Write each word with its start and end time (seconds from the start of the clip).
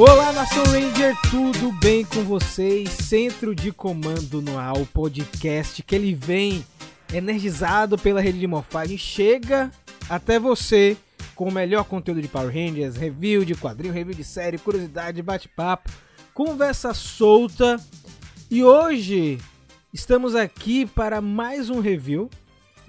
Olá, 0.00 0.32
Nação 0.32 0.64
Ranger, 0.64 1.14
tudo 1.30 1.72
bem 1.72 2.06
com 2.06 2.24
vocês? 2.24 2.88
Centro 2.88 3.54
de 3.54 3.70
Comando 3.70 4.40
no 4.40 4.56
ar, 4.56 4.78
o 4.78 4.86
podcast 4.86 5.82
que 5.82 5.94
ele 5.94 6.14
vem 6.14 6.64
energizado 7.12 7.98
pela 7.98 8.18
rede 8.18 8.38
de 8.38 8.46
morfagem, 8.46 8.96
chega 8.96 9.70
até 10.08 10.38
você 10.38 10.96
com 11.34 11.48
o 11.48 11.52
melhor 11.52 11.84
conteúdo 11.84 12.22
de 12.22 12.28
Power 12.28 12.48
Rangers, 12.48 12.96
review 12.96 13.44
de 13.44 13.54
quadrinho, 13.54 13.92
review 13.92 14.14
de 14.14 14.24
série, 14.24 14.56
curiosidade, 14.56 15.20
bate-papo, 15.20 15.90
conversa 16.32 16.94
solta. 16.94 17.78
E 18.50 18.64
hoje 18.64 19.38
estamos 19.92 20.34
aqui 20.34 20.86
para 20.86 21.20
mais 21.20 21.68
um 21.68 21.78
review, 21.78 22.30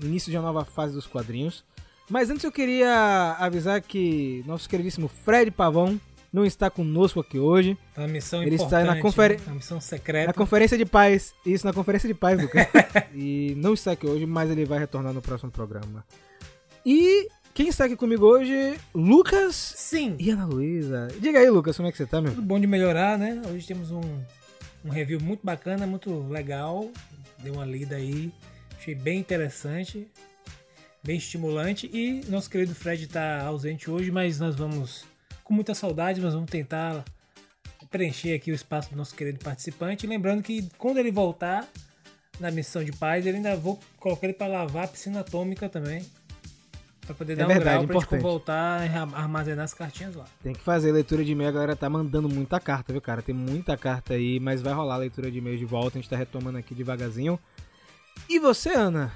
início 0.01 0.31
de 0.31 0.37
uma 0.37 0.47
nova 0.47 0.63
fase 0.63 0.93
dos 0.93 1.07
quadrinhos. 1.07 1.65
Mas 2.09 2.29
antes 2.29 2.45
eu 2.45 2.51
queria 2.53 3.35
avisar 3.37 3.81
que 3.81 4.45
nosso 4.47 4.69
queridíssimo 4.69 5.09
Fred 5.09 5.51
Pavão 5.51 5.99
não 6.31 6.45
está 6.45 6.69
conosco 6.69 7.19
aqui 7.19 7.37
hoje. 7.37 7.77
Uma 7.97 8.07
missão 8.07 8.41
Ele 8.41 8.55
importante, 8.55 8.81
está 8.81 8.95
na 8.95 9.01
conferen- 9.01 9.37
né? 9.37 9.43
Uma 9.47 9.55
missão 9.55 9.81
secreta. 9.81 10.27
Na 10.27 10.33
conferência 10.33 10.77
de 10.77 10.85
paz. 10.85 11.33
Isso, 11.45 11.65
na 11.65 11.73
conferência 11.73 12.07
de 12.07 12.13
paz, 12.13 12.41
Lucas. 12.41 12.67
e 13.13 13.53
não 13.57 13.73
está 13.73 13.91
aqui 13.91 14.07
hoje, 14.07 14.25
mas 14.25 14.49
ele 14.49 14.65
vai 14.65 14.79
retornar 14.79 15.13
no 15.13 15.21
próximo 15.21 15.51
programa. 15.51 16.05
E 16.85 17.27
quem 17.53 17.67
está 17.67 17.85
aqui 17.85 17.95
comigo 17.95 18.25
hoje? 18.25 18.75
Lucas 18.95 19.55
Sim, 19.55 20.15
e 20.17 20.29
Ana 20.29 20.45
Luísa. 20.45 21.09
Diga 21.19 21.39
aí, 21.39 21.49
Lucas, 21.49 21.75
como 21.75 21.89
é 21.89 21.91
que 21.91 21.97
você 21.97 22.05
tá, 22.05 22.21
meu? 22.21 22.31
tudo 22.31 22.41
bom 22.41 22.59
de 22.59 22.65
melhorar, 22.65 23.17
né? 23.17 23.41
Hoje 23.51 23.67
temos 23.67 23.91
um, 23.91 24.01
um 24.85 24.89
review 24.89 25.19
muito 25.19 25.45
bacana, 25.45 25.85
muito 25.85 26.27
legal. 26.29 26.89
Dei 27.39 27.51
uma 27.51 27.65
lida 27.65 27.95
aí, 27.97 28.31
achei 28.77 28.95
bem 28.95 29.19
interessante, 29.19 30.07
bem 31.03 31.17
estimulante. 31.17 31.89
E 31.93 32.21
nosso 32.29 32.49
querido 32.49 32.73
Fred 32.73 33.03
está 33.03 33.43
ausente 33.43 33.91
hoje, 33.91 34.11
mas 34.11 34.39
nós 34.39 34.55
vamos, 34.55 35.03
com 35.51 35.55
muita 35.55 35.75
saudade, 35.75 36.21
nós 36.21 36.33
vamos 36.33 36.49
tentar 36.49 37.03
preencher 37.89 38.33
aqui 38.33 38.53
o 38.53 38.55
espaço 38.55 38.89
do 38.89 38.95
nosso 38.95 39.13
querido 39.13 39.37
participante. 39.39 40.07
Lembrando 40.07 40.41
que 40.41 40.69
quando 40.77 40.97
ele 40.97 41.11
voltar 41.11 41.67
na 42.39 42.49
missão 42.49 42.81
de 42.81 42.93
paz, 42.93 43.25
ele 43.25 43.35
ainda 43.35 43.53
vou 43.57 43.77
colocar 43.99 44.27
ele 44.27 44.33
para 44.33 44.47
lavar 44.47 44.85
a 44.85 44.87
piscina 44.87 45.19
atômica 45.19 45.67
também. 45.67 46.05
Pra 47.01 47.13
poder 47.13 47.35
dar 47.35 47.47
verdade, 47.47 47.83
um 47.83 47.87
grau 47.87 47.99
pra 48.01 48.17
gente 48.17 48.23
voltar 48.23 48.81
a 48.81 49.01
armazenar 49.19 49.65
as 49.65 49.73
cartinhas 49.73 50.15
lá. 50.15 50.25
Tem 50.41 50.53
que 50.53 50.61
fazer 50.61 50.93
leitura 50.93 51.21
de 51.21 51.33
e-mail, 51.33 51.49
a 51.49 51.53
galera 51.53 51.75
tá 51.75 51.89
mandando 51.89 52.29
muita 52.29 52.57
carta, 52.57 52.93
viu, 52.93 53.01
cara? 53.01 53.21
Tem 53.21 53.35
muita 53.35 53.75
carta 53.75 54.13
aí, 54.13 54.39
mas 54.39 54.61
vai 54.61 54.71
rolar 54.71 54.95
a 54.95 54.99
leitura 54.99 55.29
de 55.29 55.39
e-mail 55.39 55.57
de 55.57 55.65
volta, 55.65 55.97
a 55.97 56.01
gente 56.01 56.09
tá 56.09 56.15
retomando 56.15 56.57
aqui 56.59 56.73
devagarzinho. 56.73 57.37
E 58.29 58.39
você, 58.39 58.69
Ana? 58.69 59.11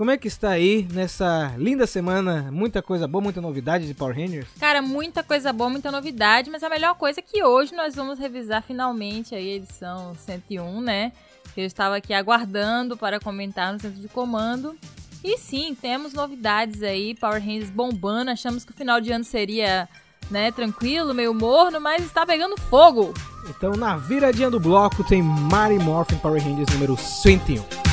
Como 0.00 0.10
é 0.10 0.16
que 0.16 0.28
está 0.28 0.48
aí 0.48 0.88
nessa 0.94 1.54
linda 1.58 1.86
semana? 1.86 2.48
Muita 2.50 2.80
coisa 2.80 3.06
boa, 3.06 3.22
muita 3.22 3.38
novidade 3.38 3.86
de 3.86 3.92
Power 3.92 4.16
Rangers? 4.16 4.48
Cara, 4.58 4.80
muita 4.80 5.22
coisa 5.22 5.52
boa, 5.52 5.68
muita 5.68 5.90
novidade, 5.90 6.48
mas 6.48 6.62
a 6.62 6.70
melhor 6.70 6.94
coisa 6.94 7.20
é 7.20 7.22
que 7.22 7.44
hoje 7.44 7.74
nós 7.74 7.96
vamos 7.96 8.18
revisar 8.18 8.62
finalmente 8.62 9.34
aí 9.34 9.52
a 9.52 9.56
edição 9.56 10.14
101, 10.14 10.80
né? 10.80 11.12
Que 11.54 11.60
eu 11.60 11.66
estava 11.66 11.96
aqui 11.96 12.14
aguardando 12.14 12.96
para 12.96 13.20
comentar 13.20 13.74
no 13.74 13.78
centro 13.78 14.00
de 14.00 14.08
comando. 14.08 14.74
E 15.22 15.36
sim, 15.36 15.76
temos 15.78 16.14
novidades 16.14 16.82
aí, 16.82 17.14
Power 17.14 17.38
Rangers 17.38 17.68
bombando. 17.68 18.30
Achamos 18.30 18.64
que 18.64 18.70
o 18.70 18.74
final 18.74 19.02
de 19.02 19.12
ano 19.12 19.24
seria, 19.24 19.86
né, 20.30 20.50
tranquilo, 20.50 21.12
meio 21.12 21.34
morno, 21.34 21.78
mas 21.78 22.02
está 22.06 22.24
pegando 22.24 22.58
fogo. 22.58 23.12
Então, 23.50 23.72
na 23.72 23.98
viradinha 23.98 24.50
do 24.50 24.58
bloco 24.58 25.04
tem 25.04 25.22
Mary 25.22 25.78
Morphin 25.78 26.16
Power 26.16 26.42
Rangers 26.42 26.72
número 26.72 26.96
101. 26.96 27.89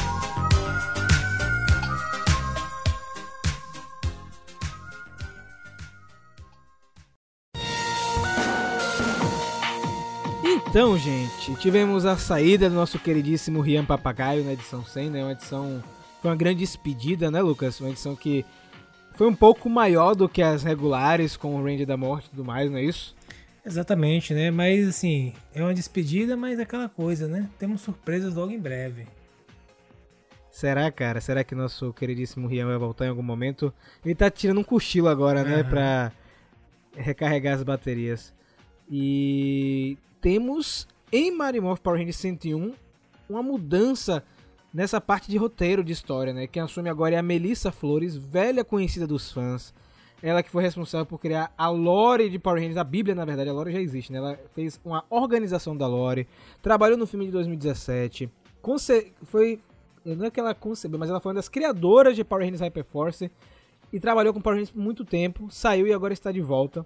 Então, 10.77 10.95
gente, 10.95 11.55
tivemos 11.55 12.05
a 12.05 12.17
saída 12.17 12.69
do 12.69 12.75
nosso 12.75 12.99
queridíssimo 12.99 13.61
Rian 13.61 13.83
Papagaio 13.83 14.43
na 14.43 14.53
edição 14.53 14.85
100, 14.85 15.09
né? 15.09 15.23
Uma 15.23 15.31
edição. 15.31 15.83
Foi 16.21 16.29
uma 16.29 16.37
grande 16.37 16.59
despedida, 16.59 17.31
né, 17.31 17.41
Lucas? 17.41 17.79
Uma 17.79 17.89
edição 17.89 18.15
que 18.15 18.45
foi 19.15 19.25
um 19.25 19.33
pouco 19.33 19.67
maior 19.71 20.13
do 20.13 20.29
que 20.29 20.39
as 20.39 20.61
regulares, 20.61 21.35
com 21.35 21.55
o 21.55 21.63
Ranger 21.63 21.87
da 21.87 21.97
Morte 21.97 22.27
e 22.27 22.29
tudo 22.29 22.45
mais, 22.45 22.69
não 22.69 22.77
é 22.77 22.83
isso? 22.83 23.15
Exatamente, 23.65 24.35
né? 24.35 24.51
Mas 24.51 24.87
assim, 24.87 25.33
é 25.51 25.63
uma 25.63 25.73
despedida, 25.73 26.37
mas 26.37 26.59
é 26.59 26.61
aquela 26.61 26.87
coisa, 26.87 27.27
né? 27.27 27.49
Temos 27.57 27.81
surpresas 27.81 28.35
logo 28.35 28.51
em 28.51 28.59
breve. 28.59 29.07
Será, 30.51 30.91
cara? 30.91 31.19
Será 31.19 31.43
que 31.43 31.55
nosso 31.55 31.91
queridíssimo 31.91 32.47
Rian 32.47 32.67
vai 32.67 32.77
voltar 32.77 33.07
em 33.07 33.09
algum 33.09 33.23
momento? 33.23 33.73
Ele 34.05 34.13
tá 34.13 34.29
tirando 34.29 34.59
um 34.59 34.63
cochilo 34.63 35.07
agora, 35.07 35.43
né? 35.43 35.61
Aham. 35.61 35.69
Pra 35.71 36.11
recarregar 36.95 37.55
as 37.55 37.63
baterias. 37.63 38.31
E 38.87 39.97
temos 40.27 40.85
em 41.09 41.31
Marimorph 41.31 41.79
Power 41.79 41.97
Rangers 41.97 42.17
101 42.17 42.73
uma 43.29 43.41
mudança 43.41 44.21
nessa 44.73 44.99
parte 44.99 45.31
de 45.31 45.37
roteiro 45.37 45.85
de 45.85 45.93
história, 45.93 46.33
né? 46.33 46.47
Quem 46.47 46.61
assume 46.61 46.89
agora 46.89 47.15
é 47.15 47.17
a 47.17 47.23
Melissa 47.23 47.71
Flores, 47.71 48.17
velha 48.17 48.61
conhecida 48.61 49.07
dos 49.07 49.31
fãs. 49.31 49.73
Ela 50.21 50.43
que 50.43 50.51
foi 50.51 50.61
responsável 50.63 51.05
por 51.05 51.17
criar 51.17 51.53
a 51.57 51.69
lore 51.69 52.29
de 52.29 52.37
Power 52.37 52.59
Rangers, 52.59 52.75
a 52.75 52.83
Bíblia, 52.83 53.15
na 53.15 53.23
verdade, 53.23 53.49
a 53.49 53.53
lore 53.53 53.71
já 53.71 53.79
existe, 53.79 54.11
né? 54.11 54.17
Ela 54.17 54.37
fez 54.53 54.81
uma 54.83 55.05
organização 55.09 55.77
da 55.77 55.87
lore, 55.87 56.27
trabalhou 56.61 56.97
no 56.97 57.07
filme 57.07 57.27
de 57.27 57.31
2017, 57.31 58.29
conce... 58.61 59.13
foi 59.23 59.61
não 60.03 60.25
é 60.25 60.29
que 60.29 60.41
ela 60.41 60.53
concebeu, 60.53 60.99
mas 60.99 61.09
ela 61.09 61.21
foi 61.21 61.29
uma 61.29 61.35
das 61.35 61.47
criadoras 61.47 62.17
de 62.17 62.25
Power 62.25 62.43
Rangers 62.43 62.59
Hyperforce 62.59 63.31
e 63.93 63.97
trabalhou 63.97 64.33
com 64.33 64.41
Power 64.41 64.57
Rangers 64.57 64.71
por 64.71 64.81
muito 64.81 65.05
tempo, 65.05 65.47
saiu 65.49 65.87
e 65.87 65.93
agora 65.93 66.11
está 66.11 66.33
de 66.33 66.41
volta. 66.41 66.85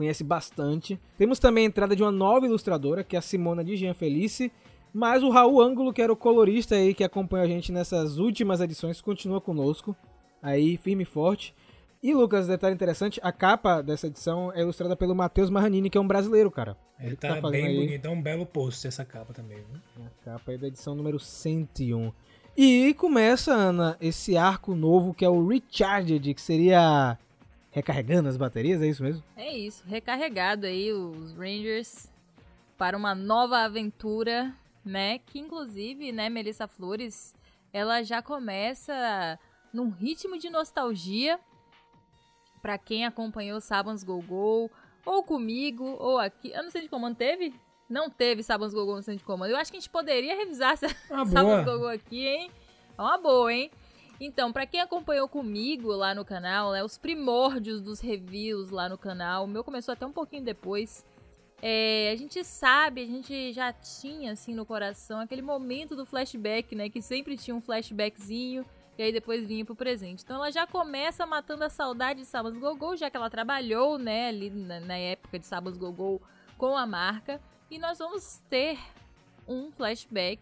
Conhece 0.00 0.24
bastante. 0.24 0.98
Temos 1.18 1.38
também 1.38 1.64
a 1.64 1.66
entrada 1.66 1.94
de 1.94 2.02
uma 2.02 2.10
nova 2.10 2.46
ilustradora, 2.46 3.04
que 3.04 3.16
é 3.16 3.18
a 3.18 3.22
Simona 3.22 3.62
de 3.62 3.76
Jean 3.76 3.92
Felice, 3.92 4.50
mas 4.94 5.22
o 5.22 5.28
Raul 5.28 5.60
Ângulo, 5.60 5.92
que 5.92 6.00
era 6.00 6.10
o 6.10 6.16
colorista 6.16 6.74
aí 6.74 6.94
que 6.94 7.04
acompanhou 7.04 7.44
a 7.44 7.46
gente 7.46 7.70
nessas 7.70 8.16
últimas 8.16 8.62
edições, 8.62 9.02
continua 9.02 9.42
conosco, 9.42 9.94
aí 10.42 10.78
firme 10.78 11.02
e 11.02 11.04
forte. 11.04 11.54
E 12.02 12.14
Lucas, 12.14 12.46
detalhe 12.46 12.74
interessante, 12.74 13.20
a 13.22 13.30
capa 13.30 13.82
dessa 13.82 14.06
edição 14.06 14.50
é 14.54 14.62
ilustrada 14.62 14.96
pelo 14.96 15.14
Matheus 15.14 15.50
Marranini, 15.50 15.90
que 15.90 15.98
é 15.98 16.00
um 16.00 16.08
brasileiro, 16.08 16.50
cara. 16.50 16.78
Ele 16.98 17.14
tá, 17.14 17.28
fazendo 17.36 17.50
bem 17.50 17.66
aí 17.66 17.76
bonito, 17.76 18.06
é 18.06 18.08
um 18.08 18.22
belo 18.22 18.46
post 18.46 18.86
essa 18.86 19.04
capa 19.04 19.34
também, 19.34 19.58
viu? 19.58 20.06
A 20.06 20.24
capa 20.24 20.52
aí 20.52 20.56
da 20.56 20.68
edição 20.68 20.94
número 20.94 21.20
101. 21.20 22.10
E 22.56 22.94
começa, 22.94 23.52
Ana, 23.52 23.98
esse 24.00 24.34
arco 24.34 24.74
novo 24.74 25.12
que 25.12 25.26
é 25.26 25.28
o 25.28 25.46
Recharged, 25.46 26.32
que 26.32 26.40
seria 26.40 27.18
recarregando 27.70 28.28
as 28.28 28.36
baterias, 28.36 28.82
é 28.82 28.86
isso 28.86 29.02
mesmo? 29.02 29.22
É 29.36 29.56
isso, 29.56 29.84
recarregado 29.86 30.66
aí 30.66 30.92
os 30.92 31.32
Rangers 31.32 32.10
para 32.76 32.96
uma 32.96 33.14
nova 33.14 33.58
aventura, 33.58 34.54
né? 34.84 35.18
Que 35.18 35.38
inclusive, 35.38 36.12
né, 36.12 36.28
Melissa 36.28 36.66
Flores, 36.66 37.34
ela 37.72 38.02
já 38.02 38.22
começa 38.22 39.38
num 39.72 39.90
ritmo 39.90 40.38
de 40.38 40.50
nostalgia. 40.50 41.38
Pra 42.62 42.76
quem 42.76 43.06
acompanhou 43.06 43.58
Sabans 43.58 44.04
Go 44.04 44.20
Go, 44.20 44.70
ou 45.06 45.22
comigo, 45.22 45.96
ou 45.98 46.18
aqui. 46.18 46.50
Eu 46.52 46.62
não 46.62 46.70
sei 46.70 46.82
de 46.82 46.88
comando 46.90 47.16
teve? 47.16 47.54
Não 47.88 48.10
teve 48.10 48.42
Sabans 48.42 48.74
Go 48.74 48.84
Go 48.84 48.96
no 48.96 49.02
centro 49.02 49.18
de 49.18 49.24
comando. 49.24 49.50
Eu 49.50 49.56
acho 49.56 49.70
que 49.70 49.78
a 49.78 49.80
gente 49.80 49.88
poderia 49.88 50.36
revisar 50.36 50.72
essa 50.72 50.86
Uma 51.08 51.24
Sabans 51.26 51.64
boa. 51.64 51.78
Go 51.78 51.84
Go 51.84 51.88
aqui, 51.88 52.26
hein? 52.26 52.50
É 52.98 53.00
uma 53.00 53.16
boa, 53.16 53.52
hein? 53.52 53.70
Então, 54.20 54.52
pra 54.52 54.66
quem 54.66 54.80
acompanhou 54.80 55.26
comigo 55.26 55.88
lá 55.92 56.14
no 56.14 56.26
canal, 56.26 56.72
né, 56.72 56.84
os 56.84 56.98
primórdios 56.98 57.80
dos 57.80 58.00
reviews 58.00 58.70
lá 58.70 58.86
no 58.86 58.98
canal, 58.98 59.44
o 59.44 59.48
meu 59.48 59.64
começou 59.64 59.92
até 59.92 60.04
um 60.04 60.12
pouquinho 60.12 60.44
depois. 60.44 61.06
É, 61.62 62.10
a 62.12 62.16
gente 62.16 62.44
sabe, 62.44 63.02
a 63.02 63.06
gente 63.06 63.52
já 63.52 63.72
tinha 63.72 64.32
assim 64.32 64.54
no 64.54 64.66
coração 64.66 65.20
aquele 65.20 65.40
momento 65.40 65.96
do 65.96 66.04
flashback, 66.04 66.74
né, 66.74 66.90
que 66.90 67.00
sempre 67.00 67.34
tinha 67.36 67.54
um 67.54 67.62
flashbackzinho 67.62 68.64
e 68.98 69.02
aí 69.02 69.12
depois 69.12 69.46
vinha 69.46 69.64
pro 69.64 69.74
presente. 69.74 70.22
Então 70.22 70.36
ela 70.36 70.50
já 70.50 70.66
começa 70.66 71.24
matando 71.24 71.64
a 71.64 71.70
saudade 71.70 72.20
de 72.20 72.26
Sabas 72.26 72.54
Gogol, 72.58 72.98
já 72.98 73.08
que 73.10 73.16
ela 73.16 73.30
trabalhou, 73.30 73.98
né, 73.98 74.28
ali 74.28 74.50
na, 74.50 74.80
na 74.80 74.96
época 74.98 75.38
de 75.38 75.46
Sabas 75.46 75.78
Gogol 75.78 76.20
com 76.58 76.76
a 76.76 76.86
marca, 76.86 77.40
e 77.70 77.78
nós 77.78 77.98
vamos 77.98 78.42
ter 78.50 78.78
um 79.48 79.70
flashback 79.72 80.40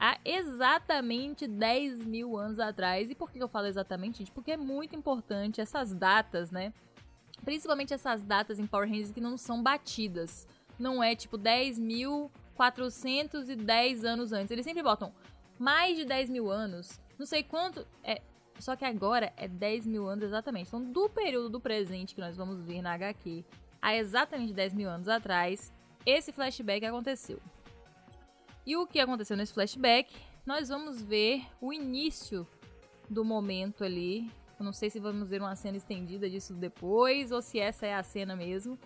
há 0.00 0.18
exatamente 0.24 1.46
10 1.46 2.04
mil 2.06 2.36
anos 2.38 2.58
atrás. 2.58 3.10
E 3.10 3.14
por 3.14 3.30
que 3.30 3.40
eu 3.40 3.48
falo 3.48 3.66
exatamente, 3.66 4.20
gente? 4.20 4.32
Porque 4.32 4.52
é 4.52 4.56
muito 4.56 4.96
importante 4.96 5.60
essas 5.60 5.92
datas, 5.92 6.50
né? 6.50 6.72
Principalmente 7.44 7.92
essas 7.92 8.22
datas 8.22 8.58
em 8.58 8.66
Power 8.66 8.88
Rangers 8.88 9.12
que 9.12 9.20
não 9.20 9.36
são 9.36 9.62
batidas. 9.62 10.48
Não 10.78 11.04
é 11.04 11.14
tipo 11.14 11.36
10.410 11.36 14.04
anos 14.04 14.32
antes. 14.32 14.50
Eles 14.50 14.64
sempre 14.64 14.82
botam 14.82 15.12
mais 15.58 15.98
de 15.98 16.06
10 16.06 16.30
mil 16.30 16.50
anos. 16.50 16.98
Não 17.18 17.26
sei 17.26 17.42
quanto. 17.42 17.86
É, 18.02 18.22
só 18.58 18.74
que 18.74 18.86
agora 18.86 19.34
é 19.36 19.46
10 19.46 19.86
mil 19.86 20.08
anos 20.08 20.24
exatamente. 20.24 20.68
Então, 20.68 20.82
do 20.82 21.10
período 21.10 21.50
do 21.50 21.60
presente 21.60 22.14
que 22.14 22.20
nós 22.20 22.34
vamos 22.36 22.62
ver 22.62 22.80
na 22.80 22.94
HQ, 22.94 23.44
há 23.82 23.94
exatamente 23.94 24.54
10 24.54 24.72
mil 24.72 24.88
anos 24.88 25.08
atrás, 25.08 25.70
esse 26.06 26.32
flashback 26.32 26.86
aconteceu. 26.86 27.38
E 28.66 28.76
o 28.76 28.86
que 28.86 29.00
aconteceu 29.00 29.36
nesse 29.36 29.52
flashback? 29.54 30.14
Nós 30.44 30.68
vamos 30.68 31.02
ver 31.02 31.46
o 31.60 31.72
início 31.72 32.46
do 33.08 33.24
momento 33.24 33.84
ali. 33.84 34.30
Eu 34.58 34.64
não 34.64 34.72
sei 34.72 34.90
se 34.90 35.00
vamos 35.00 35.28
ver 35.28 35.40
uma 35.40 35.56
cena 35.56 35.76
estendida 35.76 36.28
disso 36.28 36.54
depois 36.54 37.32
ou 37.32 37.40
se 37.40 37.58
essa 37.58 37.86
é 37.86 37.94
a 37.94 38.02
cena 38.02 38.36
mesmo. 38.36 38.78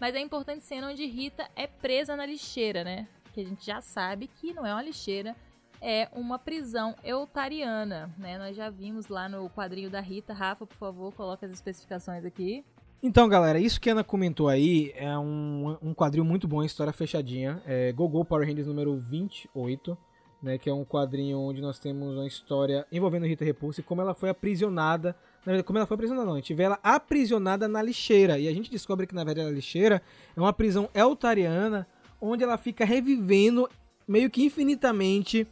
Mas 0.00 0.14
é 0.14 0.20
importante 0.20 0.64
cena 0.64 0.90
onde 0.90 1.04
Rita 1.06 1.48
é 1.54 1.66
presa 1.66 2.16
na 2.16 2.26
lixeira, 2.26 2.82
né? 2.82 3.06
Que 3.32 3.40
a 3.40 3.44
gente 3.44 3.64
já 3.64 3.80
sabe 3.80 4.26
que 4.26 4.52
não 4.52 4.66
é 4.66 4.72
uma 4.72 4.82
lixeira, 4.82 5.36
é 5.80 6.08
uma 6.12 6.38
prisão 6.38 6.96
eutariana, 7.04 8.12
né? 8.18 8.38
Nós 8.38 8.56
já 8.56 8.68
vimos 8.70 9.08
lá 9.08 9.28
no 9.28 9.48
quadrinho 9.50 9.90
da 9.90 10.00
Rita. 10.00 10.32
Rafa, 10.32 10.66
por 10.66 10.76
favor, 10.76 11.14
coloca 11.14 11.46
as 11.46 11.52
especificações 11.52 12.24
aqui. 12.24 12.64
Então, 13.02 13.26
galera, 13.30 13.58
isso 13.58 13.80
que 13.80 13.88
a 13.88 13.92
Ana 13.94 14.04
comentou 14.04 14.46
aí 14.46 14.92
é 14.94 15.16
um, 15.16 15.74
um 15.80 15.94
quadrinho 15.94 16.22
muito 16.24 16.46
bom, 16.46 16.62
história 16.62 16.92
fechadinha. 16.92 17.62
É 17.64 17.90
Gogol 17.92 18.26
Power 18.26 18.46
Rangers 18.46 18.66
número 18.66 18.94
28, 18.94 19.96
né? 20.42 20.58
Que 20.58 20.68
é 20.68 20.74
um 20.74 20.84
quadrinho 20.84 21.38
onde 21.38 21.62
nós 21.62 21.78
temos 21.78 22.14
uma 22.14 22.26
história 22.26 22.86
envolvendo 22.92 23.24
Rita 23.24 23.42
Repulsa 23.42 23.80
e 23.80 23.82
como 23.82 24.02
ela 24.02 24.14
foi 24.14 24.28
aprisionada. 24.28 25.16
Na 25.46 25.52
verdade, 25.52 25.64
como 25.64 25.78
ela 25.78 25.86
foi 25.86 25.94
aprisionada, 25.94 26.26
não. 26.26 26.34
A 26.34 26.36
gente 26.40 26.52
vê 26.52 26.64
ela 26.64 26.78
aprisionada 26.82 27.66
na 27.66 27.80
lixeira. 27.80 28.38
E 28.38 28.46
a 28.46 28.52
gente 28.52 28.70
descobre 28.70 29.06
que, 29.06 29.14
na 29.14 29.24
verdade, 29.24 29.48
a 29.48 29.50
lixeira 29.50 30.02
é 30.36 30.38
uma 30.38 30.52
prisão 30.52 30.90
eutariana 30.92 31.86
onde 32.20 32.44
ela 32.44 32.58
fica 32.58 32.84
revivendo 32.84 33.66
meio 34.06 34.28
que 34.28 34.44
infinitamente 34.44 35.46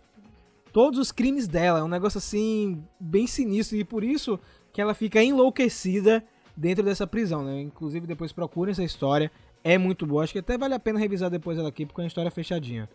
todos 0.70 0.98
os 0.98 1.10
crimes 1.10 1.48
dela. 1.48 1.78
É 1.78 1.82
um 1.82 1.88
negócio 1.88 2.18
assim, 2.18 2.84
bem 3.00 3.26
sinistro. 3.26 3.78
E 3.78 3.84
por 3.84 4.04
isso 4.04 4.38
que 4.70 4.82
ela 4.82 4.92
fica 4.92 5.22
enlouquecida 5.22 6.22
dentro 6.58 6.84
dessa 6.84 7.06
prisão, 7.06 7.44
né? 7.44 7.60
Inclusive, 7.60 8.06
depois 8.06 8.32
procurem 8.32 8.72
essa 8.72 8.82
história. 8.82 9.31
É 9.62 9.78
muito 9.78 10.05
boa. 10.05 10.25
Acho 10.25 10.32
que 10.32 10.40
até 10.40 10.58
vale 10.58 10.75
a 10.75 10.78
pena 10.78 10.99
revisar 10.99 11.31
depois 11.31 11.56
ela 11.56 11.69
aqui, 11.69 11.87
porque 11.87 12.00
é 12.00 12.05
uma 12.05 12.08
história 12.08 12.31
fechadinha. 12.31 12.88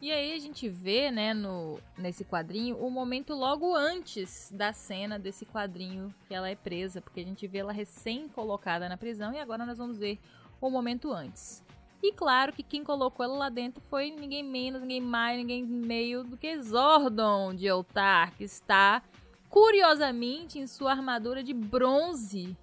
E 0.00 0.12
aí 0.12 0.32
a 0.32 0.38
gente 0.38 0.68
vê, 0.68 1.10
né, 1.10 1.34
no, 1.34 1.80
nesse 1.96 2.24
quadrinho, 2.24 2.76
o 2.76 2.88
momento 2.88 3.34
logo 3.34 3.74
antes 3.74 4.52
da 4.54 4.72
cena 4.72 5.18
desse 5.18 5.44
quadrinho 5.44 6.14
que 6.28 6.34
ela 6.34 6.48
é 6.48 6.54
presa, 6.54 7.00
porque 7.00 7.18
a 7.18 7.24
gente 7.24 7.48
vê 7.48 7.58
ela 7.58 7.72
recém 7.72 8.28
colocada 8.28 8.88
na 8.88 8.96
prisão 8.96 9.32
e 9.32 9.40
agora 9.40 9.66
nós 9.66 9.76
vamos 9.76 9.98
ver 9.98 10.20
o 10.60 10.70
momento 10.70 11.12
antes. 11.12 11.64
E 12.00 12.12
claro 12.12 12.52
que 12.52 12.62
quem 12.62 12.84
colocou 12.84 13.24
ela 13.24 13.36
lá 13.36 13.48
dentro 13.48 13.82
foi 13.90 14.12
ninguém 14.12 14.44
menos, 14.44 14.82
ninguém 14.82 15.00
mais, 15.00 15.36
ninguém 15.36 15.66
meio 15.66 16.22
do 16.22 16.36
que 16.36 16.62
Zordon 16.62 17.52
de 17.52 17.66
Eltar, 17.66 18.36
que 18.36 18.44
está 18.44 19.02
curiosamente 19.50 20.60
em 20.60 20.66
sua 20.68 20.92
armadura 20.92 21.42
de 21.42 21.52
bronze. 21.52 22.56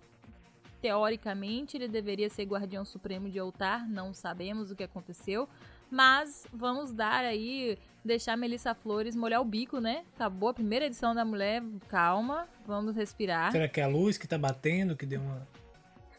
Teoricamente, 0.85 1.75
ele 1.75 1.87
deveria 1.87 2.29
ser 2.29 2.43
guardião 2.43 2.85
supremo 2.85 3.27
de 3.27 3.39
Eltar, 3.39 3.89
não 3.89 4.13
sabemos 4.13 4.69
o 4.69 4.75
que 4.75 4.83
aconteceu, 4.83 5.49
mas 5.89 6.45
vamos 6.53 6.91
dar 6.91 7.25
aí, 7.25 7.75
deixar 8.03 8.37
Melissa 8.37 8.75
Flores 8.75 9.15
molhar 9.15 9.41
o 9.41 9.43
bico, 9.43 9.79
né? 9.79 10.05
Acabou 10.13 10.49
a 10.49 10.53
primeira 10.53 10.85
edição 10.85 11.15
da 11.15 11.25
mulher, 11.25 11.63
calma, 11.87 12.47
vamos 12.67 12.95
respirar. 12.95 13.51
Será 13.51 13.67
que 13.67 13.81
é 13.81 13.83
a 13.83 13.87
luz 13.87 14.15
que 14.15 14.27
tá 14.27 14.37
batendo 14.37 14.95
que 14.95 15.07
deu 15.07 15.21
uma 15.21 15.47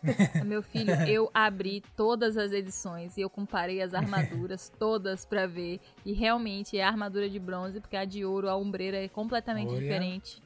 Meu 0.45 0.65
filho, 0.65 0.91
eu 1.07 1.31
abri 1.33 1.81
todas 1.97 2.37
as 2.37 2.51
edições 2.51 3.17
e 3.17 3.21
eu 3.21 3.31
comparei 3.31 3.81
as 3.81 3.95
armaduras 3.95 4.69
todas 4.77 5.25
para 5.25 5.47
ver. 5.47 5.79
E 6.05 6.13
realmente 6.13 6.77
é 6.77 6.83
a 6.83 6.89
armadura 6.89 7.31
de 7.31 7.39
bronze, 7.39 7.81
porque 7.81 7.97
a 7.97 8.05
de 8.05 8.25
ouro, 8.25 8.49
a 8.49 8.57
ombreira 8.57 8.97
é 8.97 9.07
completamente 9.07 9.69
Olha. 9.69 9.81
diferente. 9.81 10.43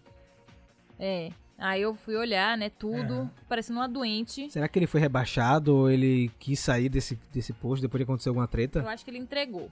É. 0.98 1.30
Aí 1.60 1.82
eu 1.82 1.94
fui 1.94 2.16
olhar, 2.16 2.56
né, 2.56 2.70
tudo, 2.70 3.12
Aham. 3.12 3.30
parecendo 3.46 3.78
uma 3.78 3.88
doente. 3.88 4.50
Será 4.50 4.66
que 4.66 4.78
ele 4.78 4.86
foi 4.86 4.98
rebaixado 4.98 5.76
ou 5.76 5.90
ele 5.90 6.30
quis 6.38 6.58
sair 6.58 6.88
desse, 6.88 7.20
desse 7.30 7.52
posto 7.52 7.82
depois 7.82 7.98
de 8.00 8.04
acontecer 8.04 8.30
alguma 8.30 8.46
Eu 8.46 8.48
treta? 8.48 8.80
acho 8.88 9.04
que 9.04 9.10
ele 9.10 9.18
entregou. 9.18 9.70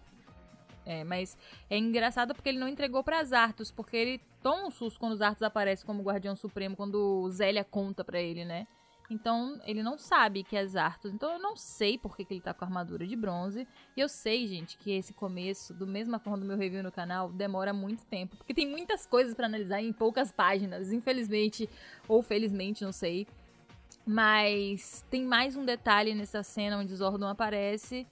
É, 0.84 1.02
mas 1.04 1.36
é 1.68 1.76
engraçado 1.78 2.34
porque 2.34 2.48
ele 2.50 2.58
não 2.58 2.68
entregou 2.68 3.02
para 3.02 3.22
Zartos, 3.24 3.70
porque 3.70 3.96
ele 3.96 4.20
toma 4.42 4.66
um 4.68 4.70
susto 4.70 5.00
quando 5.00 5.16
Zartos 5.16 5.42
aparece 5.42 5.84
como 5.84 6.02
Guardião 6.02 6.36
Supremo, 6.36 6.76
quando 6.76 7.28
Zélia 7.30 7.64
conta 7.64 8.04
pra 8.04 8.20
ele, 8.20 8.44
né? 8.44 8.66
Então, 9.10 9.58
ele 9.64 9.82
não 9.82 9.96
sabe 9.96 10.44
que 10.44 10.56
é 10.56 10.66
Zartos. 10.66 11.12
Então, 11.12 11.32
eu 11.32 11.38
não 11.38 11.56
sei 11.56 11.96
por 11.96 12.14
que, 12.14 12.24
que 12.24 12.34
ele 12.34 12.40
tá 12.42 12.52
com 12.52 12.64
a 12.64 12.68
armadura 12.68 13.06
de 13.06 13.16
bronze. 13.16 13.66
E 13.96 14.00
eu 14.00 14.08
sei, 14.08 14.46
gente, 14.46 14.76
que 14.76 14.90
esse 14.90 15.14
começo, 15.14 15.72
do 15.72 15.86
mesma 15.86 16.18
forma 16.18 16.38
do 16.38 16.44
meu 16.44 16.58
review 16.58 16.82
no 16.82 16.92
canal, 16.92 17.32
demora 17.32 17.72
muito 17.72 18.04
tempo. 18.04 18.36
Porque 18.36 18.52
tem 18.52 18.68
muitas 18.68 19.06
coisas 19.06 19.34
pra 19.34 19.46
analisar 19.46 19.80
em 19.80 19.92
poucas 19.92 20.30
páginas. 20.30 20.92
Infelizmente, 20.92 21.68
ou 22.06 22.22
felizmente, 22.22 22.84
não 22.84 22.92
sei. 22.92 23.26
Mas 24.04 25.04
tem 25.10 25.24
mais 25.24 25.56
um 25.56 25.64
detalhe 25.64 26.14
nessa 26.14 26.42
cena 26.42 26.78
onde 26.78 26.94
Zordon 26.94 27.26
aparece, 27.26 28.06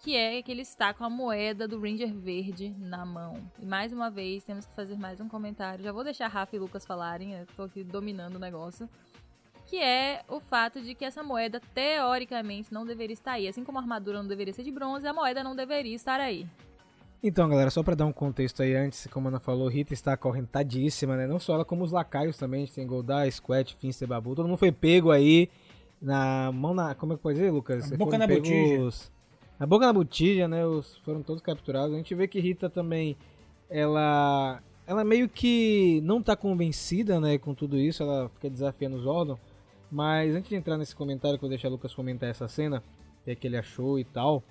que 0.00 0.16
é 0.16 0.42
que 0.42 0.50
ele 0.50 0.62
está 0.62 0.92
com 0.92 1.04
a 1.04 1.10
moeda 1.10 1.66
do 1.66 1.80
Ranger 1.80 2.12
Verde 2.12 2.74
na 2.78 3.04
mão. 3.04 3.34
E 3.58 3.64
mais 3.64 3.92
uma 3.92 4.10
vez, 4.10 4.44
temos 4.44 4.66
que 4.66 4.74
fazer 4.74 4.96
mais 4.96 5.20
um 5.20 5.28
comentário. 5.28 5.84
Já 5.84 5.92
vou 5.92 6.04
deixar 6.04 6.28
Rafa 6.28 6.56
e 6.56 6.58
Lucas 6.58 6.84
falarem, 6.84 7.34
eu 7.34 7.46
tô 7.56 7.62
aqui 7.62 7.82
dominando 7.82 8.36
o 8.36 8.40
negócio. 8.40 8.88
Que 9.66 9.78
é 9.78 10.22
o 10.28 10.40
fato 10.40 10.80
de 10.80 10.94
que 10.94 11.04
essa 11.04 11.22
moeda, 11.22 11.60
teoricamente, 11.74 12.72
não 12.72 12.86
deveria 12.86 13.14
estar 13.14 13.32
aí. 13.32 13.48
Assim 13.48 13.64
como 13.64 13.78
a 13.78 13.80
armadura 13.80 14.22
não 14.22 14.28
deveria 14.28 14.54
ser 14.54 14.62
de 14.62 14.70
bronze, 14.70 15.06
a 15.06 15.12
moeda 15.12 15.42
não 15.42 15.56
deveria 15.56 15.94
estar 15.94 16.20
aí. 16.20 16.46
Então, 17.22 17.48
galera, 17.48 17.70
só 17.70 17.82
pra 17.82 17.94
dar 17.94 18.06
um 18.06 18.12
contexto 18.12 18.62
aí 18.62 18.74
antes, 18.74 19.08
como 19.08 19.26
a 19.26 19.30
Ana 19.30 19.40
falou, 19.40 19.68
Rita 19.68 19.92
está 19.92 20.12
acorrentadíssima, 20.12 21.16
né? 21.16 21.26
Não 21.26 21.40
só 21.40 21.54
ela, 21.54 21.64
como 21.64 21.82
os 21.82 21.90
lacaios 21.90 22.36
também. 22.36 22.62
A 22.62 22.66
gente 22.66 22.74
tem 22.74 22.86
Goldar, 22.86 23.30
Squat, 23.32 23.74
Finster, 23.74 24.06
Babu. 24.06 24.34
Todo 24.34 24.46
mundo 24.46 24.58
foi 24.58 24.70
pego 24.70 25.10
aí 25.10 25.48
na 26.00 26.52
mão 26.52 26.74
na. 26.74 26.94
Como 26.94 27.14
é 27.14 27.16
que 27.16 27.22
pode 27.22 27.38
dizer, 27.38 27.50
Lucas? 27.50 27.78
Na 27.78 27.86
Vocês 27.88 27.98
boca 27.98 28.18
na 28.18 28.26
botija. 28.26 29.10
Na 29.58 29.66
boca 29.66 29.86
na 29.86 29.92
botija, 29.92 30.46
né? 30.46 30.64
Os, 30.66 30.98
foram 30.98 31.22
todos 31.22 31.42
capturados. 31.42 31.94
A 31.94 31.96
gente 31.96 32.14
vê 32.14 32.28
que 32.28 32.38
Rita 32.38 32.68
também, 32.68 33.16
ela. 33.68 34.62
Ela 34.86 35.02
meio 35.02 35.28
que 35.28 36.00
não 36.04 36.22
tá 36.22 36.36
convencida, 36.36 37.18
né, 37.18 37.38
com 37.38 37.52
tudo 37.52 37.76
isso. 37.76 38.04
Ela 38.04 38.28
fica 38.28 38.48
desafiando 38.48 38.96
os 38.96 39.02
Zordon. 39.02 39.36
Mas 39.96 40.34
antes 40.34 40.50
de 40.50 40.54
entrar 40.54 40.76
nesse 40.76 40.94
comentário, 40.94 41.38
que 41.38 41.44
eu 41.46 41.48
vou 41.48 41.56
deixar 41.56 41.68
o 41.68 41.70
Lucas 41.70 41.94
comentar 41.94 42.28
essa 42.28 42.46
cena, 42.46 42.82
o 43.22 43.24
que 43.24 43.30
é 43.30 43.34
que 43.34 43.46
ele 43.46 43.56
achou 43.56 43.98
e 43.98 44.04
tal. 44.04 44.42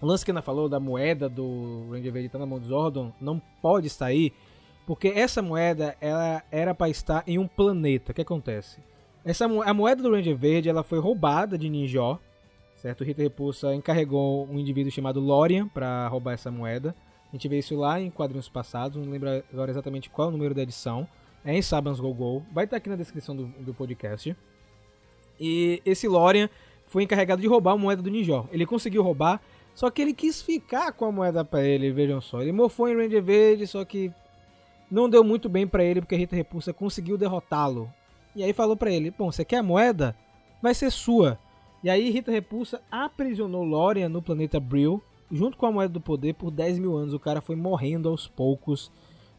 O 0.00 0.06
lance 0.06 0.24
que 0.24 0.30
a 0.30 0.32
Ana 0.32 0.42
falou 0.42 0.68
da 0.68 0.78
moeda 0.78 1.28
do 1.28 1.88
Ranger 1.90 2.12
Verde 2.12 2.28
tá 2.28 2.38
na 2.38 2.46
mão 2.46 2.60
do 2.60 2.68
Zordon 2.68 3.12
não 3.20 3.42
pode 3.60 3.88
estar 3.88 4.06
aí, 4.06 4.32
porque 4.86 5.08
essa 5.08 5.42
moeda 5.42 5.96
ela 6.00 6.44
era 6.52 6.72
para 6.72 6.88
estar 6.88 7.24
em 7.26 7.36
um 7.36 7.48
planeta. 7.48 8.12
O 8.12 8.14
que 8.14 8.22
acontece? 8.22 8.78
Essa, 9.24 9.46
a 9.46 9.74
moeda 9.74 10.04
do 10.04 10.12
Ranger 10.12 10.36
Verde 10.36 10.68
ela 10.68 10.84
foi 10.84 11.00
roubada 11.00 11.58
de 11.58 11.68
Ninjó, 11.68 12.20
certo? 12.76 13.02
Rita 13.02 13.22
Repulsa 13.22 13.74
encarregou 13.74 14.46
um 14.48 14.56
indivíduo 14.56 14.92
chamado 14.92 15.18
Lorian 15.18 15.66
para 15.66 16.06
roubar 16.06 16.34
essa 16.34 16.48
moeda. 16.52 16.94
A 17.28 17.32
gente 17.32 17.48
vê 17.48 17.58
isso 17.58 17.74
lá 17.74 18.00
em 18.00 18.08
quadrinhos 18.08 18.48
passados, 18.48 19.04
não 19.04 19.10
lembro 19.10 19.30
agora 19.52 19.72
exatamente 19.72 20.08
qual 20.08 20.26
é 20.26 20.28
o 20.28 20.32
número 20.32 20.54
da 20.54 20.62
edição. 20.62 21.08
É 21.44 21.56
em 21.56 21.60
Sabans 21.60 21.98
Go 21.98 22.14
Go, 22.14 22.44
vai 22.52 22.66
estar 22.66 22.76
aqui 22.76 22.88
na 22.88 22.94
descrição 22.94 23.34
do, 23.34 23.46
do 23.46 23.74
podcast. 23.74 24.36
E 25.40 25.80
esse 25.86 26.06
Lorian 26.06 26.50
foi 26.86 27.04
encarregado 27.04 27.40
de 27.40 27.48
roubar 27.48 27.72
a 27.72 27.78
moeda 27.78 28.02
do 28.02 28.10
Ninjó. 28.10 28.46
Ele 28.52 28.66
conseguiu 28.66 29.02
roubar, 29.02 29.40
só 29.74 29.88
que 29.90 30.02
ele 30.02 30.12
quis 30.12 30.42
ficar 30.42 30.92
com 30.92 31.06
a 31.06 31.12
moeda 31.12 31.44
pra 31.44 31.64
ele, 31.64 31.90
vejam 31.90 32.20
só. 32.20 32.42
Ele 32.42 32.52
morfou 32.52 32.88
em 32.88 32.96
Ranger 32.96 33.22
Verde, 33.22 33.66
só 33.66 33.84
que 33.84 34.12
não 34.90 35.08
deu 35.08 35.24
muito 35.24 35.48
bem 35.48 35.66
pra 35.66 35.82
ele 35.82 36.00
porque 36.00 36.14
a 36.14 36.18
Rita 36.18 36.36
Repulsa 36.36 36.72
conseguiu 36.72 37.16
derrotá-lo. 37.16 37.90
E 38.36 38.42
aí 38.42 38.52
falou 38.52 38.76
pra 38.76 38.90
ele: 38.90 39.10
"Bom, 39.10 39.32
você 39.32 39.44
quer 39.44 39.58
a 39.58 39.62
moeda? 39.62 40.14
Vai 40.60 40.74
ser 40.74 40.90
sua". 40.90 41.38
E 41.82 41.88
aí 41.88 42.10
Rita 42.10 42.30
Repulsa 42.30 42.82
aprisionou 42.90 43.64
Lorian 43.64 44.08
no 44.08 44.20
planeta 44.20 44.60
Brill, 44.60 45.02
junto 45.30 45.56
com 45.56 45.66
a 45.66 45.72
moeda 45.72 45.92
do 45.92 46.00
poder 46.00 46.34
por 46.34 46.50
10 46.50 46.78
mil 46.78 46.96
anos. 46.96 47.14
O 47.14 47.20
cara 47.20 47.40
foi 47.40 47.56
morrendo 47.56 48.08
aos 48.08 48.28
poucos 48.28 48.90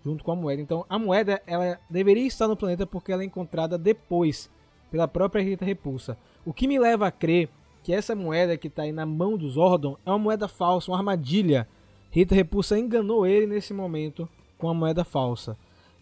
junto 0.03 0.23
com 0.23 0.31
a 0.31 0.35
moeda. 0.35 0.61
Então 0.61 0.85
a 0.89 0.97
moeda 0.97 1.41
ela 1.45 1.77
deveria 1.89 2.25
estar 2.25 2.47
no 2.47 2.57
planeta 2.57 2.87
porque 2.87 3.11
ela 3.11 3.21
é 3.21 3.25
encontrada 3.25 3.77
depois 3.77 4.49
pela 4.91 5.07
própria 5.07 5.41
Rita 5.41 5.65
Repulsa. 5.65 6.17
O 6.45 6.53
que 6.53 6.67
me 6.67 6.77
leva 6.77 7.07
a 7.07 7.11
crer 7.11 7.49
que 7.81 7.93
essa 7.93 8.13
moeda 8.13 8.57
que 8.57 8.67
está 8.67 8.83
aí 8.83 8.91
na 8.91 9.05
mão 9.05 9.35
do 9.37 9.49
Zordon 9.49 9.97
é 10.05 10.09
uma 10.11 10.19
moeda 10.19 10.47
falsa, 10.47 10.91
uma 10.91 10.97
armadilha. 10.97 11.67
Rita 12.11 12.35
Repulsa 12.35 12.77
enganou 12.77 13.25
ele 13.25 13.47
nesse 13.47 13.73
momento 13.73 14.29
com 14.57 14.69
a 14.69 14.73
moeda 14.73 15.03
falsa. 15.03 15.57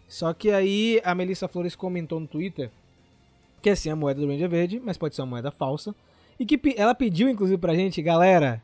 Só 0.06 0.34
que 0.34 0.50
aí 0.50 1.00
a 1.04 1.14
Melissa 1.14 1.48
Flores 1.48 1.74
comentou 1.74 2.20
no 2.20 2.26
Twitter 2.26 2.70
que 3.60 3.70
é 3.70 3.74
sim 3.74 3.90
a 3.90 3.96
moeda 3.96 4.20
do 4.20 4.26
Ranger 4.26 4.48
Verde, 4.48 4.80
mas 4.82 4.96
pode 4.96 5.14
ser 5.14 5.22
uma 5.22 5.28
moeda 5.28 5.50
falsa. 5.50 5.94
E 6.38 6.46
que 6.46 6.58
ela 6.76 6.94
pediu 6.94 7.28
inclusive 7.28 7.58
pra 7.58 7.74
gente, 7.74 8.00
galera, 8.00 8.62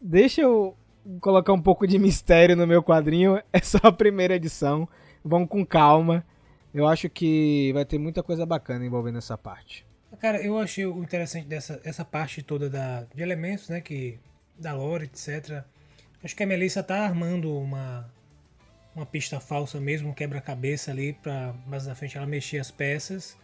deixa 0.00 0.40
eu 0.40 0.74
colocar 1.20 1.52
um 1.52 1.60
pouco 1.60 1.86
de 1.86 1.98
mistério 1.98 2.56
no 2.56 2.66
meu 2.66 2.82
quadrinho. 2.82 3.40
É 3.52 3.60
só 3.60 3.78
a 3.82 3.92
primeira 3.92 4.34
edição. 4.34 4.88
Vamos 5.24 5.48
com 5.48 5.64
calma. 5.64 6.24
Eu 6.74 6.86
acho 6.86 7.08
que 7.10 7.70
vai 7.72 7.84
ter 7.84 7.98
muita 7.98 8.22
coisa 8.22 8.46
bacana 8.46 8.84
envolvendo 8.84 9.18
essa 9.18 9.36
parte. 9.36 9.86
Cara, 10.20 10.42
eu 10.42 10.58
achei 10.58 10.86
o 10.86 11.02
interessante 11.02 11.46
dessa 11.46 11.80
essa 11.84 12.04
parte 12.04 12.42
toda 12.42 12.68
da, 12.68 13.04
de 13.14 13.22
elementos, 13.22 13.68
né? 13.68 13.80
Que, 13.80 14.18
da 14.58 14.74
lore, 14.74 15.04
etc. 15.04 15.64
Acho 16.22 16.36
que 16.36 16.42
a 16.42 16.46
Melissa 16.46 16.82
tá 16.82 17.00
armando 17.00 17.52
uma, 17.58 18.08
uma 18.94 19.04
pista 19.04 19.40
falsa 19.40 19.80
mesmo, 19.80 20.10
um 20.10 20.14
quebra-cabeça 20.14 20.90
ali, 20.90 21.12
pra 21.14 21.54
mais 21.66 21.86
na 21.86 21.94
frente 21.94 22.16
ela 22.16 22.26
mexer 22.26 22.58
as 22.58 22.70
peças. 22.70 23.36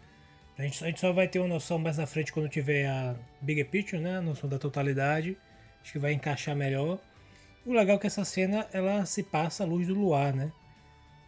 A 0.56 0.62
gente, 0.62 0.84
a 0.84 0.86
gente 0.88 1.00
só 1.00 1.12
vai 1.12 1.28
ter 1.28 1.38
uma 1.38 1.48
noção 1.48 1.78
mais 1.78 1.98
na 1.98 2.06
frente 2.06 2.32
quando 2.32 2.48
tiver 2.48 2.86
a 2.86 3.14
bigger 3.40 3.68
picture, 3.68 4.00
né? 4.00 4.18
A 4.18 4.20
noção 4.20 4.48
da 4.48 4.58
totalidade. 4.58 5.36
Acho 5.82 5.92
que 5.92 5.98
vai 5.98 6.12
encaixar 6.12 6.54
melhor. 6.56 6.98
O 7.64 7.72
legal 7.72 7.96
é 7.96 7.98
que 7.98 8.06
essa 8.06 8.24
cena 8.24 8.66
ela 8.72 9.04
se 9.04 9.22
passa 9.22 9.62
à 9.64 9.66
luz 9.66 9.86
do 9.86 9.94
luar, 9.94 10.34
né? 10.34 10.52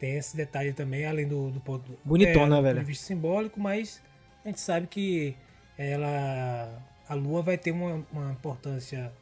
Tem 0.00 0.16
esse 0.16 0.36
detalhe 0.36 0.72
também, 0.72 1.04
além 1.04 1.28
do, 1.28 1.50
do 1.50 1.60
ponto. 1.60 1.96
Bonitona, 2.04 2.56
do 2.56 2.62
velho. 2.62 2.80
de 2.80 2.84
vista 2.86 3.06
simbólico, 3.06 3.60
mas 3.60 4.02
a 4.44 4.48
gente 4.48 4.58
sabe 4.58 4.86
que 4.86 5.36
ela 5.76 6.82
a 7.08 7.14
Lua 7.14 7.42
vai 7.42 7.58
ter 7.58 7.70
uma, 7.70 8.04
uma 8.12 8.32
importância 8.32 9.12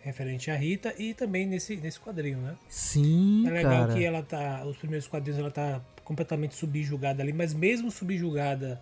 referente 0.00 0.50
a 0.50 0.54
Rita 0.54 0.94
e 0.98 1.12
também 1.14 1.46
nesse, 1.46 1.76
nesse 1.76 1.98
quadrinho, 1.98 2.38
né? 2.38 2.56
Sim, 2.68 3.46
É 3.46 3.50
legal 3.50 3.86
cara. 3.86 3.94
que 3.94 4.04
ela 4.04 4.22
tá. 4.22 4.64
Os 4.64 4.76
primeiros 4.76 5.08
quadrinhos 5.08 5.38
ela 5.40 5.50
tá 5.50 5.80
completamente 6.04 6.54
subjugada 6.54 7.22
ali, 7.22 7.32
mas 7.32 7.52
mesmo 7.52 7.90
subjugada 7.90 8.80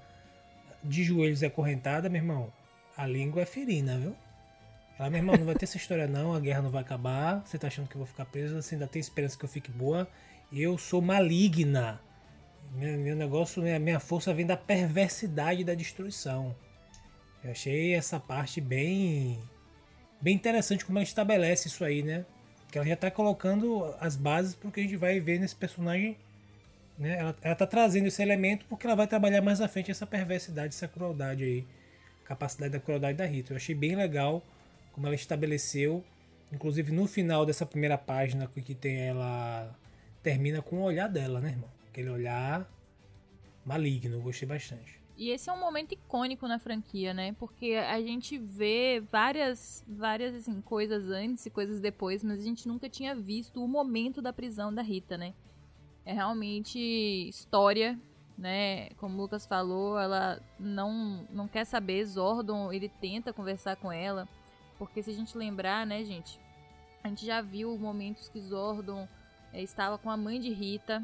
de 0.85 1.03
joelhos 1.03 1.43
e 1.43 1.47
acorrentada, 1.47 2.09
meu 2.09 2.21
irmão, 2.21 2.53
a 2.97 3.07
língua 3.07 3.43
é 3.43 3.47
ferina, 3.47 3.99
viu? 3.99 4.15
Ela, 4.99 5.11
meu 5.11 5.19
irmão, 5.19 5.37
não 5.37 5.45
vai 5.45 5.55
ter 5.55 5.65
essa 5.65 5.77
história 5.77 6.07
não, 6.07 6.35
a 6.35 6.41
guerra 6.41 6.63
não 6.63 6.71
vai 6.71 6.83
acabar, 6.83 7.43
você 7.45 7.59
tá 7.59 7.67
achando 7.67 7.89
que 7.89 7.97
eu 7.97 7.99
vou 7.99 8.07
ficar 8.07 8.25
preso, 8.25 8.61
você 8.61 8.75
ainda 8.75 8.87
tem 8.87 9.01
esperança 9.01 9.39
que 9.39 9.45
eu 9.45 9.49
fique 9.49 9.71
boa. 9.71 10.09
Eu 10.53 10.79
sou 10.79 11.03
maligna. 11.03 12.01
Meu, 12.75 12.99
meu 12.99 13.17
negócio, 13.17 13.63
minha, 13.63 13.79
minha 13.79 14.01
força 14.01 14.33
vem 14.33 14.47
da 14.47 14.57
perversidade 14.57 15.65
da 15.65 15.75
destruição. 15.75 16.55
Eu 17.43 17.51
achei 17.51 17.95
essa 17.95 18.19
parte 18.19 18.61
bem 18.61 19.39
bem 20.21 20.35
interessante 20.35 20.85
como 20.85 20.99
ela 20.99 21.05
estabelece 21.05 21.69
isso 21.69 21.85
aí, 21.85 22.03
né? 22.03 22.25
Que 22.71 22.79
ela 22.79 22.87
já 22.87 22.97
tá 22.97 23.11
colocando 23.11 23.95
as 24.01 24.17
bases 24.17 24.55
pro 24.55 24.71
que 24.71 24.81
a 24.81 24.83
gente 24.83 24.97
vai 24.97 25.21
ver 25.21 25.39
nesse 25.39 25.55
personagem. 25.55 26.17
Né? 26.99 27.19
Ela, 27.19 27.37
ela 27.43 27.55
tá 27.55 27.67
trazendo 27.67 28.07
esse 28.07 28.23
elemento 28.23 28.67
porque 28.69 28.87
ela 28.87 28.97
vai 28.97 29.07
trabalhar 29.07 29.43
mais 29.43 29.61
à 29.61 29.69
frente 29.69 29.91
essa 29.91 30.07
perversidade, 30.07 30.75
essa 30.75 30.89
crueldade 30.89 31.45
aí. 31.45 31.67
Capacidade 32.25 32.73
da 32.73 32.81
crueldade 32.81 33.17
da 33.19 33.25
Rita. 33.25 33.53
Eu 33.53 33.57
achei 33.57 33.75
bem 33.75 33.95
legal 33.95 34.43
como 34.93 35.07
ela 35.07 35.15
estabeleceu. 35.15 36.03
Inclusive 36.53 36.93
no 36.93 37.07
final 37.07 37.47
dessa 37.47 37.67
primeira 37.67 37.99
página 37.99 38.49
que 38.49 38.75
tem 38.75 39.01
ela. 39.01 39.73
Termina 40.27 40.61
com 40.61 40.79
o 40.79 40.83
olhar 40.83 41.09
dela, 41.09 41.41
né, 41.41 41.51
irmão? 41.51 41.71
Aquele 41.87 42.11
olhar 42.11 42.69
maligno, 43.65 44.21
gostei 44.21 44.49
bastante. 44.49 45.01
E 45.17 45.31
esse 45.31 45.49
é 45.49 45.53
um 45.53 45.61
momento 45.61 45.93
icônico 45.93 46.49
na 46.49 46.59
franquia, 46.59 47.15
né? 47.15 47.33
Porque 47.39 47.75
a 47.75 48.01
gente 48.01 48.37
vê 48.37 49.01
várias, 49.09 49.85
várias 49.87 50.35
assim, 50.35 50.61
coisas 50.63 51.09
antes 51.11 51.47
e 51.47 51.51
coisas 51.51 51.79
depois, 51.79 52.25
mas 52.25 52.41
a 52.41 52.43
gente 52.43 52.67
nunca 52.67 52.89
tinha 52.89 53.15
visto 53.15 53.63
o 53.63 53.69
momento 53.69 54.21
da 54.21 54.33
prisão 54.33 54.75
da 54.75 54.83
Rita, 54.83 55.17
né? 55.17 55.33
É 56.05 56.13
realmente 56.13 56.77
história, 57.29 57.97
né? 58.37 58.91
Como 58.97 59.17
o 59.17 59.21
Lucas 59.21 59.47
falou, 59.47 59.97
ela 59.97 60.43
não, 60.59 61.25
não 61.31 61.47
quer 61.47 61.65
saber. 61.65 62.05
Zordon, 62.05 62.73
ele 62.73 62.89
tenta 62.89 63.33
conversar 63.33 63.77
com 63.77 63.93
ela, 63.93 64.29
porque 64.77 65.05
se 65.05 65.11
a 65.11 65.15
gente 65.15 65.39
lembrar, 65.39 65.87
né, 65.87 66.03
gente? 66.03 66.41
A 67.05 67.07
gente 67.07 67.25
já 67.25 67.41
viu 67.41 67.79
momentos 67.79 68.29
que 68.29 68.41
Zordon 68.41 69.07
estava 69.63 69.99
com 69.99 70.11
a 70.11 70.17
mãe 70.17 70.41
de 70.41 70.51
Rita, 70.51 71.03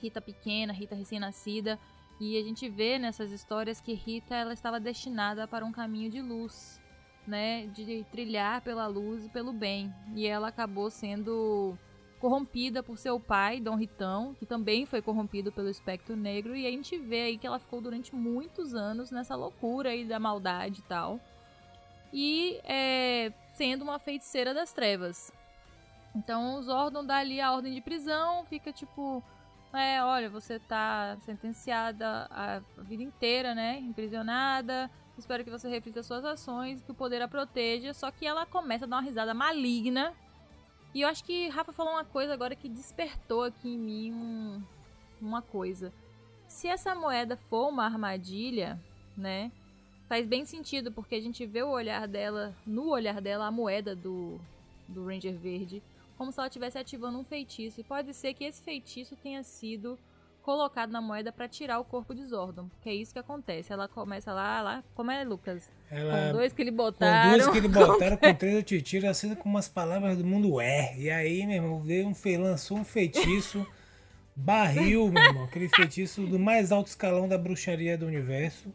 Rita 0.00 0.20
pequena, 0.20 0.72
Rita 0.72 0.94
recém-nascida, 0.94 1.78
e 2.20 2.38
a 2.38 2.42
gente 2.42 2.68
vê 2.68 2.98
nessas 2.98 3.30
histórias 3.30 3.80
que 3.80 3.92
Rita 3.92 4.34
ela 4.34 4.52
estava 4.52 4.80
destinada 4.80 5.46
para 5.46 5.64
um 5.64 5.72
caminho 5.72 6.10
de 6.10 6.22
luz, 6.22 6.80
né, 7.26 7.66
de 7.66 8.04
trilhar 8.10 8.62
pela 8.62 8.86
luz 8.86 9.26
e 9.26 9.28
pelo 9.28 9.52
bem. 9.52 9.92
E 10.14 10.26
ela 10.26 10.48
acabou 10.48 10.90
sendo 10.90 11.76
corrompida 12.18 12.82
por 12.82 12.96
seu 12.96 13.20
pai, 13.20 13.60
Dom 13.60 13.76
Ritão, 13.76 14.34
que 14.34 14.46
também 14.46 14.86
foi 14.86 15.02
corrompido 15.02 15.52
pelo 15.52 15.68
espectro 15.68 16.16
negro, 16.16 16.56
e 16.56 16.66
a 16.66 16.70
gente 16.70 16.96
vê 16.96 17.22
aí 17.22 17.38
que 17.38 17.46
ela 17.46 17.58
ficou 17.58 17.80
durante 17.80 18.14
muitos 18.14 18.74
anos 18.74 19.10
nessa 19.10 19.36
loucura 19.36 19.90
aí 19.90 20.04
da 20.04 20.18
maldade 20.18 20.80
e 20.80 20.84
tal. 20.84 21.20
E 22.12 22.58
é, 22.64 23.32
sendo 23.54 23.82
uma 23.82 23.98
feiticeira 23.98 24.54
das 24.54 24.72
trevas. 24.72 25.32
Então 26.16 26.56
o 26.56 26.62
Zordon 26.62 27.04
dá 27.04 27.18
ali 27.18 27.42
a 27.42 27.52
ordem 27.52 27.74
de 27.74 27.80
prisão, 27.82 28.42
fica 28.46 28.72
tipo, 28.72 29.22
é, 29.70 30.02
olha, 30.02 30.30
você 30.30 30.58
tá 30.58 31.18
sentenciada 31.20 32.26
a 32.30 32.60
vida 32.78 33.02
inteira, 33.02 33.54
né, 33.54 33.78
imprisionada. 33.80 34.90
Espero 35.18 35.44
que 35.44 35.50
você 35.50 35.68
reflita 35.68 36.02
suas 36.02 36.24
ações, 36.24 36.80
que 36.80 36.90
o 36.90 36.94
poder 36.94 37.20
a 37.20 37.28
proteja. 37.28 37.92
Só 37.92 38.10
que 38.10 38.26
ela 38.26 38.46
começa 38.46 38.86
a 38.86 38.88
dar 38.88 38.96
uma 38.96 39.02
risada 39.02 39.34
maligna. 39.34 40.14
E 40.94 41.02
eu 41.02 41.08
acho 41.08 41.22
que 41.22 41.48
Rafa 41.48 41.72
falou 41.72 41.92
uma 41.92 42.04
coisa 42.04 42.32
agora 42.32 42.56
que 42.56 42.68
despertou 42.68 43.44
aqui 43.44 43.68
em 43.68 43.78
mim 43.78 44.12
um, 44.14 44.62
uma 45.20 45.42
coisa. 45.42 45.92
Se 46.48 46.66
essa 46.66 46.94
moeda 46.94 47.36
for 47.36 47.68
uma 47.68 47.84
armadilha, 47.84 48.80
né, 49.14 49.52
faz 50.08 50.26
bem 50.26 50.46
sentido 50.46 50.90
porque 50.90 51.14
a 51.14 51.20
gente 51.20 51.44
vê 51.44 51.62
o 51.62 51.68
olhar 51.68 52.08
dela, 52.08 52.54
no 52.66 52.88
olhar 52.88 53.20
dela, 53.20 53.46
a 53.46 53.50
moeda 53.50 53.94
do, 53.94 54.40
do 54.88 55.06
Ranger 55.06 55.36
Verde 55.36 55.82
como 56.16 56.32
se 56.32 56.38
ela 56.38 56.48
estivesse 56.48 56.78
ativando 56.78 57.18
um 57.18 57.24
feitiço. 57.24 57.80
E 57.80 57.84
pode 57.84 58.12
ser 58.14 58.34
que 58.34 58.44
esse 58.44 58.62
feitiço 58.62 59.16
tenha 59.16 59.42
sido 59.42 59.98
colocado 60.46 60.90
na 60.90 61.00
moeda 61.00 61.32
para 61.32 61.48
tirar 61.48 61.80
o 61.80 61.84
corpo 61.84 62.14
de 62.14 62.24
Zordon. 62.24 62.68
Porque 62.68 62.88
é 62.88 62.94
isso 62.94 63.12
que 63.12 63.18
acontece. 63.18 63.72
Ela 63.72 63.88
começa 63.88 64.32
lá, 64.32 64.62
lá. 64.62 64.84
Como 64.94 65.10
é, 65.10 65.24
Lucas? 65.24 65.68
Ela, 65.90 66.28
com 66.28 66.38
dois 66.38 66.52
que 66.52 66.62
ele 66.62 66.70
com 66.70 66.76
botaram. 66.76 67.36
duas 67.36 67.48
que 67.48 67.58
ele 67.58 67.68
botaram, 67.68 68.16
com 68.16 68.34
três 68.34 68.54
eu 68.54 68.62
te 68.62 68.80
tiro, 68.80 69.08
assim 69.08 69.34
com 69.34 69.48
umas 69.48 69.68
palavras 69.68 70.16
do 70.16 70.24
mundo 70.24 70.60
é. 70.60 70.96
E 70.96 71.10
aí, 71.10 71.44
meu 71.44 71.56
irmão, 71.56 71.84
deu 71.84 72.06
um 72.06 72.14
fe... 72.14 72.36
lançou 72.36 72.78
um 72.78 72.84
feitiço, 72.84 73.66
barril, 74.36 75.10
meu 75.10 75.22
irmão, 75.22 75.44
aquele 75.44 75.68
feitiço 75.68 76.24
do 76.26 76.38
mais 76.38 76.70
alto 76.70 76.86
escalão 76.86 77.28
da 77.28 77.36
bruxaria 77.36 77.98
do 77.98 78.06
universo. 78.06 78.72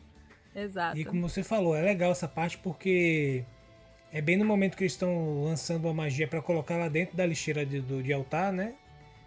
Exato. 0.53 0.97
E 0.97 1.05
como 1.05 1.27
você 1.27 1.41
falou, 1.41 1.73
é 1.73 1.81
legal 1.81 2.11
essa 2.11 2.27
parte 2.27 2.57
porque 2.57 3.45
é 4.11 4.21
bem 4.21 4.37
no 4.37 4.45
momento 4.45 4.75
que 4.75 4.83
eles 4.83 4.93
estão 4.93 5.43
lançando 5.43 5.87
a 5.87 5.93
magia 5.93 6.27
para 6.27 6.41
colocar 6.41 6.77
lá 6.77 6.89
dentro 6.89 7.15
da 7.15 7.25
lixeira 7.25 7.65
de, 7.65 7.79
do, 7.79 8.03
de 8.03 8.11
altar, 8.11 8.51
né? 8.51 8.73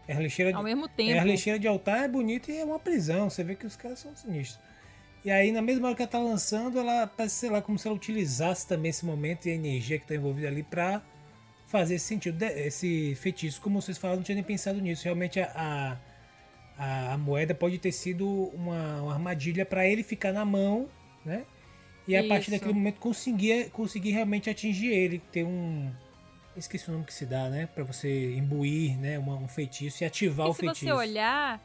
É 0.06 0.14
a 0.14 0.20
lixeira 0.20 0.50
de, 0.52 0.56
Ao 0.56 0.62
mesmo 0.62 0.86
tempo. 0.88 1.12
é, 1.12 1.18
a 1.18 1.24
lixeira 1.24 1.58
de 1.58 1.66
altar 1.66 2.04
é 2.04 2.08
bonita 2.08 2.52
e 2.52 2.58
é 2.58 2.64
uma 2.64 2.78
prisão. 2.78 3.30
Você 3.30 3.42
vê 3.42 3.54
que 3.54 3.66
os 3.66 3.76
caras 3.76 3.98
são 3.98 4.14
sinistros. 4.14 4.62
E 5.24 5.30
aí, 5.30 5.50
na 5.50 5.62
mesma 5.62 5.88
hora 5.88 5.96
que 5.96 6.02
ela 6.02 6.10
tá 6.10 6.18
lançando, 6.18 6.78
ela 6.78 7.06
parece, 7.06 7.36
sei 7.36 7.48
lá, 7.50 7.62
como 7.62 7.78
se 7.78 7.88
ela 7.88 7.96
utilizasse 7.96 8.66
também 8.68 8.90
esse 8.90 9.06
momento 9.06 9.46
e 9.46 9.52
a 9.52 9.54
energia 9.54 9.98
que 9.98 10.06
tá 10.06 10.14
envolvida 10.14 10.48
ali 10.48 10.62
pra 10.62 11.00
fazer 11.66 11.94
esse 11.94 12.04
sentido, 12.04 12.42
esse 12.42 13.14
feitiço. 13.14 13.62
Como 13.62 13.80
vocês 13.80 13.96
falaram, 13.96 14.18
não 14.18 14.24
tinha 14.24 14.34
nem 14.34 14.44
pensado 14.44 14.78
nisso. 14.82 15.04
Realmente 15.04 15.40
a, 15.40 15.98
a, 16.76 17.14
a 17.14 17.18
moeda 17.18 17.54
pode 17.54 17.78
ter 17.78 17.90
sido 17.90 18.28
uma, 18.54 19.00
uma 19.00 19.12
armadilha 19.14 19.64
para 19.64 19.88
ele 19.88 20.02
ficar 20.02 20.30
na 20.30 20.44
mão, 20.44 20.90
né? 21.24 21.46
E 22.06 22.16
a 22.16 22.22
partir 22.26 22.42
Isso. 22.42 22.50
daquele 22.52 22.74
momento 22.74 23.00
conseguir, 23.00 23.70
conseguir 23.70 24.10
realmente 24.12 24.50
atingir 24.50 24.88
ele, 24.92 25.18
ter 25.32 25.44
um. 25.44 25.90
Esqueci 26.56 26.88
o 26.88 26.92
nome 26.92 27.04
que 27.04 27.14
se 27.14 27.24
dá, 27.26 27.48
né? 27.48 27.66
Pra 27.74 27.82
você 27.82 28.34
imbuir 28.36 28.96
né? 28.98 29.18
uma- 29.18 29.36
um 29.36 29.48
feitiço 29.48 30.04
e 30.04 30.06
ativar 30.06 30.46
E 30.46 30.50
o 30.50 30.52
se 30.52 30.60
feitiço. 30.60 30.84
você 30.84 30.92
olhar 30.92 31.60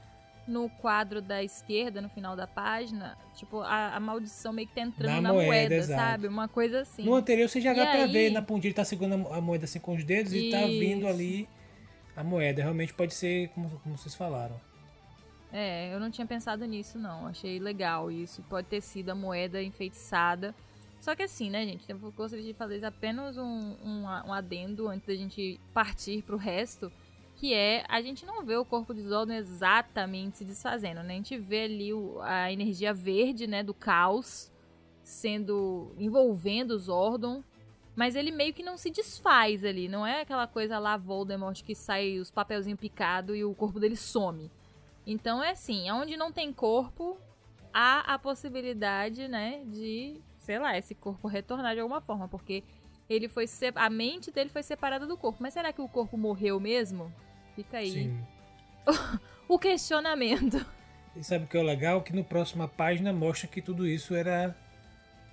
no 0.48 0.68
quadro 0.68 1.22
da 1.22 1.44
esquerda, 1.44 2.02
no 2.02 2.10
final 2.10 2.36
da 2.36 2.48
página, 2.48 3.16
tipo, 3.36 3.60
a, 3.62 3.96
a 3.96 4.00
maldição 4.00 4.52
meio 4.52 4.68
que 4.68 4.74
tá 4.74 4.82
entrando 4.82 5.16
Na 5.16 5.22
na, 5.22 5.34
moeda, 5.34 5.76
moeda, 5.76 5.84
sabe? 5.84 6.28
Uma 6.28 6.48
coisa 6.48 6.82
assim. 6.82 7.04
No 7.04 7.14
anterior 7.14 7.48
você 7.48 7.62
já 7.62 7.72
E 7.72 7.76
dá 7.76 7.86
pra 7.86 8.04
aí- 8.06 8.12
ver 8.12 8.32
na 8.32 8.42
pontinha, 8.42 8.70
ele 8.70 8.74
tá 8.76 8.84
segurando 8.84 9.28
a 9.32 9.40
moeda 9.40 9.66
assim 9.66 9.80
com 9.80 9.94
os 9.94 10.04
dedos 10.04 10.34
e 10.34 10.50
tá 10.50 10.62
vindo 10.66 11.02
Isso. 11.02 11.08
ali 11.08 11.48
a 12.16 12.24
moeda. 12.24 12.64
Realmente 12.64 12.94
pode 12.96 13.14
ser 13.14 13.50
como, 13.50 13.70
como 13.82 13.96
vocês 13.96 14.16
falaram. 14.16 14.60
É, 15.52 15.94
eu 15.94 16.00
não 16.00 16.12
tinha 16.12 16.28
pensado 16.28 16.66
nisso, 16.66 17.00
não. 17.00 17.28
Achei 17.28 17.60
legal 17.60 18.12
isso. 18.12 18.42
Pode 18.44 18.68
ter 18.68 18.82
sido 18.82 19.10
a 19.10 19.16
moeda 19.16 19.62
enfeitiçada. 19.62 20.54
Só 21.00 21.16
que 21.16 21.24
assim, 21.24 21.50
né, 21.50 21.66
gente? 21.66 21.90
Eu 21.90 21.98
gostaria 22.12 22.46
de 22.46 22.54
fazer 22.54 22.84
apenas 22.86 23.38
um, 23.38 23.76
um, 23.84 24.04
um 24.04 24.34
adendo 24.34 24.88
antes 24.88 25.08
da 25.08 25.16
gente 25.16 25.60
partir 25.74 26.22
pro 26.24 26.38
resto. 26.38 26.92
Que 27.38 27.54
é, 27.54 27.86
a 27.88 28.02
gente 28.02 28.26
não 28.26 28.44
vê 28.44 28.58
o 28.58 28.66
corpo 28.66 28.94
de 28.94 29.02
Zordon 29.02 29.34
exatamente 29.34 30.40
se 30.40 30.46
desfazendo, 30.46 31.02
né? 31.02 31.14
A 31.14 31.18
gente 31.18 31.38
vê 31.38 31.64
ali 31.64 31.94
o- 31.94 32.20
a 32.22 32.52
energia 32.52 32.94
verde, 32.94 33.48
né, 33.48 33.64
do 33.64 33.74
caos 33.74 34.52
sendo 35.02 35.94
envolvendo 35.98 36.78
Zordon. 36.78 37.42
Mas 37.96 38.16
ele 38.16 38.30
meio 38.30 38.54
que 38.54 38.62
não 38.62 38.78
se 38.78 38.90
desfaz 38.92 39.64
ali. 39.66 39.88
Não 39.88 40.06
é 40.06 40.22
aquela 40.22 40.48
coisa 40.48 40.78
lá 40.80 40.96
Voldemort 40.98 41.64
que 41.64 41.74
sai 41.74 42.20
os 42.20 42.30
papelzinhos 42.30 42.80
picados 42.80 43.36
e 43.36 43.44
o 43.44 43.54
corpo 43.56 43.80
dele 43.80 43.96
some. 43.96 44.52
Então 45.06 45.44
é 45.44 45.52
assim, 45.52 45.90
onde 45.92 46.16
não 46.16 46.32
tem 46.32 46.54
corpo, 46.54 47.18
há 47.74 48.14
a 48.14 48.20
possibilidade, 48.20 49.28
né, 49.28 49.64
de, 49.66 50.20
sei 50.38 50.60
lá, 50.60 50.78
esse 50.78 50.94
corpo 50.94 51.28
retornar 51.28 51.74
de 51.74 51.82
alguma 51.82 52.02
forma, 52.02 52.28
porque 52.28 52.64
ele 53.10 53.28
foi 53.28 53.46
a 53.76 53.90
mente 53.90 54.32
dele 54.32 54.50
foi 54.50 54.62
separada 54.62 55.08
do 55.08 55.18
corpo. 55.18 55.40
Mas 55.42 55.54
será 55.54 55.74
que 55.74 55.82
o 55.82 55.88
corpo 55.88 56.16
morreu 56.18 56.60
mesmo? 56.60 57.12
Fica 57.56 57.78
aí 57.78 57.92
Sim. 57.92 58.24
o 59.48 59.58
questionamento. 59.58 60.64
E 61.16 61.24
sabe 61.24 61.46
o 61.46 61.48
que 61.48 61.58
é 61.58 61.60
o 61.60 61.64
legal? 61.64 62.04
Que 62.04 62.16
no 62.16 62.24
próxima 62.24 62.68
página 62.68 63.12
mostra 63.12 63.48
que 63.48 63.62
tudo 63.62 63.88
isso 63.88 64.14
era, 64.14 64.56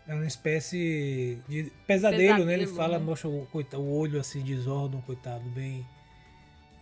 era 0.07 0.17
uma 0.17 0.27
espécie 0.27 1.39
de 1.47 1.71
pesadelo, 1.87 2.45
né? 2.47 2.55
Ele 2.55 2.63
Pesadelo, 2.65 2.75
fala, 2.77 2.99
né? 2.99 3.05
mostra 3.05 3.29
o, 3.29 3.47
coita- 3.47 3.79
o 3.79 3.93
olho 3.95 4.19
assim 4.19 4.43
de 4.43 4.57
Zordon, 4.57 5.03
coitado, 5.03 5.45
bem. 5.51 5.87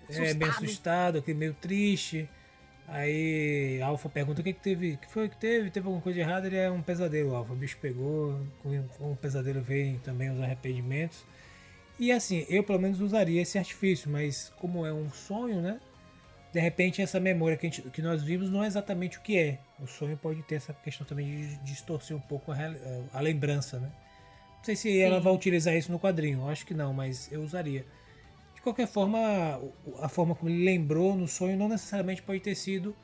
É, 0.08 0.34
bem 0.34 0.48
Assustado. 0.48 0.64
assustado, 0.64 1.18
aquele 1.18 1.38
meio 1.38 1.54
triste. 1.54 2.28
Aí 2.86 3.80
Alpha 3.82 4.08
pergunta 4.08 4.40
o 4.40 4.44
que, 4.44 4.52
que 4.52 4.60
teve. 4.60 4.96
Que 4.98 5.08
foi 5.10 5.28
que 5.28 5.36
teve? 5.36 5.70
Teve 5.70 5.86
alguma 5.86 6.02
coisa 6.02 6.20
errada? 6.20 6.46
Ele 6.46 6.56
é 6.56 6.70
um 6.70 6.82
pesadelo, 6.82 7.34
Alpha. 7.34 7.52
O 7.52 7.56
bicho 7.56 7.78
pegou, 7.80 8.38
com, 8.62 9.12
o 9.12 9.16
pesadelo 9.16 9.62
vem 9.62 9.98
também 10.00 10.30
os 10.30 10.40
arrependimentos. 10.40 11.24
E 11.98 12.12
assim, 12.12 12.44
eu 12.48 12.62
pelo 12.64 12.78
menos 12.80 13.00
usaria 13.00 13.40
esse 13.42 13.58
artifício, 13.58 14.10
mas 14.10 14.52
como 14.58 14.84
é 14.84 14.92
um 14.92 15.10
sonho, 15.10 15.60
né? 15.62 15.80
De 16.52 16.60
repente 16.60 17.02
essa 17.02 17.20
memória 17.20 17.56
que, 17.56 17.66
gente- 17.68 17.82
que 17.90 18.02
nós 18.02 18.22
vimos 18.22 18.50
não 18.50 18.62
é 18.64 18.66
exatamente 18.66 19.18
o 19.18 19.22
que 19.22 19.38
é. 19.38 19.58
O 19.80 19.86
sonho 19.86 20.16
pode 20.16 20.42
ter 20.44 20.56
essa 20.56 20.72
questão 20.72 21.06
também 21.06 21.26
de 21.26 21.56
distorcer 21.58 22.16
um 22.16 22.20
pouco 22.20 22.52
a, 22.52 22.56
a 23.12 23.20
lembrança, 23.20 23.78
né? 23.78 23.90
Não 24.58 24.64
sei 24.64 24.76
se 24.76 25.00
ela 25.00 25.18
Sim. 25.18 25.22
vai 25.22 25.32
utilizar 25.32 25.74
isso 25.76 25.92
no 25.92 25.98
quadrinho, 26.00 26.40
eu 26.40 26.48
acho 26.48 26.64
que 26.66 26.74
não, 26.74 26.92
mas 26.92 27.30
eu 27.32 27.42
usaria. 27.42 27.84
Qualquer 28.64 28.86
forma, 28.86 29.60
a 30.00 30.08
forma 30.08 30.34
como 30.34 30.50
ele 30.50 30.64
lembrou 30.64 31.14
no 31.14 31.28
sonho 31.28 31.54
não 31.54 31.68
necessariamente 31.68 32.22
pode 32.22 32.40
ter 32.40 32.54
sido 32.54 32.96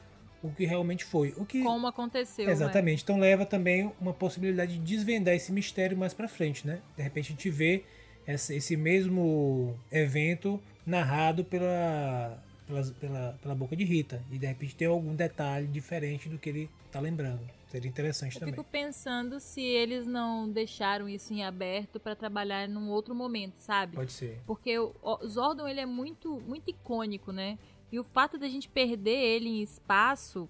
o 0.43 0.50
que 0.50 0.64
realmente 0.64 1.05
foi. 1.05 1.35
O 1.37 1.45
que 1.45 1.62
Como 1.62 1.87
aconteceu, 1.87 2.47
né? 2.47 2.52
Exatamente. 2.52 3.02
Então 3.02 3.19
leva 3.19 3.45
também 3.45 3.93
uma 4.00 4.14
possibilidade 4.14 4.79
de 4.79 4.79
desvendar 4.79 5.35
esse 5.35 5.52
mistério 5.52 5.99
mais 5.99 6.14
pra 6.14 6.26
frente, 6.26 6.67
né? 6.67 6.81
De 6.97 7.02
repente 7.02 7.26
a 7.26 7.31
gente 7.33 7.50
vê 7.50 7.85
esse 8.26 8.75
mesmo 8.75 9.79
evento 9.93 10.59
narrado 10.87 11.45
pela, 11.45 12.43
pela, 12.67 12.83
pela, 12.99 13.38
pela 13.43 13.55
boca 13.55 13.76
de 13.76 13.85
Rita. 13.85 14.25
E 14.31 14.38
de 14.38 14.47
repente 14.47 14.75
tem 14.75 14.88
algum 14.88 15.14
detalhe 15.14 15.67
diferente 15.67 16.26
do 16.26 16.38
que 16.38 16.49
ele 16.49 16.71
tá 16.90 17.00
lembrando. 17.00 17.60
Seria 17.71 17.89
interessante 17.89 18.35
Eu 18.35 18.41
também. 18.41 18.55
fico 18.55 18.65
pensando 18.65 19.39
se 19.39 19.61
eles 19.62 20.05
não 20.07 20.49
deixaram 20.50 21.09
isso 21.09 21.33
em 21.33 21.45
aberto 21.45 22.00
pra 22.00 22.17
trabalhar 22.17 22.69
num 22.69 22.91
outro 22.91 23.15
momento, 23.15 23.55
sabe? 23.59 23.95
Pode 23.97 24.12
ser. 24.12 24.41
Porque 24.47 24.77
o 24.79 24.93
o 25.03 25.27
Zordon 25.29 25.69
ele 25.69 25.81
é 25.81 25.87
muito, 25.87 26.41
muito 26.47 26.69
icônico, 26.69 27.31
né? 27.33 27.59
E 27.93 27.99
o 27.99 28.05
fato 28.05 28.37
da 28.39 28.49
gente 28.49 28.69
perder 28.69 29.17
ele 29.17 29.49
em 29.49 29.62
espaço 29.62 30.49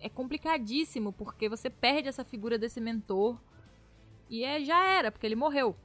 é 0.00 0.08
complicadíssimo, 0.08 1.12
porque 1.12 1.48
você 1.48 1.68
perde 1.68 2.08
essa 2.08 2.24
figura 2.24 2.58
desse 2.58 2.80
mentor 2.80 3.38
e 4.30 4.42
é, 4.44 4.62
já 4.64 4.82
era, 4.84 5.10
porque 5.12 5.26
ele 5.26 5.36
morreu. 5.36 5.76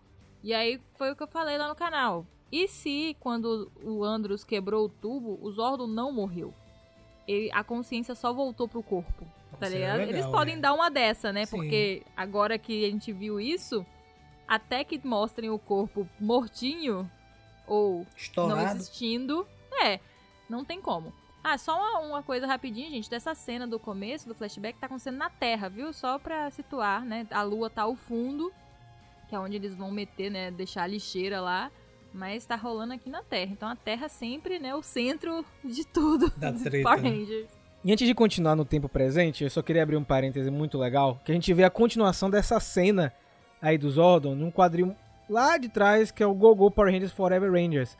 E 0.43 0.53
aí 0.53 0.81
foi 0.95 1.11
o 1.11 1.15
que 1.15 1.23
eu 1.23 1.27
falei 1.27 1.57
lá 1.57 1.67
no 1.67 1.75
canal. 1.75 2.25
E 2.51 2.67
se, 2.67 3.15
quando 3.19 3.71
o 3.83 4.03
Andros 4.03 4.43
quebrou 4.43 4.85
o 4.85 4.89
tubo, 4.89 5.37
o 5.41 5.51
Zordon 5.51 5.87
não 5.87 6.11
morreu? 6.11 6.53
Ele- 7.27 7.49
a 7.53 7.63
consciência 7.63 8.15
só 8.15 8.33
voltou 8.33 8.67
pro 8.67 8.81
corpo, 8.83 9.25
tá 9.61 9.69
ligado? 9.69 9.97
legal, 9.97 10.13
Eles 10.15 10.25
podem 10.25 10.55
né? 10.55 10.61
dar 10.61 10.73
uma 10.73 10.89
dessa, 10.89 11.31
né? 11.31 11.45
Sim. 11.45 11.55
Porque 11.55 12.03
agora 12.15 12.57
que 12.57 12.85
a 12.85 12.89
gente 12.89 13.11
viu 13.13 13.39
isso, 13.39 13.85
até 14.47 14.83
que 14.83 14.99
mostrem 15.05 15.49
o 15.49 15.57
corpo 15.59 16.07
mortinho 16.19 17.09
ou 17.67 17.97
não 17.99 18.05
Estourado. 18.17 18.75
existindo, 18.79 19.47
é, 19.81 19.99
não 20.49 20.65
tem 20.65 20.81
como. 20.81 21.13
Ah, 21.43 21.57
só 21.57 21.75
uma, 21.75 21.99
uma 21.99 22.23
coisa 22.23 22.45
rapidinho, 22.45 22.89
gente, 22.91 23.09
dessa 23.09 23.33
cena 23.33 23.65
do 23.65 23.79
começo 23.79 24.27
do 24.27 24.35
flashback 24.35 24.77
tá 24.77 24.85
acontecendo 24.85 25.17
na 25.17 25.29
Terra, 25.29 25.69
viu? 25.69 25.91
Só 25.91 26.19
pra 26.19 26.51
situar, 26.51 27.03
né? 27.03 27.25
A 27.31 27.41
Lua 27.41 27.69
tá 27.69 27.83
ao 27.83 27.95
fundo, 27.95 28.51
que 29.27 29.33
é 29.33 29.39
onde 29.39 29.55
eles 29.55 29.73
vão 29.73 29.89
meter, 29.89 30.29
né? 30.29 30.51
Deixar 30.51 30.83
a 30.83 30.87
lixeira 30.87 31.41
lá. 31.41 31.71
Mas 32.13 32.45
tá 32.45 32.57
rolando 32.57 32.93
aqui 32.93 33.09
na 33.09 33.23
Terra. 33.23 33.51
Então 33.53 33.69
a 33.69 33.75
Terra 33.75 34.09
sempre, 34.09 34.59
né? 34.59 34.75
O 34.75 34.83
centro 34.83 35.45
de 35.63 35.85
tudo. 35.85 36.29
Da 36.37 36.51
treta, 36.53 36.83
Power 36.83 37.01
né? 37.01 37.09
Rangers. 37.09 37.60
E 37.83 37.91
antes 37.91 38.07
de 38.07 38.13
continuar 38.13 38.55
no 38.55 38.63
tempo 38.63 38.87
presente, 38.87 39.43
eu 39.43 39.49
só 39.49 39.63
queria 39.63 39.81
abrir 39.81 39.97
um 39.97 40.03
parêntese 40.03 40.51
muito 40.51 40.77
legal, 40.77 41.19
que 41.25 41.31
a 41.31 41.35
gente 41.35 41.51
vê 41.51 41.63
a 41.63 41.69
continuação 41.69 42.29
dessa 42.29 42.59
cena 42.59 43.11
aí 43.59 43.75
do 43.75 43.89
Zordon 43.89 44.35
num 44.35 44.51
quadril 44.51 44.95
lá 45.27 45.57
de 45.57 45.67
trás, 45.67 46.11
que 46.11 46.21
é 46.21 46.27
o 46.27 46.33
Go 46.35 46.53
Go 46.53 46.69
Power 46.69 46.93
Rangers 46.93 47.11
Forever 47.11 47.51
Rangers, 47.51 47.97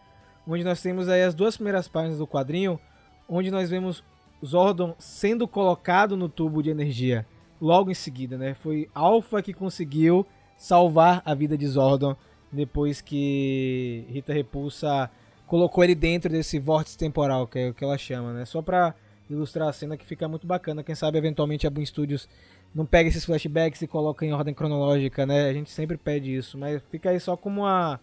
onde 0.47 0.63
nós 0.63 0.79
temos 0.83 1.09
aí 1.09 1.23
as 1.23 1.33
duas 1.33 1.55
primeiras 1.55 1.87
páginas 1.87 2.19
do 2.19 2.27
quadrinho, 2.27 2.79
onde 3.27 3.49
nós 3.49 3.71
vemos 3.71 4.03
Zordon 4.45 4.95
sendo 4.99 5.47
colocado 5.47 6.15
no 6.15 6.29
tubo 6.29 6.61
de 6.61 6.69
energia 6.69 7.25
logo 7.59 7.89
em 7.89 7.95
seguida, 7.95 8.37
né? 8.37 8.53
Foi 8.53 8.87
Alpha 8.93 9.41
que 9.41 9.51
conseguiu 9.51 10.27
salvar 10.57 11.23
a 11.25 11.33
vida 11.33 11.57
de 11.57 11.65
Zordon 11.65 12.15
depois 12.51 13.01
que 13.01 14.05
Rita 14.09 14.31
Repulsa 14.31 15.09
colocou 15.47 15.83
ele 15.83 15.95
dentro 15.95 16.31
desse 16.31 16.59
vórtice 16.59 16.95
temporal, 16.95 17.47
que 17.47 17.57
é 17.57 17.69
o 17.69 17.73
que 17.73 17.83
ela 17.83 17.97
chama, 17.97 18.31
né? 18.31 18.45
Só 18.45 18.61
pra 18.61 18.93
ilustrar 19.33 19.67
a 19.69 19.73
cena 19.73 19.97
que 19.97 20.05
fica 20.05 20.27
muito 20.27 20.45
bacana. 20.47 20.83
Quem 20.83 20.95
sabe 20.95 21.17
eventualmente 21.17 21.65
a 21.65 21.69
Boom 21.69 21.85
Studios 21.85 22.27
não 22.73 22.85
pega 22.85 23.09
esses 23.09 23.25
flashbacks 23.25 23.81
e 23.81 23.87
coloca 23.87 24.25
em 24.25 24.33
ordem 24.33 24.53
cronológica, 24.53 25.25
né? 25.25 25.49
A 25.49 25.53
gente 25.53 25.69
sempre 25.71 25.97
pede 25.97 26.35
isso, 26.35 26.57
mas 26.57 26.81
fica 26.91 27.09
aí 27.09 27.19
só 27.19 27.35
como 27.35 27.61
uma, 27.61 27.99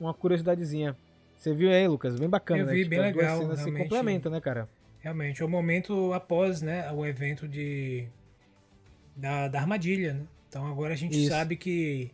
uma 0.00 0.14
curiosidadezinha. 0.14 0.96
Você 1.36 1.52
viu 1.52 1.70
aí, 1.70 1.86
Lucas? 1.86 2.18
Bem 2.18 2.28
bacana, 2.28 2.60
Eu 2.60 2.66
né? 2.66 2.72
vi, 2.72 2.78
Tipo, 2.84 2.90
bem 2.90 2.98
as 3.00 3.04
legal, 3.16 3.38
cenas 3.38 3.58
se 3.58 3.64
realmente. 3.64 3.82
complementam, 3.82 4.32
né, 4.32 4.40
cara? 4.40 4.68
Realmente, 5.00 5.42
é 5.42 5.44
o 5.44 5.48
momento 5.48 6.12
após, 6.12 6.62
né, 6.62 6.90
o 6.92 7.04
evento 7.06 7.46
de 7.46 8.08
da, 9.14 9.48
da 9.48 9.60
armadilha, 9.60 10.14
né? 10.14 10.22
Então 10.48 10.66
agora 10.66 10.94
a 10.94 10.96
gente 10.96 11.18
Isso. 11.18 11.30
sabe 11.30 11.56
que 11.56 12.10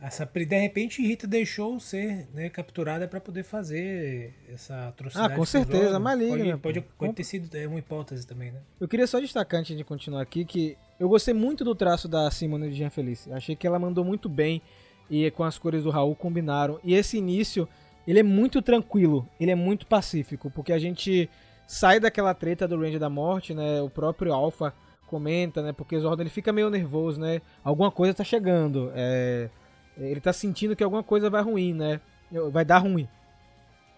essa 0.00 0.26
de 0.26 0.58
repente 0.60 1.00
Rita 1.00 1.26
deixou 1.26 1.80
ser 1.80 2.28
né, 2.34 2.50
capturada 2.50 3.08
para 3.08 3.20
poder 3.20 3.42
fazer 3.42 4.34
essa 4.52 4.88
atrocidade. 4.88 5.32
Ah, 5.32 5.36
com 5.36 5.44
certeza, 5.44 5.84
Zordon. 5.84 6.00
maligna, 6.00 6.36
Pode, 6.36 6.50
pô. 6.52 6.58
pode, 6.58 6.80
pode 6.98 7.12
ter 7.14 7.24
sido 7.24 7.54
é 7.56 7.66
uma 7.66 7.78
hipótese 7.78 8.26
também, 8.26 8.52
né? 8.52 8.60
Eu 8.78 8.86
queria 8.86 9.06
só 9.06 9.18
destacar 9.18 9.60
antes 9.60 9.76
de 9.76 9.82
continuar 9.84 10.20
aqui 10.20 10.44
que 10.44 10.76
eu 11.00 11.08
gostei 11.08 11.32
muito 11.32 11.64
do 11.64 11.74
traço 11.74 12.08
da 12.08 12.30
Simone 12.30 12.68
de 12.68 12.76
Jean 12.76 12.90
Felice. 12.90 13.30
Eu 13.30 13.36
achei 13.36 13.56
que 13.56 13.66
ela 13.66 13.78
mandou 13.78 14.04
muito 14.04 14.28
bem 14.28 14.60
e 15.10 15.30
com 15.30 15.44
as 15.44 15.58
cores 15.58 15.82
do 15.82 15.90
Raul 15.90 16.14
combinaram. 16.14 16.78
E 16.84 16.94
esse 16.94 17.16
início, 17.16 17.68
ele 18.06 18.18
é 18.18 18.22
muito 18.22 18.60
tranquilo, 18.60 19.26
ele 19.40 19.50
é 19.50 19.54
muito 19.54 19.86
pacífico, 19.86 20.50
porque 20.50 20.72
a 20.72 20.78
gente 20.78 21.28
sai 21.66 21.98
daquela 21.98 22.34
treta 22.34 22.68
do 22.68 22.78
Ranger 22.78 23.00
da 23.00 23.10
Morte, 23.10 23.54
né? 23.54 23.80
O 23.80 23.90
próprio 23.90 24.32
Alpha 24.32 24.72
comenta, 25.06 25.62
né? 25.62 25.72
Porque 25.72 25.96
o 25.96 26.00
Zordon 26.00 26.22
ele 26.22 26.30
fica 26.30 26.52
meio 26.52 26.70
nervoso, 26.70 27.20
né? 27.20 27.40
Alguma 27.64 27.90
coisa 27.90 28.14
tá 28.14 28.24
chegando. 28.24 28.90
É... 28.94 29.48
Ele 29.98 30.20
tá 30.20 30.32
sentindo 30.32 30.76
que 30.76 30.84
alguma 30.84 31.02
coisa 31.02 31.30
vai 31.30 31.42
ruim, 31.42 31.72
né? 31.72 32.00
Vai 32.50 32.64
dar 32.64 32.78
ruim. 32.78 33.08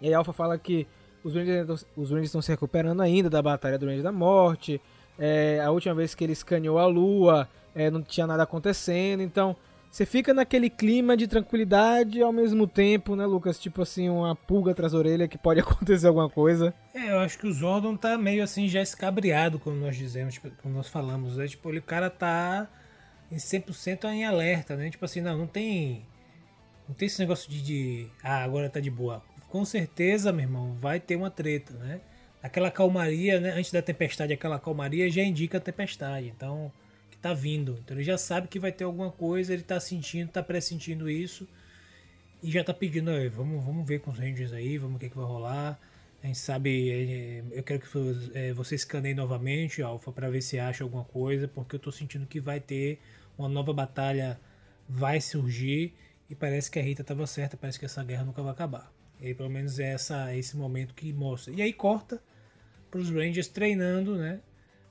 E 0.01 0.09
aí 0.09 0.15
Alpha 0.15 0.33
fala 0.33 0.57
que 0.59 0.87
os 1.25 1.35
Rangers, 1.35 1.87
os 1.97 2.11
Rangers 2.11 2.29
estão 2.29 2.43
se 2.43 2.51
recuperando 2.51 3.01
ainda 3.03 3.29
da 3.29 3.43
batalha 3.43 3.79
do 3.79 3.87
Ranger 3.87 4.03
da 4.03 4.13
Morte. 4.13 4.81
É, 5.19 5.61
a 5.65 5.71
última 5.71 5.95
vez 5.95 6.15
que 6.15 6.23
ele 6.23 6.33
escaneou 6.33 6.79
a 6.79 6.87
Lua, 6.87 7.49
é, 7.75 7.91
não 7.91 8.03
tinha 8.03 8.27
nada 8.27 8.45
acontecendo. 8.45 9.23
Então, 9.23 9.57
você 9.91 10.07
fica 10.07 10.33
naquele 10.35 10.71
clima 10.71 11.17
de 11.17 11.27
tranquilidade 11.27 12.23
ao 12.23 12.33
mesmo 12.33 12.67
tempo, 12.67 13.17
né, 13.17 13.27
Lucas? 13.27 13.59
Tipo 13.59 13.83
assim, 13.83 14.09
uma 14.09 14.37
pulga 14.37 14.73
atrás 14.73 14.93
da 14.93 14.99
orelha 14.99 15.27
que 15.27 15.39
pode 15.39 15.59
acontecer 15.61 16.07
alguma 16.07 16.29
coisa. 16.29 16.73
É, 16.95 17.11
eu 17.11 17.19
acho 17.19 17.39
que 17.39 17.47
o 17.47 17.53
Zordon 17.53 17.97
tá 17.97 18.17
meio 18.17 18.45
assim 18.45 18.69
já 18.69 18.83
escabriado, 18.83 19.59
como 19.59 19.77
nós 19.77 19.97
dizemos, 19.97 20.35
tipo, 20.35 20.51
como 20.63 20.75
nós 20.75 20.89
falamos, 20.89 21.37
né? 21.37 21.49
Tipo, 21.49 21.71
ele, 21.71 21.79
o 21.79 21.83
cara 21.83 22.11
tá 22.11 22.69
em 23.31 23.39
100% 23.39 24.07
em 24.09 24.25
alerta, 24.25 24.77
né? 24.77 24.91
Tipo 24.91 25.05
assim, 25.05 25.21
não, 25.21 25.37
não 25.39 25.47
tem 25.47 26.05
não 26.89 26.95
tem 26.95 27.07
esse 27.07 27.19
negócio 27.21 27.51
de, 27.51 27.63
de 27.63 28.07
ah, 28.23 28.43
agora 28.45 28.71
tá 28.71 28.81
de 28.81 28.91
boa. 28.91 29.23
Com 29.49 29.65
certeza, 29.65 30.33
meu 30.33 30.45
irmão, 30.45 30.75
vai 30.81 31.01
ter 31.01 31.17
uma 31.17 31.31
treta, 31.31 31.73
né? 31.75 32.01
Aquela 32.43 32.71
calmaria, 32.71 33.41
né, 33.41 33.51
antes 33.51 33.73
da 33.73 33.83
tempestade, 33.83 34.33
aquela 34.33 34.59
calmaria 34.61 35.11
já 35.11 35.23
indica 35.23 35.59
a 35.59 35.61
tempestade. 35.61 36.29
Então, 36.29 36.71
que 37.11 37.17
tá 37.19 37.35
vindo. 37.35 37.79
Então 37.85 37.97
ele 37.97 38.05
já 38.05 38.17
sabe 38.19 38.49
que 38.49 38.59
vai 38.59 38.73
ter 38.73 38.85
alguma 38.85 39.11
coisa, 39.11 39.53
ele 39.53 39.63
tá 39.63 39.81
sentindo, 39.81 40.31
tá 40.31 40.43
pressentindo 40.43 41.11
isso 41.11 41.49
e 42.43 42.51
já 42.51 42.63
tá 42.63 42.73
pedindo, 42.73 43.11
"Ei, 43.11 43.29
vamos, 43.29 43.65
vamos 43.65 43.87
ver 43.87 44.01
com 44.01 44.11
os 44.11 44.19
Rangers 44.19 44.53
aí, 44.53 44.79
vamos 44.79 44.99
ver 45.01 45.07
o 45.07 45.09
que, 45.09 45.11
que 45.11 45.17
vai 45.17 45.27
rolar. 45.27 45.79
A 46.23 46.27
gente 46.27 46.39
sabe, 46.39 46.91
eh, 46.91 47.45
eu 47.53 47.63
quero 47.63 47.81
que 47.81 47.89
vo- 47.89 48.31
eh, 48.35 48.53
você 48.53 48.75
escaneie 48.75 49.15
novamente, 49.15 49.83
Alpha, 49.83 50.13
para 50.13 50.29
ver 50.31 50.41
se 50.43 50.59
acha 50.59 50.85
alguma 50.85 51.05
coisa, 51.05 51.49
porque 51.49 51.77
eu 51.77 51.81
tô 51.81 51.91
sentindo 51.93 52.27
que 52.27 52.41
vai 52.41 52.61
ter 52.61 52.99
uma 53.39 53.49
nova 53.49 53.73
batalha, 53.73 54.41
vai 54.89 55.21
surgir, 55.21 55.95
e 56.29 56.35
parece 56.35 56.71
que 56.71 56.79
a 56.79 56.83
Rita 56.83 57.03
tava 57.03 57.27
certa, 57.27 57.57
parece 57.57 57.79
que 57.79 57.85
essa 57.85 58.05
guerra 58.05 58.25
nunca 58.25 58.43
vai 58.43 58.53
acabar. 58.53 58.93
E 59.21 59.29
aí, 59.29 59.35
pelo 59.35 59.49
menos 59.49 59.79
é 59.79 59.93
essa, 59.93 60.35
esse 60.35 60.57
momento 60.57 60.95
que 60.95 61.13
mostra. 61.13 61.53
E 61.53 61.63
aí 61.63 61.73
corta 61.73 62.23
pros 62.91 63.11
Rangers 63.11 63.49
treinando, 63.49 64.17
né? 64.17 64.41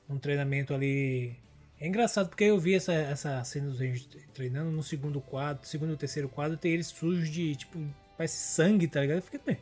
Um 0.09 0.17
treinamento 0.17 0.73
ali. 0.73 1.35
É 1.79 1.87
engraçado 1.87 2.29
porque 2.29 2.45
eu 2.45 2.59
vi 2.59 2.73
essa, 2.73 2.93
essa 2.93 3.43
cena 3.43 3.67
dos 3.69 3.79
Rangers 3.79 4.09
treinando 4.33 4.71
no 4.71 4.81
segundo 4.81 5.21
quadro, 5.21 5.67
segundo 5.67 5.93
e 5.93 5.97
terceiro 5.97 6.27
quadro, 6.27 6.57
tem 6.57 6.71
eles 6.73 6.87
sujos 6.87 7.29
de 7.29 7.55
tipo, 7.55 7.79
parece 8.17 8.37
sangue, 8.37 8.87
tá 8.87 9.01
ligado? 9.01 9.17
Eu 9.17 9.21
fiquei, 9.21 9.39
bem, 9.45 9.57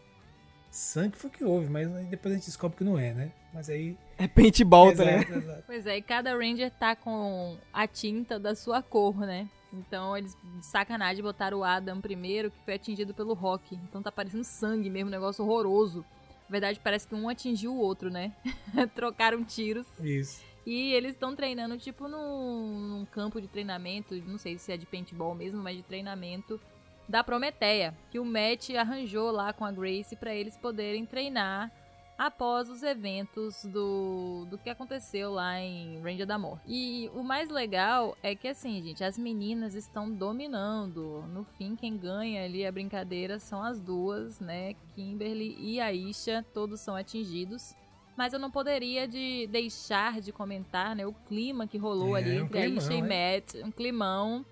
sangue 0.75 1.17
foi 1.17 1.29
o 1.29 1.33
que 1.33 1.43
houve, 1.43 1.69
mas 1.69 1.93
aí 1.95 2.05
depois 2.05 2.33
a 2.33 2.37
gente 2.37 2.47
descobre 2.47 2.77
que 2.77 2.83
não 2.83 2.97
é, 2.97 3.13
né? 3.13 3.31
Mas 3.53 3.69
aí. 3.69 3.97
É 4.17 4.29
paintball, 4.29 4.95
tá 4.95 5.03
Exato, 5.03 5.19
ligado? 5.19 5.37
exato. 5.43 5.63
Pois 5.67 5.85
é, 5.85 5.97
e 5.97 6.01
cada 6.01 6.33
Ranger 6.37 6.71
tá 6.71 6.95
com 6.95 7.57
a 7.73 7.85
tinta 7.85 8.39
da 8.39 8.55
sua 8.55 8.81
cor, 8.81 9.17
né? 9.17 9.49
Então 9.73 10.15
eles, 10.15 10.37
de 10.41 10.65
sacanagem, 10.65 11.21
botaram 11.21 11.57
o 11.59 11.63
Adam 11.65 11.99
primeiro, 11.99 12.49
que 12.49 12.57
foi 12.63 12.75
atingido 12.75 13.13
pelo 13.13 13.33
Rock. 13.33 13.75
Então 13.75 14.01
tá 14.01 14.09
parecendo 14.13 14.45
sangue 14.45 14.89
mesmo, 14.89 15.09
um 15.09 15.11
negócio 15.11 15.43
horroroso. 15.43 16.05
Na 16.47 16.51
verdade, 16.51 16.79
parece 16.81 17.05
que 17.05 17.13
um 17.13 17.27
atingiu 17.27 17.73
o 17.73 17.77
outro, 17.77 18.09
né? 18.09 18.31
Trocaram 18.95 19.43
tiros. 19.43 19.85
Isso. 19.99 20.41
E 20.65 20.93
eles 20.93 21.11
estão 21.11 21.35
treinando, 21.35 21.77
tipo, 21.77 22.07
num, 22.07 22.79
num 22.79 23.05
campo 23.05 23.41
de 23.41 23.47
treinamento, 23.47 24.15
não 24.25 24.37
sei 24.37 24.57
se 24.57 24.71
é 24.71 24.77
de 24.77 24.85
paintball 24.85 25.35
mesmo, 25.35 25.61
mas 25.61 25.75
de 25.75 25.83
treinamento 25.83 26.59
da 27.07 27.23
Prometeia, 27.23 27.93
que 28.11 28.19
o 28.19 28.25
Matt 28.25 28.71
arranjou 28.71 29.31
lá 29.31 29.53
com 29.53 29.63
a 29.65 29.71
Grace 29.71 30.15
para 30.15 30.33
eles 30.33 30.57
poderem 30.57 31.05
treinar 31.05 31.71
após 32.17 32.69
os 32.69 32.81
eventos 32.81 33.65
do, 33.65 34.45
do 34.49 34.57
que 34.57 34.69
aconteceu 34.69 35.33
lá 35.33 35.59
em 35.59 35.99
Ranger 36.01 36.25
da 36.25 36.37
Morte. 36.39 36.63
E 36.65 37.09
o 37.13 37.21
mais 37.21 37.49
legal 37.49 38.17
é 38.23 38.33
que, 38.35 38.47
assim, 38.47 38.81
gente, 38.81 39.03
as 39.03 39.17
meninas 39.17 39.75
estão 39.75 40.09
dominando. 40.09 41.23
No 41.33 41.43
fim, 41.57 41.75
quem 41.75 41.97
ganha 41.97 42.45
ali 42.45 42.65
a 42.65 42.71
brincadeira 42.71 43.37
são 43.37 43.61
as 43.61 43.81
duas, 43.81 44.39
né? 44.39 44.75
Kimberly 44.95 45.57
e 45.59 45.79
Aisha, 45.79 46.45
todos 46.53 46.79
são 46.79 46.95
atingidos. 46.95 47.75
Mas 48.15 48.31
eu 48.31 48.39
não 48.39 48.49
poderia 48.49 49.05
de 49.09 49.45
deixar 49.47 50.21
de 50.21 50.31
comentar 50.31 50.95
né, 50.95 51.05
o 51.05 51.11
clima 51.27 51.67
que 51.67 51.77
rolou 51.77 52.15
É, 52.15 52.19
ali 52.21 52.41
um 52.41 52.45
entre 52.45 52.59
a 52.59 52.61
climão, 52.61 52.79
Aisha 52.81 52.93
e? 52.93 53.01
Matt. 53.01 53.55
Um 53.67 53.71
climão. 53.71 54.45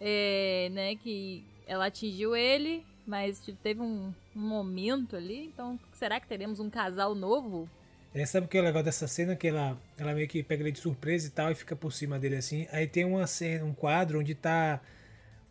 é, 0.00 0.70
né, 0.72 0.96
que 0.96 1.44
ela 1.70 1.86
atingiu 1.86 2.34
ele, 2.34 2.84
mas 3.06 3.38
tipo, 3.38 3.56
teve 3.62 3.80
um, 3.80 4.12
um, 4.34 4.40
momento 4.40 5.14
ali. 5.14 5.44
Então, 5.44 5.78
será 5.92 6.18
que 6.18 6.26
teremos 6.26 6.58
um 6.58 6.68
casal 6.68 7.14
novo? 7.14 7.70
É, 8.12 8.26
sabe 8.26 8.46
o 8.46 8.48
que 8.48 8.58
é 8.58 8.60
legal 8.60 8.82
dessa 8.82 9.06
cena? 9.06 9.36
Que 9.36 9.46
ela, 9.46 9.80
ela 9.96 10.12
meio 10.12 10.26
que 10.26 10.42
pega 10.42 10.64
ele 10.64 10.72
de 10.72 10.80
surpresa 10.80 11.28
e 11.28 11.30
tal, 11.30 11.52
e 11.52 11.54
fica 11.54 11.76
por 11.76 11.92
cima 11.92 12.18
dele 12.18 12.34
assim. 12.34 12.66
Aí 12.72 12.88
tem 12.88 13.04
uma 13.04 13.24
cena, 13.24 13.64
um 13.64 13.72
quadro 13.72 14.18
onde 14.18 14.34
tá 14.34 14.80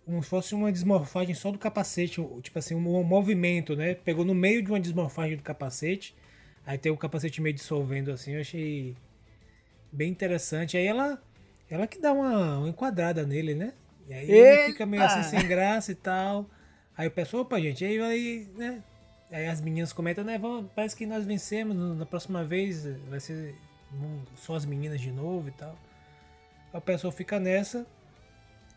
como 0.06 0.22
se 0.22 0.30
fosse 0.30 0.54
uma 0.54 0.70
desmorfagem 0.70 1.34
só 1.34 1.52
do 1.52 1.58
capacete, 1.58 2.22
tipo 2.42 2.60
assim, 2.60 2.76
um, 2.76 2.98
um 2.98 3.04
movimento, 3.04 3.74
né? 3.74 3.96
Pegou 3.96 4.26
no 4.26 4.36
meio 4.36 4.62
de 4.62 4.70
uma 4.70 4.80
desmorfagem 4.80 5.38
do 5.38 5.44
capacete. 5.44 6.14
Aí 6.66 6.78
tem 6.78 6.92
o 6.92 6.98
capacete 6.98 7.42
meio 7.42 7.56
dissolvendo 7.56 8.12
assim, 8.12 8.34
eu 8.34 8.42
achei 8.42 8.94
bem 9.90 10.12
interessante. 10.12 10.76
Aí 10.76 10.86
ela 10.86 11.18
ela 11.70 11.88
que 11.88 11.98
dá 11.98 12.12
uma, 12.12 12.58
uma 12.58 12.68
enquadrada 12.68 13.26
nele, 13.26 13.56
né? 13.56 13.74
E 14.10 14.14
aí 14.14 14.32
Eita! 14.32 14.72
fica 14.72 14.86
meio 14.88 15.04
assim 15.04 15.22
sem 15.24 15.48
graça 15.48 15.92
e 15.92 15.96
tal. 15.96 16.50
Aí 16.98 17.08
o 17.08 17.12
pessoal, 17.12 17.44
opa, 17.44 17.62
gente, 17.62 17.86
aí, 17.86 18.02
aí, 18.02 18.48
né? 18.58 18.84
Aí 19.32 19.46
as 19.46 19.62
meninas 19.62 19.94
comentam, 19.94 20.24
né? 20.24 20.40
Vamos, 20.40 20.72
parece 20.76 20.96
que 20.96 21.06
nós 21.06 21.24
vencemos, 21.26 21.78
na 21.96 22.06
próxima 22.08 22.44
vez 22.44 22.88
vai 23.08 23.20
ser 23.20 23.56
só 24.36 24.56
as 24.56 24.66
meninas 24.66 25.00
de 25.00 25.12
novo 25.12 25.48
e 25.48 25.52
tal. 25.52 25.78
Aí 26.74 26.80
o 26.80 26.82
pessoal 26.82 27.14
fica 27.14 27.40
nessa. 27.40 27.86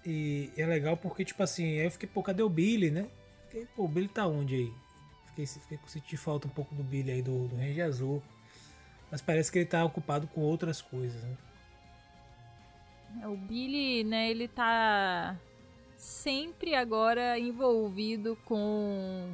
E 0.05 0.51
é 0.57 0.66
legal 0.66 0.99
porque, 0.99 1.25
tipo 1.25 1.42
assim, 1.42 1.79
aí 1.79 1.87
eu 1.87 1.90
fiquei, 1.90 2.09
pô, 2.09 2.23
cadê 2.23 2.42
o 2.42 2.49
Billy, 2.49 2.90
né? 2.90 3.07
Fiquei, 3.49 3.66
pô, 3.75 3.85
o 3.85 3.88
Billy 3.88 4.09
tá 4.09 4.27
onde 4.27 4.55
aí? 4.55 4.73
Fiquei, 5.29 5.47
fiquei 5.47 5.79
sentindo 5.87 6.18
falta 6.18 6.47
um 6.47 6.51
pouco 6.51 6.75
do 6.75 6.83
Billy 6.83 7.11
aí, 7.11 7.23
do, 7.23 7.49
do 7.49 7.57
Range 7.57 7.81
Azul. 7.81 8.23
Mas 9.11 9.23
parece 9.23 9.51
que 9.51 9.61
ele 9.61 9.66
tá 9.66 9.83
ocupado 9.83 10.27
com 10.27 10.42
outras 10.42 10.83
coisas, 10.83 11.23
né? 11.23 11.37
É, 13.20 13.29
o 13.29 13.37
Billy, 13.37 14.05
né, 14.05 14.31
ele 14.31 14.48
tá 14.48 15.37
sempre 15.96 16.75
agora 16.75 17.38
envolvido 17.38 18.37
com 18.44 19.29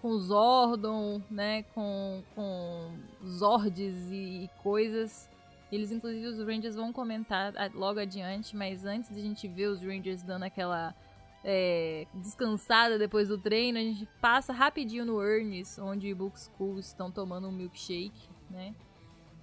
com 0.00 0.18
Zordon, 0.18 1.22
né, 1.30 1.62
com, 1.74 2.22
com 2.34 2.90
Zords 3.26 4.10
e, 4.10 4.44
e 4.44 4.50
coisas. 4.62 5.30
Eles, 5.72 5.90
inclusive, 5.90 6.26
os 6.26 6.38
Rangers 6.38 6.76
vão 6.76 6.92
comentar 6.92 7.54
logo 7.74 7.98
adiante, 7.98 8.54
mas 8.54 8.84
antes 8.84 9.14
de 9.14 9.18
a 9.18 9.22
gente 9.22 9.48
ver 9.48 9.68
os 9.68 9.80
Rangers 9.80 10.22
dando 10.22 10.42
aquela 10.42 10.94
é, 11.42 12.06
descansada 12.12 12.98
depois 12.98 13.28
do 13.28 13.38
treino, 13.38 13.78
a 13.78 13.80
gente 13.80 14.06
passa 14.20 14.52
rapidinho 14.52 15.06
no 15.06 15.22
Ernest, 15.22 15.80
onde 15.80 16.12
Book 16.14 16.38
Schools 16.38 16.86
estão 16.86 17.10
tomando 17.10 17.48
um 17.48 17.52
milkshake, 17.52 18.28
né? 18.50 18.74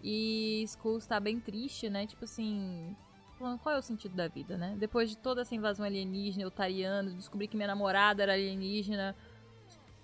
E 0.03 0.63
Schools 0.67 1.03
está 1.03 1.19
bem 1.19 1.39
triste, 1.39 1.89
né? 1.89 2.05
Tipo 2.05 2.25
assim, 2.25 2.95
qual 3.61 3.75
é 3.75 3.77
o 3.79 3.81
sentido 3.81 4.15
da 4.15 4.27
vida, 4.27 4.57
né? 4.57 4.75
Depois 4.79 5.09
de 5.09 5.17
toda 5.17 5.41
essa 5.41 5.55
invasão 5.55 5.85
alienígena, 5.85 6.47
otariano, 6.47 7.11
descobri 7.13 7.47
que 7.47 7.55
minha 7.55 7.67
namorada 7.67 8.23
era 8.23 8.33
alienígena. 8.33 9.15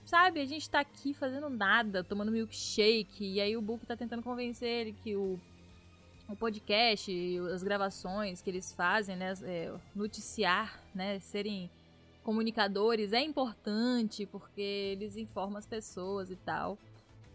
Sabe, 0.06 0.39
a 0.39 0.45
gente 0.45 0.69
tá 0.69 0.80
aqui 0.80 1.13
fazendo 1.13 1.50
nada, 1.50 2.04
tomando 2.04 2.32
milkshake, 2.32 3.26
e 3.34 3.41
aí 3.41 3.58
o 3.58 3.62
Book 3.62 3.86
tá 3.86 3.95
tentando 3.95 4.23
convencer 4.23 4.69
ele 4.69 4.93
que 5.04 5.15
o, 5.17 5.38
o 6.30 6.36
podcast, 6.36 7.12
as 7.54 7.62
gravações 7.62 8.41
que 8.41 8.50
eles 8.50 8.71
fazem, 8.73 9.17
né, 9.17 9.34
é, 9.43 9.73
noticiar, 9.93 10.82
né, 10.95 11.19
serem 11.19 11.69
comunicadores 12.23 13.13
é 13.13 13.21
importante 13.21 14.26
porque 14.26 14.62
eles 14.62 15.15
informam 15.15 15.58
as 15.58 15.65
pessoas 15.65 16.30
e 16.30 16.36
tal. 16.36 16.78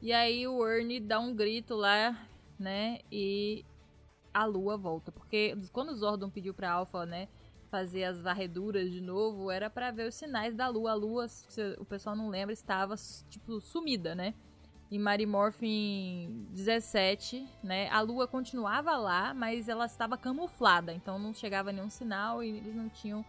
E 0.01 0.12
aí 0.12 0.47
o 0.47 0.67
Ernie 0.67 1.01
dá 1.01 1.19
um 1.19 1.35
grito 1.35 1.75
lá, 1.75 2.27
né, 2.59 3.01
e 3.11 3.65
a 4.33 4.45
Lua 4.45 4.77
volta. 4.77 5.11
Porque 5.12 5.57
quando 5.73 5.90
o 5.90 5.97
Zordon 5.97 6.31
pediu 6.31 6.55
pra 6.55 6.73
Alpha, 6.73 7.05
né, 7.07 7.29
fazer 7.71 8.05
as 8.05 8.21
varreduras 8.21 8.90
de 8.90 9.01
novo, 9.01 9.51
era 9.51 9.71
para 9.71 9.90
ver 9.90 10.09
os 10.09 10.14
sinais 10.14 10.55
da 10.55 10.68
Lua. 10.68 10.92
A 10.92 10.95
Lua, 10.95 11.29
se 11.29 11.77
o 11.79 11.85
pessoal 11.85 12.14
não 12.14 12.29
lembra, 12.29 12.53
estava, 12.53 12.95
tipo, 13.31 13.61
sumida, 13.61 14.14
né? 14.14 14.35
Em 14.90 14.99
Mary 14.99 15.25
Morphin 15.25 16.47
17, 16.51 17.49
né, 17.64 17.88
a 17.88 18.03
Lua 18.03 18.29
continuava 18.29 18.95
lá, 18.99 19.33
mas 19.33 19.66
ela 19.66 19.87
estava 19.87 20.18
camuflada, 20.18 20.92
então 20.92 21.18
não 21.18 21.33
chegava 21.33 21.73
nenhum 21.73 21.88
sinal 21.88 22.45
e 22.45 22.59
eles 22.59 22.75
não 22.75 22.90
tinham 22.90 23.25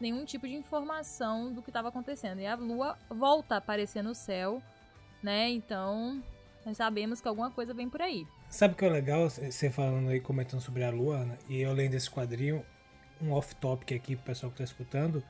nenhum 0.00 0.24
tipo 0.24 0.46
de 0.46 0.54
informação 0.54 1.52
do 1.52 1.60
que 1.60 1.70
estava 1.70 1.88
acontecendo. 1.88 2.40
E 2.40 2.46
a 2.46 2.54
Lua 2.54 2.96
volta 3.10 3.56
a 3.56 3.58
aparecer 3.58 4.00
no 4.00 4.14
céu, 4.14 4.62
né? 5.20 5.50
Então, 5.50 6.22
nós 6.64 6.76
sabemos 6.76 7.20
que 7.20 7.26
alguma 7.26 7.50
coisa 7.50 7.74
vem 7.74 7.90
por 7.90 8.00
aí. 8.00 8.24
Sabe 8.50 8.72
o 8.72 8.76
que 8.76 8.84
é 8.84 8.88
legal, 8.88 9.28
você 9.28 9.70
falando 9.70 10.08
aí, 10.08 10.20
comentando 10.20 10.60
sobre 10.60 10.82
a 10.82 10.90
Lua, 10.90 11.18
Ana, 11.18 11.38
e 11.48 11.60
eu 11.60 11.72
lendo 11.72 11.94
esse 11.94 12.10
quadrinho, 12.10 12.64
um 13.20 13.30
off-topic 13.32 13.92
aqui 13.92 14.16
pro 14.16 14.24
pessoal 14.24 14.50
que 14.50 14.58
tá 14.58 14.64
escutando, 14.64 15.22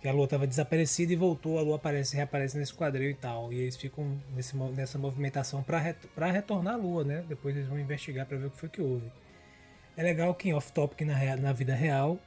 que 0.00 0.08
a 0.08 0.12
Lua 0.12 0.26
tava 0.26 0.44
desaparecida 0.44 1.12
e 1.12 1.16
voltou, 1.16 1.56
a 1.56 1.62
Lua 1.62 1.76
aparece 1.76 2.16
reaparece 2.16 2.58
nesse 2.58 2.74
quadrinho 2.74 3.10
e 3.10 3.14
tal. 3.14 3.52
E 3.52 3.60
eles 3.60 3.76
ficam 3.76 4.20
nesse, 4.34 4.56
nessa 4.56 4.98
movimentação 4.98 5.62
para 5.62 5.78
ret, 5.78 5.96
retornar 6.32 6.74
a 6.74 6.76
Lua, 6.76 7.04
né? 7.04 7.24
Depois 7.28 7.56
eles 7.56 7.68
vão 7.68 7.78
investigar 7.78 8.26
para 8.26 8.36
ver 8.36 8.46
o 8.46 8.50
que 8.50 8.58
foi 8.58 8.68
que 8.68 8.82
houve. 8.82 9.10
É 9.96 10.02
legal 10.02 10.34
que 10.34 10.48
em 10.48 10.52
off-topic 10.52 11.02
na, 11.02 11.36
na 11.36 11.52
vida 11.52 11.76
real, 11.76 12.18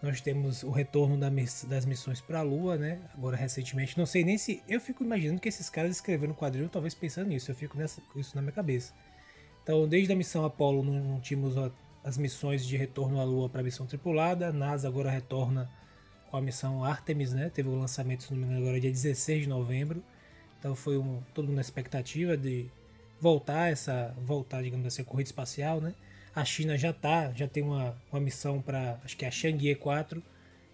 nós 0.00 0.20
temos 0.20 0.62
o 0.62 0.70
retorno 0.70 1.16
da, 1.16 1.28
das 1.28 1.84
missões 1.84 2.20
para 2.20 2.38
a 2.38 2.42
Lua, 2.42 2.76
né? 2.76 3.00
Agora 3.12 3.36
recentemente, 3.36 3.98
não 3.98 4.06
sei 4.06 4.22
nem 4.22 4.38
se 4.38 4.62
eu 4.68 4.80
fico 4.80 5.02
imaginando 5.02 5.40
que 5.40 5.48
esses 5.48 5.68
caras 5.68 5.90
escreveram 5.90 6.32
o 6.32 6.36
quadrinho, 6.36 6.68
talvez 6.68 6.94
pensando 6.94 7.26
nisso. 7.26 7.50
Eu 7.50 7.56
fico 7.56 7.76
nessa, 7.76 8.00
isso 8.14 8.36
na 8.36 8.40
minha 8.42 8.52
cabeça. 8.52 8.92
Então, 9.64 9.88
desde 9.88 10.12
a 10.12 10.16
missão 10.16 10.44
Apollo, 10.44 10.84
não, 10.84 11.18
tínhamos 11.20 11.54
as 12.04 12.18
missões 12.18 12.66
de 12.66 12.76
retorno 12.76 13.18
à 13.18 13.24
Lua 13.24 13.48
para 13.48 13.62
a 13.62 13.64
missão 13.64 13.86
tripulada. 13.86 14.48
A 14.48 14.52
NASA 14.52 14.86
agora 14.86 15.10
retorna 15.10 15.70
com 16.30 16.36
a 16.36 16.40
missão 16.40 16.84
Artemis, 16.84 17.32
né? 17.32 17.50
Teve 17.52 17.70
o 17.70 17.74
lançamento, 17.74 18.24
se 18.24 18.32
não 18.32 18.38
me 18.38 18.44
engano, 18.44 18.60
agora 18.60 18.78
dia 18.78 18.90
16 18.90 19.44
de 19.44 19.48
novembro. 19.48 20.04
Então 20.58 20.76
foi 20.76 20.98
um, 20.98 21.22
todo 21.32 21.46
mundo 21.46 21.56
na 21.56 21.62
expectativa 21.62 22.36
de 22.36 22.66
voltar 23.18 23.72
essa, 23.72 24.14
voltar, 24.18 24.62
digamos 24.62 24.86
assim, 24.86 25.00
a 25.00 25.04
corrida 25.04 25.28
espacial, 25.28 25.80
né? 25.80 25.94
A 26.34 26.44
China 26.44 26.76
já 26.76 26.92
tá, 26.92 27.32
já 27.32 27.48
tem 27.48 27.62
uma, 27.62 27.96
uma 28.12 28.20
missão 28.20 28.60
para, 28.60 29.00
acho 29.02 29.16
que 29.16 29.24
é 29.24 29.28
a 29.28 29.30
Chang'e 29.30 29.74
4, 29.74 30.22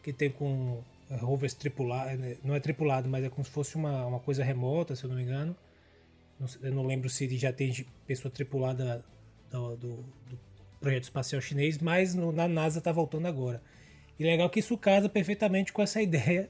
que 0.02 0.12
tem 0.12 0.30
com 0.30 0.82
rovers 1.10 1.54
tripulados, 1.54 2.18
né? 2.18 2.36
não 2.42 2.54
é 2.54 2.60
tripulado, 2.60 3.08
mas 3.08 3.24
é 3.24 3.28
como 3.28 3.44
se 3.44 3.50
fosse 3.50 3.76
uma, 3.76 4.04
uma 4.06 4.20
coisa 4.20 4.42
remota, 4.42 4.96
se 4.96 5.04
eu 5.04 5.10
não 5.10 5.16
me 5.16 5.22
engano. 5.22 5.54
Eu 6.62 6.72
não 6.72 6.86
lembro 6.86 7.08
se 7.10 7.24
ele 7.24 7.36
já 7.36 7.52
tem 7.52 7.86
pessoa 8.06 8.32
tripulada 8.32 9.04
do, 9.50 9.76
do, 9.76 9.96
do 10.28 10.38
projeto 10.80 11.04
espacial 11.04 11.40
chinês, 11.40 11.78
mas 11.78 12.14
no, 12.14 12.32
na 12.32 12.48
NASA 12.48 12.78
está 12.78 12.90
voltando 12.90 13.26
agora. 13.26 13.62
E 14.18 14.24
legal 14.24 14.48
que 14.48 14.60
isso 14.60 14.76
casa 14.76 15.08
perfeitamente 15.08 15.72
com 15.72 15.82
essa 15.82 16.00
ideia 16.02 16.48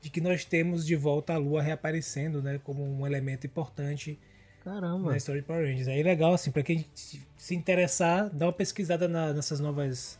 de 0.00 0.10
que 0.10 0.20
nós 0.20 0.44
temos 0.44 0.86
de 0.86 0.96
volta 0.96 1.34
a 1.34 1.36
Lua 1.36 1.62
reaparecendo, 1.62 2.42
né, 2.42 2.60
como 2.62 2.84
um 2.84 3.06
elemento 3.06 3.46
importante 3.46 4.18
Caramba. 4.62 5.10
na 5.10 5.16
história 5.16 5.40
de 5.40 5.46
Power 5.46 5.66
Rangers. 5.66 5.88
Aí 5.88 6.02
legal 6.02 6.34
assim, 6.34 6.50
para 6.50 6.62
quem 6.62 6.84
se 6.94 7.54
interessar, 7.54 8.30
dá 8.30 8.46
uma 8.46 8.52
pesquisada 8.52 9.08
na, 9.08 9.32
nessas 9.32 9.60
novas 9.60 10.18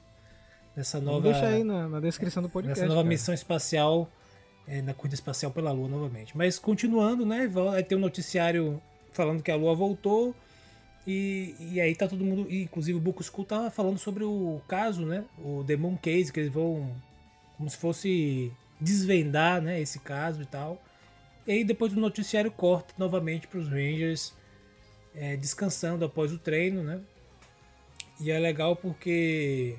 nessa 0.75 1.01
nova 1.01 1.33
Deixa 1.33 1.47
aí 1.47 1.65
na, 1.65 1.89
na 1.89 2.01
descrição 2.01 2.43
do 2.43 2.49
podcast. 2.49 2.81
Nessa 2.81 2.89
nova 2.89 3.03
cara. 3.03 3.09
missão 3.09 3.35
espacial 3.35 4.11
é, 4.67 4.83
na 4.83 4.95
corrida 4.95 5.15
espacial 5.15 5.51
pela 5.51 5.73
Lua 5.73 5.89
novamente. 5.89 6.37
Mas 6.37 6.59
continuando, 6.59 7.25
né, 7.25 7.49
vai 7.49 7.83
ter 7.83 7.97
um 7.97 8.01
noticiário 8.01 8.81
falando 9.19 9.43
que 9.43 9.51
a 9.51 9.57
Lua 9.57 9.75
voltou. 9.75 10.35
E, 11.07 11.55
e 11.59 11.81
aí 11.81 11.95
tá 11.95 12.07
todo 12.07 12.25
mundo. 12.25 12.47
Inclusive 12.49 12.97
o 12.97 13.01
Book 13.01 13.23
School 13.25 13.45
tava 13.45 13.71
falando 13.71 13.99
sobre 13.99 14.23
o 14.23 14.61
caso, 14.69 15.05
né? 15.05 15.25
O 15.39 15.65
Demon 15.65 15.97
Case, 15.97 16.33
que 16.33 16.39
eles 16.39 16.53
vão. 16.53 16.95
Como 17.57 17.69
se 17.69 17.77
fosse 17.77 18.53
desvendar 18.81 19.61
né, 19.61 19.81
esse 19.81 19.99
caso 19.99 20.43
e 20.43 20.47
tal. 20.47 20.81
E 21.47 21.53
aí 21.53 21.65
depois 21.65 21.93
do 21.93 22.01
noticiário 22.01 22.51
corta 22.53 22.95
novamente 22.97 23.49
para 23.49 23.59
os 23.59 23.69
Rangers 23.69 24.33
é, 25.15 25.37
descansando 25.37 26.05
após 26.05 26.33
o 26.33 26.39
treino, 26.39 26.85
né? 26.85 27.01
E 28.21 28.31
é 28.31 28.39
legal 28.39 28.77
porque 28.77 29.77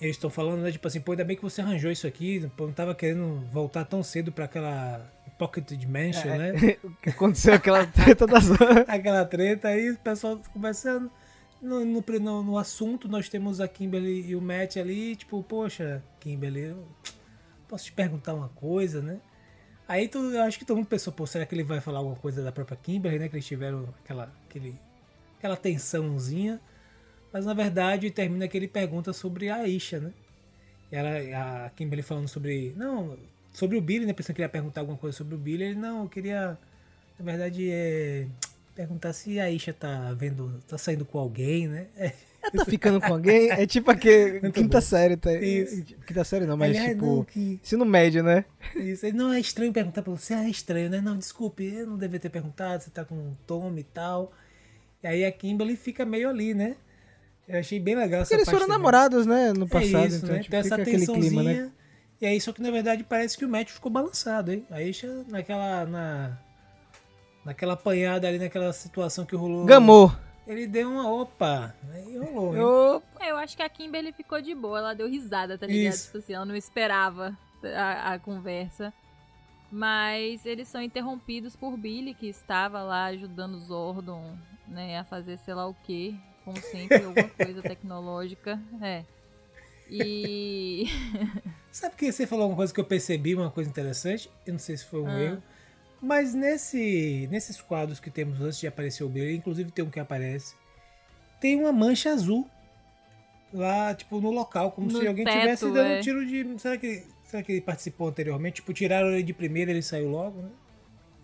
eles 0.00 0.16
estão 0.16 0.30
falando, 0.30 0.62
né? 0.62 0.72
Tipo 0.72 0.86
assim, 0.88 1.00
pô, 1.00 1.12
ainda 1.12 1.24
bem 1.24 1.36
que 1.36 1.42
você 1.42 1.60
arranjou 1.60 1.90
isso 1.90 2.06
aqui. 2.06 2.48
Pô, 2.56 2.66
não 2.66 2.72
tava 2.72 2.94
querendo 2.94 3.40
voltar 3.52 3.84
tão 3.84 4.02
cedo 4.02 4.32
para 4.32 4.46
aquela 4.46 5.12
Pocket 5.40 5.72
Dimension, 5.72 6.28
é, 6.28 6.52
né? 6.52 6.76
que 7.02 7.08
aconteceu 7.08 7.54
aquela 7.54 7.86
treta 7.86 8.26
das 8.26 8.44
Aquela 8.86 9.24
treta, 9.24 9.68
aí 9.68 9.90
o 9.90 9.96
pessoal 9.96 10.38
conversando. 10.52 11.10
No, 11.62 11.82
no, 11.82 12.42
no, 12.42 12.58
assunto, 12.58 13.08
nós 13.08 13.30
temos 13.30 13.58
a 13.58 13.66
Kimberly 13.66 14.28
e 14.28 14.36
o 14.36 14.40
Matt 14.40 14.76
ali, 14.76 15.16
tipo, 15.16 15.42
poxa, 15.42 16.02
Kimberly, 16.18 16.60
eu 16.60 16.86
posso 17.66 17.86
te 17.86 17.92
perguntar 17.92 18.34
uma 18.34 18.50
coisa, 18.50 19.00
né? 19.00 19.18
Aí 19.88 20.08
tu, 20.08 20.18
eu 20.18 20.42
acho 20.42 20.58
que 20.58 20.64
todo 20.64 20.76
mundo 20.76 20.86
pensou, 20.86 21.12
pô, 21.12 21.26
será 21.26 21.44
que 21.46 21.54
ele 21.54 21.64
vai 21.64 21.80
falar 21.80 21.98
alguma 21.98 22.16
coisa 22.16 22.42
da 22.42 22.52
própria 22.52 22.76
Kimberly, 22.76 23.18
né? 23.18 23.28
Que 23.28 23.36
eles 23.36 23.46
tiveram 23.46 23.88
aquela, 24.04 24.32
aquele, 24.46 24.78
aquela 25.38 25.56
tensãozinha. 25.56 26.60
Mas 27.32 27.46
na 27.46 27.54
verdade 27.54 28.10
termina 28.10 28.46
que 28.46 28.58
ele 28.58 28.68
pergunta 28.68 29.12
sobre 29.14 29.48
a 29.48 29.56
Aisha, 29.56 30.00
né? 30.00 30.12
E 30.92 30.96
ela, 30.96 31.66
a 31.66 31.70
Kimberly 31.70 32.02
falando 32.02 32.28
sobre. 32.28 32.74
Não, 32.76 33.16
Sobre 33.60 33.76
o 33.76 33.80
Billy, 33.82 34.06
né? 34.06 34.14
Pensando 34.14 34.34
que 34.34 34.40
ele 34.40 34.46
ia 34.46 34.48
perguntar 34.48 34.80
alguma 34.80 34.96
coisa 34.96 35.14
sobre 35.14 35.34
o 35.34 35.38
Billy. 35.38 35.64
Ele, 35.64 35.74
não, 35.78 36.04
eu 36.04 36.08
queria, 36.08 36.56
na 37.18 37.24
verdade, 37.24 37.68
é, 37.70 38.26
perguntar 38.74 39.12
se 39.12 39.38
a 39.38 39.50
Isha 39.50 39.74
tá 39.74 40.14
vendo, 40.14 40.50
tá 40.66 40.78
saindo 40.78 41.04
com 41.04 41.18
alguém, 41.18 41.68
né? 41.68 41.88
É, 41.94 42.10
Ela 42.42 42.64
tá 42.64 42.64
ficando 42.64 42.98
com 43.02 43.12
alguém? 43.12 43.50
É 43.50 43.66
tipo 43.66 43.90
aquele 43.90 44.40
quinta 44.50 44.78
bom. 44.78 44.80
série, 44.80 45.14
tá? 45.14 45.30
Isso. 45.34 45.84
Quinta 46.06 46.24
série 46.24 46.46
não, 46.46 46.56
mas 46.56 46.70
Aliás, 46.70 46.92
tipo. 46.94 47.04
não, 47.04 47.24
que- 47.24 47.60
Ensino 47.62 47.84
médio, 47.84 48.22
né? 48.22 48.46
Isso. 48.74 49.04
Ele, 49.04 49.14
Não, 49.18 49.30
é 49.30 49.38
estranho 49.38 49.70
perguntar 49.74 50.00
pra 50.00 50.10
você. 50.10 50.32
Ah, 50.32 50.44
é 50.44 50.48
estranho, 50.48 50.88
né? 50.88 51.02
Não, 51.02 51.18
desculpe, 51.18 51.62
eu 51.66 51.86
não 51.86 51.98
devia 51.98 52.18
ter 52.18 52.30
perguntado. 52.30 52.82
Você 52.82 52.88
tá 52.88 53.04
com 53.04 53.14
um 53.14 53.36
Tom 53.46 53.76
e 53.76 53.84
tal. 53.84 54.32
E 55.02 55.06
aí 55.06 55.22
a 55.26 55.30
Kimberly 55.30 55.76
fica 55.76 56.06
meio 56.06 56.30
ali, 56.30 56.54
né? 56.54 56.76
Eu 57.46 57.58
achei 57.58 57.78
bem 57.78 57.94
legal 57.94 58.22
essa 58.22 58.28
Porque 58.30 58.36
eles 58.36 58.46
parte 58.46 58.58
foram 58.60 58.72
namorados, 58.72 59.26
né? 59.26 59.52
No 59.52 59.68
passado, 59.68 60.04
é 60.04 60.06
isso, 60.06 60.16
então 60.16 60.30
né? 60.30 60.38
tipo, 60.38 60.50
Tem 60.50 60.60
essa 60.60 60.74
aquele 60.76 61.06
clima, 61.06 61.42
né? 61.42 61.70
E 62.20 62.26
aí, 62.26 62.40
só 62.40 62.52
que 62.52 62.60
na 62.60 62.70
verdade 62.70 63.02
parece 63.02 63.36
que 63.36 63.44
o 63.44 63.48
Matt 63.48 63.70
ficou 63.70 63.90
balançado, 63.90 64.52
hein? 64.52 64.66
Aí 64.70 64.92
já 64.92 65.08
naquela. 65.28 65.86
Na, 65.86 66.38
naquela 67.44 67.72
apanhada 67.72 68.28
ali, 68.28 68.38
naquela 68.38 68.72
situação 68.72 69.24
que 69.24 69.34
rolou. 69.34 69.64
Gamou. 69.64 70.12
Ele 70.46 70.66
deu 70.66 70.90
uma 70.90 71.10
opa. 71.10 71.74
Aí 71.92 72.18
rolou, 72.18 72.54
hein? 72.54 72.60
Eu... 72.60 73.02
É, 73.20 73.30
Eu 73.30 73.36
acho 73.36 73.56
que 73.56 73.62
a 73.62 73.68
Kimberly 73.68 74.12
ficou 74.12 74.40
de 74.40 74.54
boa, 74.54 74.78
ela 74.78 74.94
deu 74.94 75.08
risada, 75.08 75.56
tá 75.56 75.66
ligado? 75.66 75.94
Isso. 75.94 76.06
Tipo 76.06 76.18
assim, 76.18 76.32
ela 76.32 76.44
não 76.44 76.56
esperava 76.56 77.36
a, 77.64 78.14
a 78.14 78.18
conversa. 78.18 78.92
Mas 79.70 80.44
eles 80.44 80.66
são 80.66 80.82
interrompidos 80.82 81.54
por 81.54 81.76
Billy, 81.76 82.12
que 82.12 82.26
estava 82.26 82.82
lá 82.82 83.04
ajudando 83.06 83.54
o 83.54 83.60
Zordon, 83.60 84.36
né, 84.66 84.98
a 84.98 85.04
fazer 85.04 85.38
sei 85.38 85.54
lá 85.54 85.66
o 85.68 85.74
que, 85.74 86.18
como 86.44 86.60
sempre, 86.60 87.04
alguma 87.04 87.28
coisa 87.38 87.62
tecnológica. 87.62 88.60
É. 88.82 89.04
E. 89.90 90.86
Sabe 91.70 91.94
que 91.96 92.10
você 92.12 92.26
falou 92.26 92.48
uma 92.48 92.56
coisa 92.56 92.72
que 92.72 92.80
eu 92.80 92.84
percebi, 92.84 93.34
uma 93.34 93.50
coisa 93.50 93.68
interessante? 93.70 94.30
Eu 94.46 94.52
não 94.54 94.58
sei 94.60 94.76
se 94.76 94.84
foi 94.84 95.00
um 95.00 95.06
Ah. 95.08 95.20
erro. 95.22 95.42
Mas 96.02 96.32
nesse, 96.34 97.28
nesses 97.30 97.60
quadros 97.60 98.00
que 98.00 98.10
temos 98.10 98.40
antes 98.40 98.58
de 98.58 98.66
aparecer 98.66 99.04
o 99.04 99.08
Billy, 99.08 99.36
inclusive 99.36 99.70
tem 99.70 99.84
um 99.84 99.90
que 99.90 100.00
aparece, 100.00 100.54
tem 101.40 101.56
uma 101.60 101.72
mancha 101.72 102.10
azul 102.10 102.48
lá, 103.52 103.94
tipo, 103.94 104.18
no 104.20 104.30
local, 104.30 104.72
como 104.72 104.90
No 104.90 104.98
se 104.98 105.06
alguém 105.06 105.24
teto, 105.26 105.38
tivesse 105.40 105.64
dando 105.66 105.78
é. 105.92 105.98
um 105.98 106.00
tiro 106.00 106.24
de. 106.26 106.58
Será 106.58 106.78
que, 106.78 107.04
será 107.24 107.42
que 107.42 107.52
ele 107.52 107.60
participou 107.60 108.08
anteriormente? 108.08 108.56
Tipo, 108.56 108.72
tiraram 108.72 109.08
ele 109.10 109.22
de 109.22 109.34
primeira 109.34 109.70
e 109.70 109.74
ele 109.74 109.82
saiu 109.82 110.08
logo, 110.08 110.40
né? 110.40 110.50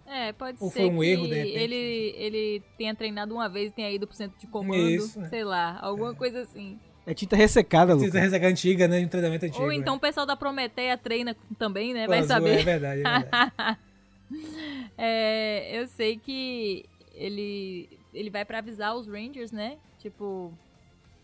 É, 0.08 0.32
pode 0.32 0.58
Ou 0.60 0.70
ser 0.70 0.80
foi 0.80 0.88
um 0.90 1.02
erro, 1.02 1.26
de 1.26 1.34
repente? 1.34 1.56
ele, 1.58 2.14
ele 2.16 2.62
tenha 2.78 2.94
treinado 2.94 3.34
uma 3.34 3.48
vez 3.48 3.70
e 3.70 3.74
tenha 3.74 3.90
ido 3.90 4.06
pro 4.06 4.14
centro 4.14 4.38
de 4.38 4.46
comando, 4.46 4.88
Isso, 4.88 5.20
é. 5.20 5.28
sei 5.28 5.42
lá, 5.42 5.78
alguma 5.80 6.14
coisa 6.14 6.42
assim. 6.42 6.78
É 7.06 7.14
tinta 7.14 7.36
ressecada, 7.36 7.94
Lucas. 7.94 8.10
Precisa 8.10 8.20
ressaca 8.20 8.48
antiga, 8.48 8.88
né? 8.88 8.98
De 8.98 9.06
um 9.06 9.08
treinamento 9.08 9.46
antigo. 9.46 9.62
Ou 9.62 9.72
então 9.72 9.94
né? 9.94 9.98
o 9.98 10.00
pessoal 10.00 10.26
da 10.26 10.36
Prometeia 10.36 10.98
treina 10.98 11.36
também, 11.56 11.94
né? 11.94 12.08
Vai 12.08 12.18
azul, 12.18 12.28
saber. 12.28 12.60
É 12.60 12.62
verdade, 12.64 13.00
é 13.00 13.18
verdade. 13.20 13.78
É, 14.98 15.78
eu 15.78 15.86
sei 15.86 16.16
que 16.16 16.84
ele 17.14 17.88
ele 18.12 18.30
vai 18.30 18.44
pra 18.44 18.58
avisar 18.58 18.96
os 18.96 19.06
Rangers, 19.06 19.52
né? 19.52 19.78
Tipo, 19.98 20.52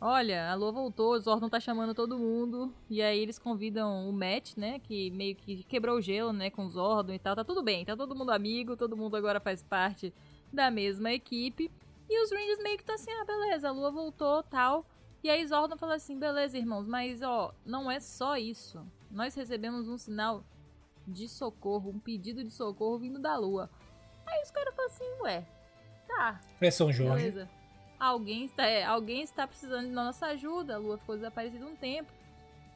olha, 0.00 0.50
a 0.50 0.54
Lua 0.54 0.70
voltou, 0.70 1.14
o 1.14 1.18
Zordon 1.18 1.48
tá 1.48 1.58
chamando 1.58 1.94
todo 1.94 2.18
mundo. 2.18 2.72
E 2.88 3.02
aí 3.02 3.18
eles 3.18 3.38
convidam 3.38 4.08
o 4.08 4.12
Matt, 4.12 4.56
né? 4.56 4.78
Que 4.78 5.10
meio 5.10 5.34
que 5.34 5.64
quebrou 5.64 5.96
o 5.96 6.00
gelo, 6.00 6.32
né? 6.32 6.50
Com 6.50 6.66
o 6.66 6.70
Zordon 6.70 7.14
e 7.14 7.18
tal. 7.18 7.34
Tá 7.34 7.42
tudo 7.42 7.62
bem, 7.62 7.84
tá 7.84 7.96
todo 7.96 8.14
mundo 8.14 8.30
amigo, 8.30 8.76
todo 8.76 8.96
mundo 8.96 9.16
agora 9.16 9.40
faz 9.40 9.62
parte 9.62 10.12
da 10.52 10.70
mesma 10.70 11.12
equipe. 11.12 11.70
E 12.08 12.22
os 12.22 12.30
Rangers 12.30 12.62
meio 12.62 12.76
que 12.76 12.84
tá 12.84 12.94
assim, 12.94 13.10
ah, 13.10 13.24
beleza, 13.24 13.68
a 13.68 13.72
Lua 13.72 13.90
voltou, 13.90 14.42
tal. 14.42 14.86
E 15.22 15.30
aí 15.30 15.46
Zordon 15.46 15.76
fala 15.76 15.94
assim, 15.94 16.18
beleza, 16.18 16.58
irmãos, 16.58 16.86
mas 16.86 17.22
ó, 17.22 17.54
não 17.64 17.90
é 17.90 18.00
só 18.00 18.36
isso. 18.36 18.84
Nós 19.10 19.34
recebemos 19.34 19.88
um 19.88 19.96
sinal 19.96 20.44
de 21.06 21.28
socorro, 21.28 21.90
um 21.90 21.98
pedido 21.98 22.42
de 22.42 22.50
socorro 22.50 22.98
vindo 22.98 23.18
da 23.20 23.36
Lua. 23.36 23.70
Aí 24.26 24.42
os 24.42 24.50
caras 24.50 24.74
falam 24.74 24.90
assim, 24.90 25.04
ué, 25.22 25.46
tá, 26.08 26.40
É 26.60 26.70
São 26.70 26.92
Jorge. 26.92 27.14
beleza. 27.24 27.48
Alguém 28.00 28.46
está, 28.46 28.66
é, 28.66 28.84
alguém 28.84 29.22
está 29.22 29.46
precisando 29.46 29.86
da 29.86 30.04
nossa 30.04 30.26
ajuda, 30.26 30.74
a 30.74 30.78
Lua 30.78 30.98
ficou 30.98 31.14
desaparecida 31.14 31.64
um 31.64 31.76
tempo. 31.76 32.10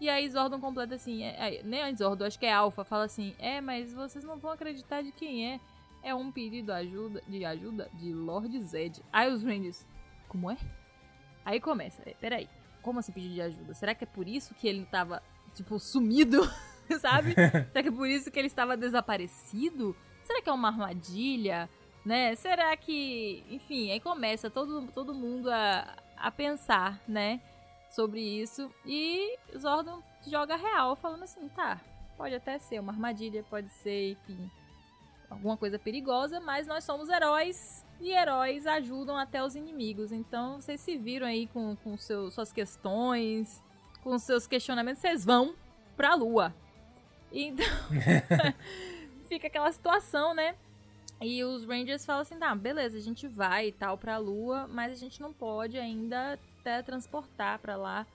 E 0.00 0.08
aí 0.08 0.28
Zordon 0.28 0.60
completa 0.60 0.94
assim, 0.94 1.24
é, 1.24 1.56
é, 1.56 1.62
nem 1.64 1.82
antes 1.82 1.98
Zordon, 1.98 2.26
acho 2.26 2.38
que 2.38 2.46
é 2.46 2.52
Alpha, 2.52 2.84
fala 2.84 3.04
assim, 3.04 3.34
é, 3.38 3.60
mas 3.60 3.92
vocês 3.92 4.24
não 4.24 4.38
vão 4.38 4.52
acreditar 4.52 5.02
de 5.02 5.10
quem 5.10 5.52
é. 5.54 5.60
É 6.02 6.14
um 6.14 6.30
pedido 6.30 6.70
ajuda, 6.72 7.20
de 7.26 7.44
ajuda 7.44 7.90
de 7.94 8.12
Lord 8.12 8.62
Zed. 8.62 9.02
Aí 9.12 9.32
os 9.32 9.42
Rangers, 9.42 9.84
como 10.28 10.48
é? 10.48 10.56
Aí 11.46 11.60
começa, 11.60 12.02
é, 12.04 12.12
peraí, 12.14 12.48
como 12.82 12.98
assim 12.98 13.12
pedido 13.12 13.34
de 13.34 13.40
ajuda? 13.40 13.72
Será 13.72 13.94
que 13.94 14.02
é 14.02 14.06
por 14.06 14.26
isso 14.26 14.52
que 14.52 14.66
ele 14.66 14.84
tava, 14.84 15.22
tipo, 15.54 15.78
sumido? 15.78 16.42
Sabe? 17.00 17.34
Será 17.70 17.82
que 17.84 17.88
é 17.88 17.92
por 17.92 18.08
isso 18.08 18.32
que 18.32 18.38
ele 18.40 18.48
estava 18.48 18.76
desaparecido? 18.76 19.96
Será 20.24 20.42
que 20.42 20.50
é 20.50 20.52
uma 20.52 20.66
armadilha? 20.66 21.70
Né? 22.04 22.34
Será 22.34 22.76
que. 22.76 23.44
Enfim, 23.48 23.92
aí 23.92 24.00
começa 24.00 24.50
todo, 24.50 24.88
todo 24.88 25.14
mundo 25.14 25.48
a, 25.48 25.96
a 26.16 26.32
pensar, 26.32 27.00
né? 27.06 27.40
Sobre 27.90 28.20
isso. 28.20 28.68
E 28.84 29.38
Zordon 29.56 30.02
joga 30.26 30.56
real, 30.56 30.96
falando 30.96 31.22
assim: 31.22 31.48
tá, 31.50 31.80
pode 32.16 32.34
até 32.34 32.58
ser 32.58 32.80
uma 32.80 32.92
armadilha, 32.92 33.44
pode 33.48 33.68
ser, 33.68 34.12
enfim, 34.12 34.50
alguma 35.30 35.56
coisa 35.56 35.78
perigosa, 35.78 36.40
mas 36.40 36.66
nós 36.66 36.82
somos 36.82 37.08
heróis 37.08 37.85
e 38.00 38.12
heróis 38.12 38.66
ajudam 38.66 39.16
até 39.16 39.42
os 39.42 39.54
inimigos. 39.54 40.12
Então 40.12 40.60
vocês 40.60 40.80
se 40.80 40.96
viram 40.96 41.26
aí 41.26 41.46
com, 41.48 41.76
com 41.76 41.96
seu, 41.96 42.30
suas 42.30 42.52
questões, 42.52 43.62
com 44.02 44.18
seus 44.18 44.46
questionamentos, 44.46 45.00
vocês 45.00 45.24
vão 45.24 45.54
pra 45.96 46.14
lua. 46.14 46.54
Então 47.32 47.66
fica 49.28 49.46
aquela 49.46 49.70
situação, 49.72 50.34
né? 50.34 50.54
E 51.20 51.42
os 51.44 51.64
Rangers 51.64 52.04
falam 52.04 52.22
assim: 52.22 52.38
tá, 52.38 52.54
beleza, 52.54 52.98
a 52.98 53.00
gente 53.00 53.26
vai 53.26 53.68
e 53.68 53.72
tal 53.72 53.96
pra 53.96 54.18
lua, 54.18 54.66
mas 54.68 54.92
a 54.92 54.94
gente 54.94 55.20
não 55.20 55.32
pode 55.32 55.78
ainda 55.78 56.38
teletransportar 56.62 57.58
pra 57.58 57.76
lá, 57.76 58.06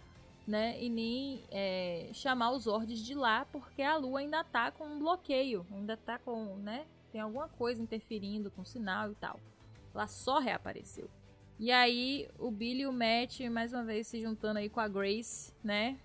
né? 0.47 0.81
E 0.81 0.89
nem 0.89 1.43
é, 1.49 2.09
chamar 2.13 2.51
os 2.51 2.63
Zords 2.63 2.99
de 2.99 3.15
lá, 3.15 3.45
porque 3.51 3.81
a 3.81 3.97
lua 3.97 4.19
ainda 4.19 4.43
tá 4.43 4.71
com 4.71 4.85
um 4.85 4.99
bloqueio, 4.99 5.65
ainda 5.71 5.97
tá 5.97 6.19
com, 6.19 6.57
né? 6.57 6.85
Tem 7.11 7.19
alguma 7.19 7.47
coisa 7.49 7.81
interferindo 7.81 8.51
com 8.51 8.61
o 8.61 8.65
sinal 8.65 9.11
e 9.11 9.15
tal. 9.15 9.39
Ela 9.93 10.07
só 10.07 10.39
reapareceu. 10.39 11.09
E 11.59 11.71
aí, 11.71 12.27
o 12.39 12.49
Billy 12.49 12.81
e 12.81 12.87
o 12.87 12.91
Matt, 12.91 13.41
mais 13.51 13.71
uma 13.71 13.83
vez, 13.83 14.07
se 14.07 14.19
juntando 14.19 14.59
aí 14.59 14.67
com 14.67 14.79
a 14.79 14.87
Grace, 14.87 15.53
né? 15.63 15.97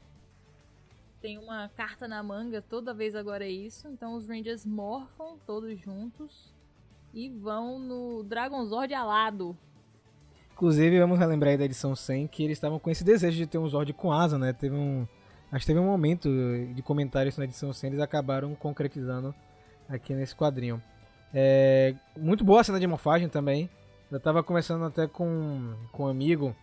Tem 1.20 1.38
uma 1.38 1.68
carta 1.70 2.06
na 2.06 2.22
manga, 2.22 2.60
toda 2.60 2.92
vez 2.92 3.14
agora 3.14 3.44
é 3.44 3.50
isso. 3.50 3.88
Então 3.88 4.14
os 4.14 4.28
Rangers 4.28 4.66
morfam 4.66 5.38
todos 5.46 5.78
juntos 5.80 6.54
e 7.14 7.30
vão 7.30 7.78
no 7.78 8.22
Dragonzord 8.22 8.92
alado. 8.92 9.56
Inclusive, 10.52 10.98
vamos 11.00 11.18
relembrar 11.18 11.52
aí 11.52 11.58
da 11.58 11.64
edição 11.64 11.96
100 11.96 12.28
que 12.28 12.42
eles 12.42 12.58
estavam 12.58 12.78
com 12.78 12.90
esse 12.90 13.02
desejo 13.02 13.36
de 13.36 13.46
ter 13.46 13.58
um 13.58 13.68
Zord 13.68 13.92
com 13.94 14.12
asa, 14.12 14.38
né? 14.38 14.52
Teve 14.52 14.74
um. 14.74 15.06
Acho 15.50 15.64
que 15.64 15.72
teve 15.72 15.80
um 15.80 15.86
momento 15.86 16.28
de 16.74 16.82
comentários 16.82 17.36
na 17.38 17.44
edição 17.44 17.72
100, 17.72 17.90
eles 17.90 18.00
acabaram 18.00 18.54
concretizando 18.54 19.34
aqui 19.88 20.14
nesse 20.14 20.34
quadrinho. 20.34 20.82
É, 21.34 21.94
muito 22.16 22.44
boa 22.44 22.60
a 22.60 22.64
cena 22.64 22.80
de 22.80 22.86
morfagem 22.86 23.28
também. 23.28 23.68
Eu 24.10 24.20
tava 24.20 24.42
conversando 24.42 24.84
até 24.84 25.06
com, 25.06 25.74
com 25.92 26.04
um 26.04 26.08
amigo 26.08 26.54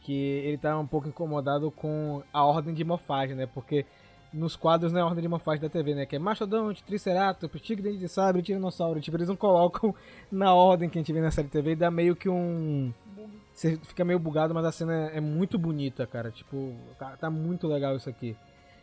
que 0.00 0.12
ele 0.12 0.58
tava 0.58 0.80
um 0.80 0.86
pouco 0.86 1.08
incomodado 1.08 1.70
com 1.70 2.22
a 2.32 2.44
ordem 2.44 2.74
de 2.74 2.84
morfagem, 2.84 3.36
né? 3.36 3.46
Porque 3.46 3.86
nos 4.32 4.56
quadros 4.56 4.92
não 4.92 5.00
é 5.00 5.02
a 5.02 5.06
ordem 5.06 5.22
de 5.22 5.28
morfagem 5.28 5.60
da 5.60 5.68
TV, 5.68 5.94
né? 5.94 6.06
Que 6.06 6.16
é 6.16 6.18
Mastodonte, 6.18 6.82
Triceratops, 6.82 7.60
Tigre 7.60 7.96
de 7.96 8.08
Sabre, 8.08 8.42
Tiranossauro. 8.42 9.00
Tipo, 9.00 9.16
eles 9.16 9.28
não 9.28 9.36
colocam 9.36 9.94
na 10.30 10.52
ordem 10.52 10.88
que 10.88 10.98
a 10.98 11.00
gente 11.00 11.12
vê 11.12 11.20
na 11.20 11.30
série 11.30 11.48
TV 11.48 11.72
e 11.72 11.76
dá 11.76 11.90
meio 11.90 12.16
que 12.16 12.28
um... 12.28 12.92
Você 13.54 13.76
fica 13.76 14.04
meio 14.04 14.18
bugado, 14.18 14.54
mas 14.54 14.64
a 14.64 14.72
cena 14.72 15.10
é 15.12 15.20
muito 15.20 15.58
bonita, 15.58 16.06
cara. 16.06 16.30
Tipo, 16.30 16.74
tá, 16.98 17.16
tá 17.16 17.30
muito 17.30 17.68
legal 17.68 17.94
isso 17.94 18.08
aqui. 18.08 18.34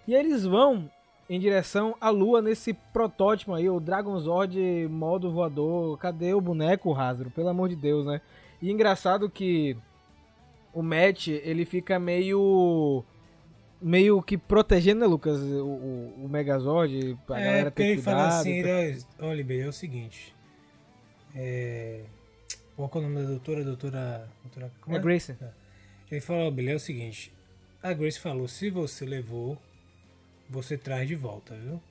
E 0.07 0.15
aí 0.15 0.21
eles 0.23 0.45
vão 0.45 0.89
em 1.29 1.39
direção 1.39 1.95
à 2.01 2.09
lua 2.09 2.41
nesse 2.41 2.73
protótipo 2.73 3.53
aí, 3.53 3.69
o 3.69 3.79
Dragonzord 3.79 4.87
modo 4.89 5.31
voador. 5.31 5.97
Cadê 5.97 6.33
o 6.33 6.41
boneco, 6.41 6.93
Hasbro? 6.93 7.29
Pelo 7.29 7.49
amor 7.49 7.69
de 7.69 7.75
Deus, 7.75 8.05
né? 8.05 8.19
E 8.61 8.71
engraçado 8.71 9.29
que 9.29 9.77
o 10.73 10.81
Matt, 10.81 11.27
ele 11.27 11.65
fica 11.65 11.99
meio 11.99 13.03
meio 13.81 14.21
que 14.21 14.37
protegendo, 14.37 14.99
né, 15.01 15.07
Lucas, 15.07 15.39
o, 15.39 15.65
o, 15.65 16.25
o 16.25 16.29
Megazord, 16.29 17.17
pra 17.25 17.39
É, 17.39 17.45
galera 17.45 17.71
ter 17.71 17.83
ele 17.83 17.93
cuidado. 17.95 18.15
fala 18.17 18.39
assim, 18.39 18.51
ele, 18.51 19.01
olha, 19.21 19.43
Billy, 19.43 19.61
é 19.61 19.67
o 19.67 19.71
seguinte. 19.73 20.35
É... 21.33 22.01
Qual 22.75 22.89
é 22.93 22.97
o 22.97 23.01
nome 23.01 23.21
da 23.21 23.27
doutora? 23.29 23.63
Doutora. 23.63 24.29
doutora 24.43 24.71
como 24.81 24.95
É 24.97 24.99
Grace. 24.99 25.35
Ele 26.11 26.19
falou, 26.21 26.47
ó, 26.47 26.51
Billy, 26.51 26.71
é 26.71 26.75
o 26.75 26.79
seguinte. 26.79 27.31
A 27.81 27.93
Grace 27.93 28.19
falou, 28.19 28.47
se 28.49 28.69
você 28.69 29.05
levou, 29.05 29.57
você 30.49 30.77
traz 30.77 31.07
de 31.07 31.15
volta, 31.15 31.55
viu? 31.55 31.81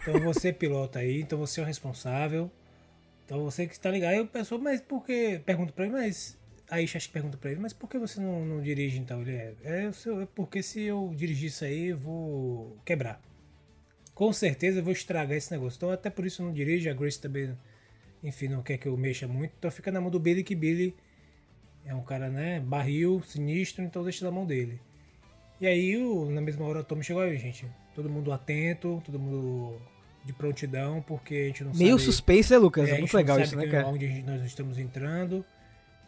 Então 0.00 0.18
você 0.20 0.52
pilota 0.52 1.00
aí, 1.00 1.20
então 1.20 1.38
você 1.38 1.60
é 1.60 1.62
o 1.62 1.66
responsável. 1.66 2.50
Então 3.24 3.44
você 3.44 3.66
que 3.66 3.74
está 3.74 3.90
ligado. 3.90 4.12
Aí 4.12 4.20
o 4.20 4.26
pessoal, 4.26 4.60
mas 4.60 4.80
por 4.80 5.04
que? 5.04 5.40
Pergunta 5.44 5.72
pra 5.72 5.84
ele, 5.84 5.92
mas. 5.92 6.38
Aí 6.70 6.84
acho 6.84 7.00
que 7.06 7.12
pergunta 7.12 7.36
pra 7.36 7.50
ele, 7.50 7.60
mas 7.60 7.72
por 7.72 7.88
que 7.88 7.98
você 7.98 8.20
não, 8.20 8.44
não 8.44 8.62
dirige 8.62 8.98
então? 8.98 9.20
Ele 9.22 9.32
é. 9.32 9.54
É, 9.62 9.90
o 10.10 10.22
é 10.22 10.26
porque 10.34 10.62
se 10.62 10.80
eu 10.82 11.12
dirigir 11.14 11.48
isso 11.48 11.64
aí, 11.64 11.88
eu 11.88 11.98
vou 11.98 12.78
quebrar. 12.84 13.20
Com 14.14 14.32
certeza 14.32 14.80
eu 14.80 14.84
vou 14.84 14.92
estragar 14.92 15.36
esse 15.36 15.50
negócio. 15.50 15.76
Então 15.76 15.90
até 15.90 16.10
por 16.10 16.26
isso 16.26 16.42
eu 16.42 16.46
não 16.46 16.52
dirijo. 16.54 16.90
A 16.90 16.94
Grace 16.94 17.20
também, 17.20 17.56
enfim, 18.22 18.48
não 18.48 18.62
quer 18.62 18.78
que 18.78 18.88
eu 18.88 18.96
mexa 18.96 19.28
muito. 19.28 19.52
Então 19.58 19.70
fica 19.70 19.92
na 19.92 20.00
mão 20.00 20.10
do 20.10 20.18
Billy 20.18 20.42
que 20.42 20.54
Billy 20.54 20.94
É 21.84 21.94
um 21.94 22.02
cara, 22.02 22.28
né, 22.30 22.60
barril, 22.60 23.22
sinistro, 23.22 23.84
então 23.84 24.02
deixa 24.02 24.24
na 24.24 24.30
mão 24.30 24.46
dele. 24.46 24.80
E 25.60 25.66
aí, 25.66 25.96
o, 25.96 26.30
na 26.30 26.40
mesma 26.40 26.64
hora, 26.66 26.80
o 26.80 26.84
Tommy 26.84 27.02
chegou 27.02 27.22
aí, 27.22 27.36
gente. 27.36 27.66
Todo 27.94 28.08
mundo 28.08 28.32
atento, 28.32 29.02
todo 29.04 29.18
mundo 29.18 29.76
de 30.24 30.32
prontidão, 30.32 31.02
porque 31.06 31.34
a 31.34 31.46
gente 31.46 31.64
não 31.64 31.72
Meio 31.74 31.92
sabe... 31.98 32.02
suspense, 32.02 32.52
né, 32.52 32.58
Lucas? 32.58 32.84
É, 32.84 32.86
É, 32.86 32.90
gente 32.92 33.00
muito 33.00 33.16
legal 33.16 33.40
isso, 33.40 33.56
né, 33.56 33.66
cara? 33.66 33.86
Onde 33.88 34.22
nós 34.22 34.42
estamos 34.44 34.78
entrando. 34.78 35.44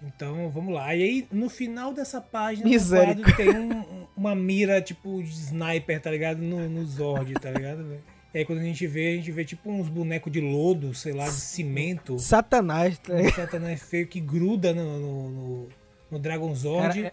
Então, 0.03 0.49
vamos 0.51 0.73
lá. 0.73 0.95
E 0.95 1.03
aí, 1.03 1.29
no 1.31 1.51
final 1.51 1.93
dessa 1.93 2.21
página, 2.21 2.65
no 2.65 2.71
Misericórdia. 2.71 3.25
quadro, 3.25 3.37
tem 3.37 3.59
um- 3.61 3.81
um- 3.81 4.07
uma 4.17 4.35
mira, 4.35 4.81
tipo, 4.81 5.23
de 5.23 5.29
sniper, 5.31 6.01
tá 6.01 6.11
ligado? 6.11 6.39
No, 6.41 6.69
no 6.69 6.87
Zord, 6.87 7.33
tá 7.35 7.51
ligado, 7.51 7.85
velho? 7.87 8.03
E 8.33 8.39
aí, 8.39 8.45
quando 8.45 8.61
a 8.61 8.63
gente 8.63 8.87
vê, 8.87 9.13
a 9.13 9.17
gente 9.17 9.31
vê, 9.33 9.45
tipo, 9.45 9.69
uns 9.71 9.89
bonecos 9.89 10.33
de 10.33 10.41
lodo, 10.41 10.95
sei 10.95 11.13
lá, 11.13 11.25
de 11.27 11.33
cimento. 11.33 12.19
Satanás. 12.19 12.99
tá 12.99 13.13
ligado? 13.15 13.33
Um 13.33 13.35
satanás 13.37 13.83
feio 13.83 14.07
que 14.07 14.21
gruda 14.21 14.73
no, 14.73 14.99
no, 15.01 15.31
no, 15.31 15.69
no 16.13 16.19
Dragon 16.19 16.55
Zord. 16.55 16.95
Cara, 17.03 17.09
é- 17.09 17.13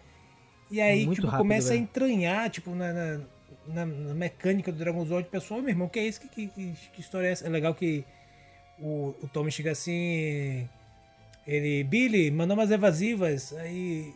e 0.70 0.82
aí, 0.82 1.06
muito 1.06 1.18
tipo, 1.18 1.28
rápido, 1.28 1.44
começa 1.44 1.70
a 1.70 1.72
velho. 1.72 1.84
entranhar, 1.84 2.50
tipo, 2.50 2.76
na, 2.76 2.94
na, 2.94 3.18
na- 3.68 3.86
na 3.86 4.14
mecânica 4.14 4.72
do 4.72 4.78
Dragon 4.78 5.06
Zord. 5.06 5.28
Pessoal, 5.30 5.62
meu 5.62 5.70
irmão, 5.70 5.88
que 5.88 6.00
é 6.00 6.08
isso? 6.08 6.22
Que, 6.22 6.28
que, 6.48 6.48
que, 6.48 7.00
história 7.02 7.28
é 7.28 7.32
essa? 7.32 7.46
É 7.46 7.50
legal 7.50 7.74
que 7.74 8.04
o, 8.80 9.14
o 9.22 9.28
Tommy 9.28 9.52
chega 9.52 9.72
assim... 9.72 10.68
Ele, 11.46 11.84
Billy, 11.84 12.30
mandou 12.32 12.56
umas 12.58 12.72
evasivas. 12.72 13.54
Aí... 13.54 14.14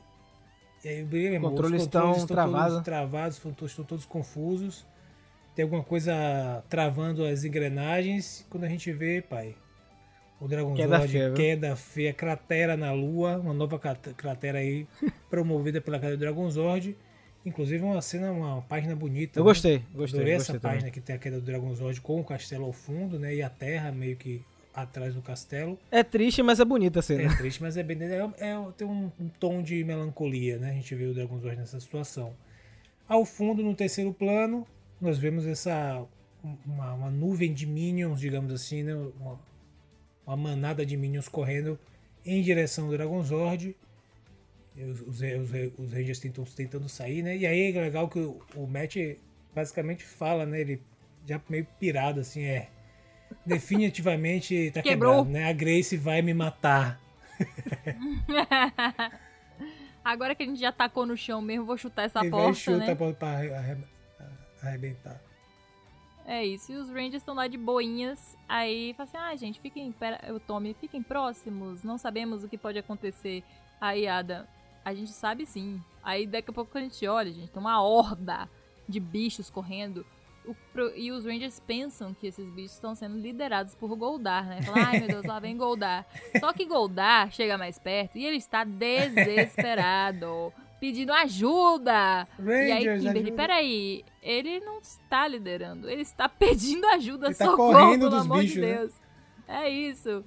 E 0.84 0.88
aí 0.90 1.04
o 1.04 1.06
Billy, 1.06 1.26
meu 1.26 1.34
irmão, 1.36 1.52
Controles 1.52 1.82
os 1.82 1.86
controles 1.88 2.18
estão 2.18 2.24
estão 2.24 2.36
travados. 2.36 2.72
todos 2.74 2.86
travados, 2.86 3.38
estão 3.72 3.86
todos 3.86 4.06
confusos. 4.06 4.86
Tem 5.56 5.64
alguma 5.64 5.84
coisa 5.84 6.64
travando 6.70 7.24
as 7.26 7.44
engrenagens. 7.44 8.46
Quando 8.50 8.64
a 8.66 8.70
gente 8.70 8.92
vê, 8.92 9.22
pai... 9.22 9.56
O 10.42 10.48
Dragon 10.48 10.74
Queda 10.74 10.98
Zord 10.98 11.12
feia, 11.12 11.32
queda 11.34 11.76
feia, 11.76 12.14
cratera 12.14 12.76
na 12.76 12.92
Lua, 12.92 13.38
uma 13.38 13.54
nova 13.54 13.78
crat- 13.78 14.14
cratera 14.18 14.58
aí, 14.58 14.88
promovida 15.30 15.80
pela 15.80 16.00
queda 16.00 16.18
do 16.18 16.20
Dragon 16.20 16.50
Zord. 16.50 16.98
Inclusive 17.46 17.84
uma 17.84 18.02
cena, 18.02 18.32
uma 18.32 18.62
página 18.64 18.96
bonita. 18.96 19.40
Eu 19.40 19.44
né? 19.44 19.50
gostei, 19.50 19.78
gostei. 19.94 20.20
Adorei 20.20 20.34
gostei 20.34 20.34
essa 20.36 20.60
também. 20.60 20.62
página 20.78 20.92
que 20.92 21.00
tem 21.00 21.16
a 21.16 21.20
queda 21.20 21.40
do 21.40 21.46
Dragon 21.46 21.74
Zord 21.76 22.02
com 22.02 22.20
o 22.20 22.24
castelo 22.24 22.66
ao 22.66 22.74
fundo, 22.74 23.18
né? 23.20 23.36
E 23.36 23.42
a 23.44 23.50
terra 23.50 23.92
meio 23.92 24.16
que 24.16 24.44
atrás 24.74 25.14
do 25.14 25.22
castelo. 25.22 25.78
É 25.92 26.04
triste, 26.04 26.42
mas 26.42 26.60
é 26.60 26.66
bonita 26.66 27.00
a 27.00 27.04
cena. 27.04 27.24
É 27.32 27.38
triste, 27.38 27.62
mas 27.62 27.78
é 27.78 27.84
bem. 27.84 27.98
É, 28.02 28.18
é- 28.40 28.72
tem 28.78 28.88
um, 28.88 29.12
um 29.20 29.28
tom 29.40 29.62
de 29.62 29.84
melancolia, 29.84 30.58
né? 30.58 30.72
A 30.72 30.74
gente 30.74 30.94
vê 30.96 31.06
o 31.06 31.14
Dragon 31.14 31.40
Zord 31.40 31.56
nessa 31.58 31.80
situação. 31.80 32.34
Ao 33.08 33.26
fundo, 33.26 33.62
no 33.64 33.76
terceiro 33.76 34.12
plano, 34.14 34.66
nós 35.00 35.18
vemos 35.20 35.46
essa. 35.46 36.04
Uma, 36.66 36.94
uma 36.94 37.10
nuvem 37.12 37.54
de 37.54 37.68
minions, 37.68 38.20
digamos 38.20 38.52
assim, 38.52 38.82
né? 38.84 38.96
Uma, 38.96 39.40
uma 40.26 40.38
manada 40.38 40.86
de 40.86 40.96
minions 40.98 41.28
correndo 41.28 41.80
em 42.26 42.42
direção 42.42 42.86
ao 42.86 42.92
Dragon 42.92 43.24
Zord. 43.24 43.76
E 44.76 44.84
Os, 44.84 45.02
os, 45.02 45.22
os, 45.22 45.80
os 45.80 45.94
Rangers 45.94 46.20
tentam, 46.20 46.44
tentando 46.46 46.88
sair, 46.88 47.22
né? 47.24 47.36
E 47.38 47.46
aí 47.46 47.76
é 47.76 47.82
legal 47.82 48.08
que 48.10 48.20
o, 48.20 48.42
o 48.56 48.66
Matt 48.68 48.96
basicamente 49.54 50.04
fala, 50.04 50.46
né? 50.46 50.62
Ele 50.62 50.82
já 51.28 51.42
meio 51.50 51.66
pirado, 51.80 52.20
assim, 52.20 52.44
é. 52.44 52.70
Definitivamente 53.46 54.72
tá 54.72 54.82
Quebrou. 54.82 55.24
quebrado, 55.26 55.30
né? 55.30 55.50
A 55.50 55.54
Grace 55.54 55.96
vai 55.98 56.22
me 56.22 56.34
matar. 56.34 57.00
Agora 60.04 60.34
que 60.34 60.44
a 60.44 60.46
gente 60.46 60.60
já 60.60 60.72
tacou 60.72 61.06
no 61.06 61.16
chão 61.16 61.42
mesmo, 61.42 61.66
vou 61.66 61.78
chutar 61.78 62.06
essa 62.06 62.24
porta, 62.26 62.54
chuta 62.54 62.78
né? 62.80 62.92
a 62.92 62.96
porta 62.96 63.16
pra 63.20 63.30
arre- 63.30 63.78
arrebentar. 64.64 65.22
É 66.26 66.46
isso. 66.46 66.72
E 66.72 66.76
os 66.76 66.90
Rangers 66.90 67.16
estão 67.16 67.34
lá 67.36 67.48
de 67.48 67.58
boinhas. 67.58 68.38
Aí 68.48 68.94
fala 68.94 69.10
assim: 69.10 69.18
ah, 69.18 69.36
gente, 69.36 69.60
fiquem. 69.60 69.92
Pera, 69.92 70.20
eu 70.28 70.40
tome, 70.40 70.74
fiquem 70.74 71.02
próximos. 71.02 71.84
Não 71.84 71.98
sabemos 71.98 72.44
o 72.44 72.48
que 72.50 72.58
pode 72.58 72.78
acontecer. 72.78 73.44
Aí, 73.80 74.08
Ada, 74.08 74.48
a 74.86 74.94
gente 74.94 75.12
sabe 75.12 75.46
sim. 75.46 75.82
Aí 76.04 76.26
daqui 76.28 76.50
a 76.50 76.54
pouco 76.54 76.78
a 76.78 76.82
gente 76.82 77.06
olha, 77.08 77.32
gente, 77.32 77.50
tem 77.50 77.60
uma 77.62 77.82
horda 77.82 78.50
de 78.88 79.00
bichos 79.00 79.50
correndo. 79.50 80.06
O 80.44 80.56
pro- 80.74 80.96
e 80.98 81.12
os 81.12 81.24
Rangers 81.24 81.60
pensam 81.60 82.16
que 82.16 82.26
esses 82.26 82.50
bichos 82.52 82.74
estão 82.74 82.96
sendo 82.96 83.16
liderados 83.20 83.76
por 83.76 83.96
Goldar, 83.96 84.44
né? 84.48 84.62
Falam, 84.64 84.84
ai 84.88 85.00
meu 85.00 85.08
Deus, 85.08 85.24
lá 85.26 85.40
vem 85.40 85.56
Goldar. 85.56 86.04
Só 86.40 86.52
que 86.52 86.66
Goldar 86.66 87.32
chega 87.32 87.60
mais 87.60 87.78
perto 87.78 88.18
e 88.18 88.26
ele 88.26 88.38
está 88.38 88.64
desesperado, 88.64 90.52
pedindo 90.82 91.14
ajuda. 91.14 92.28
E 92.40 92.44
aí, 92.52 92.70
Rangers, 92.74 92.98
Kimberly, 93.04 93.20
ajuda. 93.28 93.36
peraí, 93.38 94.06
ele 94.22 94.60
não 94.62 94.80
está 94.80 95.28
liderando, 95.28 95.90
ele 95.90 96.02
está 96.02 96.28
pedindo 96.28 96.86
ajuda, 96.88 97.28
Ele 97.28 97.36
tá 97.36 97.46
socorro, 97.46 97.72
correndo 97.74 98.00
pelo 98.00 98.10
dos 98.10 98.22
amor 98.22 98.40
bichos, 98.40 98.54
de 98.56 98.62
né? 98.62 98.78
Deus. 98.78 98.94
É 99.48 99.70
isso. 99.70 100.24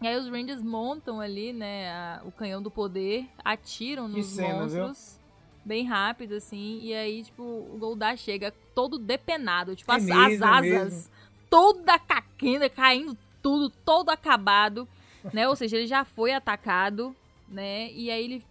E 0.00 0.06
aí 0.06 0.16
os 0.16 0.28
Rangers 0.28 0.62
montam 0.62 1.20
ali, 1.20 1.52
né, 1.52 1.90
a- 1.90 2.22
o 2.24 2.30
canhão 2.30 2.62
do 2.62 2.70
poder, 2.70 3.26
atiram 3.44 4.06
nos 4.08 4.26
cena, 4.26 4.66
viu? 4.68 4.82
monstros, 4.86 5.18
bem 5.64 5.84
rápido, 5.84 6.34
assim, 6.34 6.78
e 6.82 6.94
aí, 6.94 7.24
tipo, 7.24 7.42
o 7.42 7.76
Goldar 7.78 8.16
chega 8.16 8.52
todo 8.74 8.98
depenado, 8.98 9.74
tipo, 9.74 9.90
É 9.90 9.96
as, 9.96 10.04
mesmo, 10.04 10.22
as 10.22 10.40
é 10.40 10.44
asas 10.44 10.92
mesmo. 10.94 11.10
toda 11.50 11.98
caquenda, 11.98 12.68
caindo 12.70 13.16
tudo, 13.42 13.70
todo 13.70 14.10
acabado, 14.10 14.86
né, 15.32 15.48
ou 15.48 15.56
seja, 15.56 15.76
ele 15.78 15.86
já 15.86 16.04
foi 16.04 16.32
atacado, 16.32 17.16
né, 17.48 17.90
e 17.92 18.10
aí 18.10 18.22
ele 18.24 18.44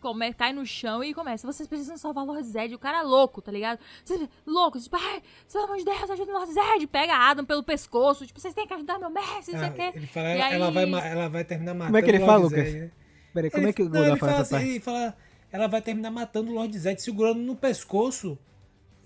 come, 0.00 0.32
cai 0.34 0.52
no 0.52 0.64
chão 0.64 1.02
e 1.04 1.12
começa. 1.14 1.46
Vocês 1.46 1.68
precisam 1.68 1.96
salvar 1.96 2.24
Lord 2.24 2.42
Zed. 2.46 2.74
O 2.74 2.78
cara 2.78 2.98
é 2.98 3.02
louco, 3.02 3.40
tá 3.42 3.50
ligado? 3.52 3.78
Vocês, 4.04 4.28
louco, 4.46 4.78
tipo, 4.80 4.96
ai, 4.96 5.22
pelo 5.52 5.64
amor 5.64 5.76
de 5.78 5.84
Deus, 5.84 6.10
ajuda 6.10 6.30
o 6.30 6.34
Lord 6.34 6.52
Zed. 6.52 6.86
Pega 6.86 7.14
a 7.14 7.30
Adam 7.30 7.44
pelo 7.44 7.62
pescoço. 7.62 8.26
Tipo, 8.26 8.40
vocês 8.40 8.54
têm 8.54 8.66
que 8.66 8.74
ajudar 8.74 8.98
meu 8.98 9.10
mestre, 9.10 9.52
não 9.54 9.60
sei 9.60 9.68
Ah, 9.68 9.72
o 9.72 9.74
quê. 9.74 9.92
ele 9.98 10.06
fala, 10.06 10.28
E 10.28 10.32
ela, 10.32 10.54
ela 10.54 10.66
aí- 10.68 10.72
vai, 10.74 10.86
ma- 10.86 11.04
ela 11.06 11.28
vai 11.28 11.44
terminar 11.44 11.74
matando 11.74 11.86
Como 11.92 11.98
é 11.98 12.02
que 12.02 12.10
ele 12.10 12.20
fala, 12.24 12.42
Lucas? 12.44 12.74
Né? 12.74 12.90
Peraí, 13.34 13.50
como 13.50 13.62
Ele- 13.64 13.70
é 13.70 13.72
que 13.72 13.82
o 13.82 13.90
fala 14.16 14.32
essa 14.32 14.40
assim, 14.42 14.50
parte? 14.54 14.68
Ele 14.70 14.80
fala, 14.80 15.16
ela 15.52 15.66
vai 15.66 15.82
terminar 15.82 16.10
matando 16.10 16.50
o 16.50 16.54
Lord 16.54 16.76
Zed, 16.78 17.00
segurando 17.02 17.40
no 17.40 17.54
pescoço 17.56 18.38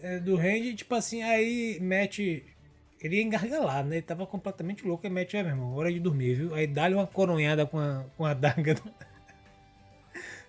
é, 0.01 0.19
do 0.19 0.35
Randy, 0.37 0.75
tipo 0.75 0.95
assim, 0.95 1.23
aí 1.23 1.79
Matt, 1.81 2.19
ele 2.19 3.17
ia 3.17 3.23
engargalar, 3.23 3.85
né? 3.85 3.97
Ele 3.97 4.03
tava 4.03 4.27
completamente 4.27 4.85
louco, 4.87 5.07
aí 5.07 5.13
Matt, 5.13 5.33
é, 5.35 5.43
meu 5.43 5.53
irmão, 5.53 5.75
hora 5.77 5.93
de 5.93 6.01
dormir, 6.01 6.35
viu? 6.35 6.55
Aí 6.55 6.67
dá-lhe 6.67 6.95
uma 6.95 7.07
coronhada 7.07 7.65
com 7.67 7.79
a, 7.79 8.05
com 8.17 8.25
a 8.25 8.35
daga. 8.35 8.75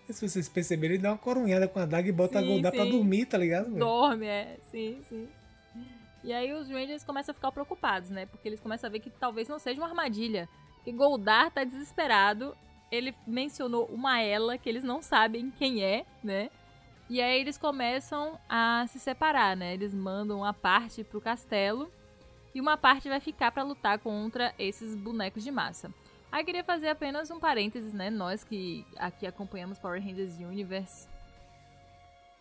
Se 0.10 0.28
vocês 0.28 0.50
perceberem, 0.50 0.96
ele 0.96 1.04
dá 1.04 1.12
uma 1.12 1.18
coronhada 1.18 1.68
com 1.68 1.80
a 1.80 1.86
daga 1.86 2.08
e 2.08 2.12
bota 2.12 2.40
a 2.40 2.42
Sim, 2.42 2.48
Goldar 2.48 2.72
pra 2.72 2.84
sim. 2.84 2.92
dormir, 2.92 3.26
tá 3.26 3.38
ligado? 3.38 3.66
velho? 3.66 3.80
Dorme, 3.80 4.26
é. 4.28 4.58
Sim, 4.70 5.02
sim. 5.08 5.28
E 6.24 6.32
aí 6.32 6.54
os 6.54 6.70
Rangers 6.70 7.04
começam 7.04 7.32
a 7.32 7.36
ficar 7.36 7.52
preocupados, 7.52 8.10
né? 8.10 8.26
Porque 8.26 8.48
eles 8.48 8.60
começam 8.60 8.88
a 8.88 8.92
ver 8.92 9.00
que 9.00 9.10
talvez 9.10 9.48
não 9.48 9.60
seja 9.60 9.82
uma 9.82 9.88
armadilha. 9.90 10.48
Que 10.84 10.92
Goldar 10.92 11.52
tá 11.52 11.64
desesperado. 11.64 12.56
Ele 12.92 13.14
mencionou 13.28 13.86
uma 13.86 14.22
ela 14.22 14.58
que 14.58 14.70
eles 14.70 14.84
não 14.84 15.02
sabem 15.02 15.52
quem 15.52 15.84
é, 15.84 16.06
né? 16.24 16.50
E 17.10 17.22
aí 17.22 17.42
eles 17.42 17.58
começam 17.58 18.40
a 18.48 18.86
se 18.88 19.00
separar, 19.00 19.58
né? 19.58 19.74
Eles 19.74 19.94
mandam 19.94 20.38
uma 20.40 20.54
parte 20.54 21.04
pro 21.04 21.20
castelo 21.20 21.92
e 22.56 22.62
uma 22.62 22.78
parte 22.78 23.10
vai 23.10 23.20
ficar 23.20 23.52
pra 23.52 23.64
lutar 23.64 24.00
contra 24.00 24.54
esses 24.58 24.96
bonecos 24.96 25.44
de 25.44 25.52
massa. 25.52 25.92
Aí 26.34 26.44
queria 26.44 26.64
fazer 26.64 26.88
apenas 26.88 27.30
um 27.30 27.40
parênteses, 27.40 27.94
né? 27.94 28.10
Nós 28.10 28.44
que 28.44 28.84
aqui 28.98 29.28
acompanhamos 29.28 29.78
Power 29.78 30.04
Rangers 30.04 30.40
Universe, 30.40 31.08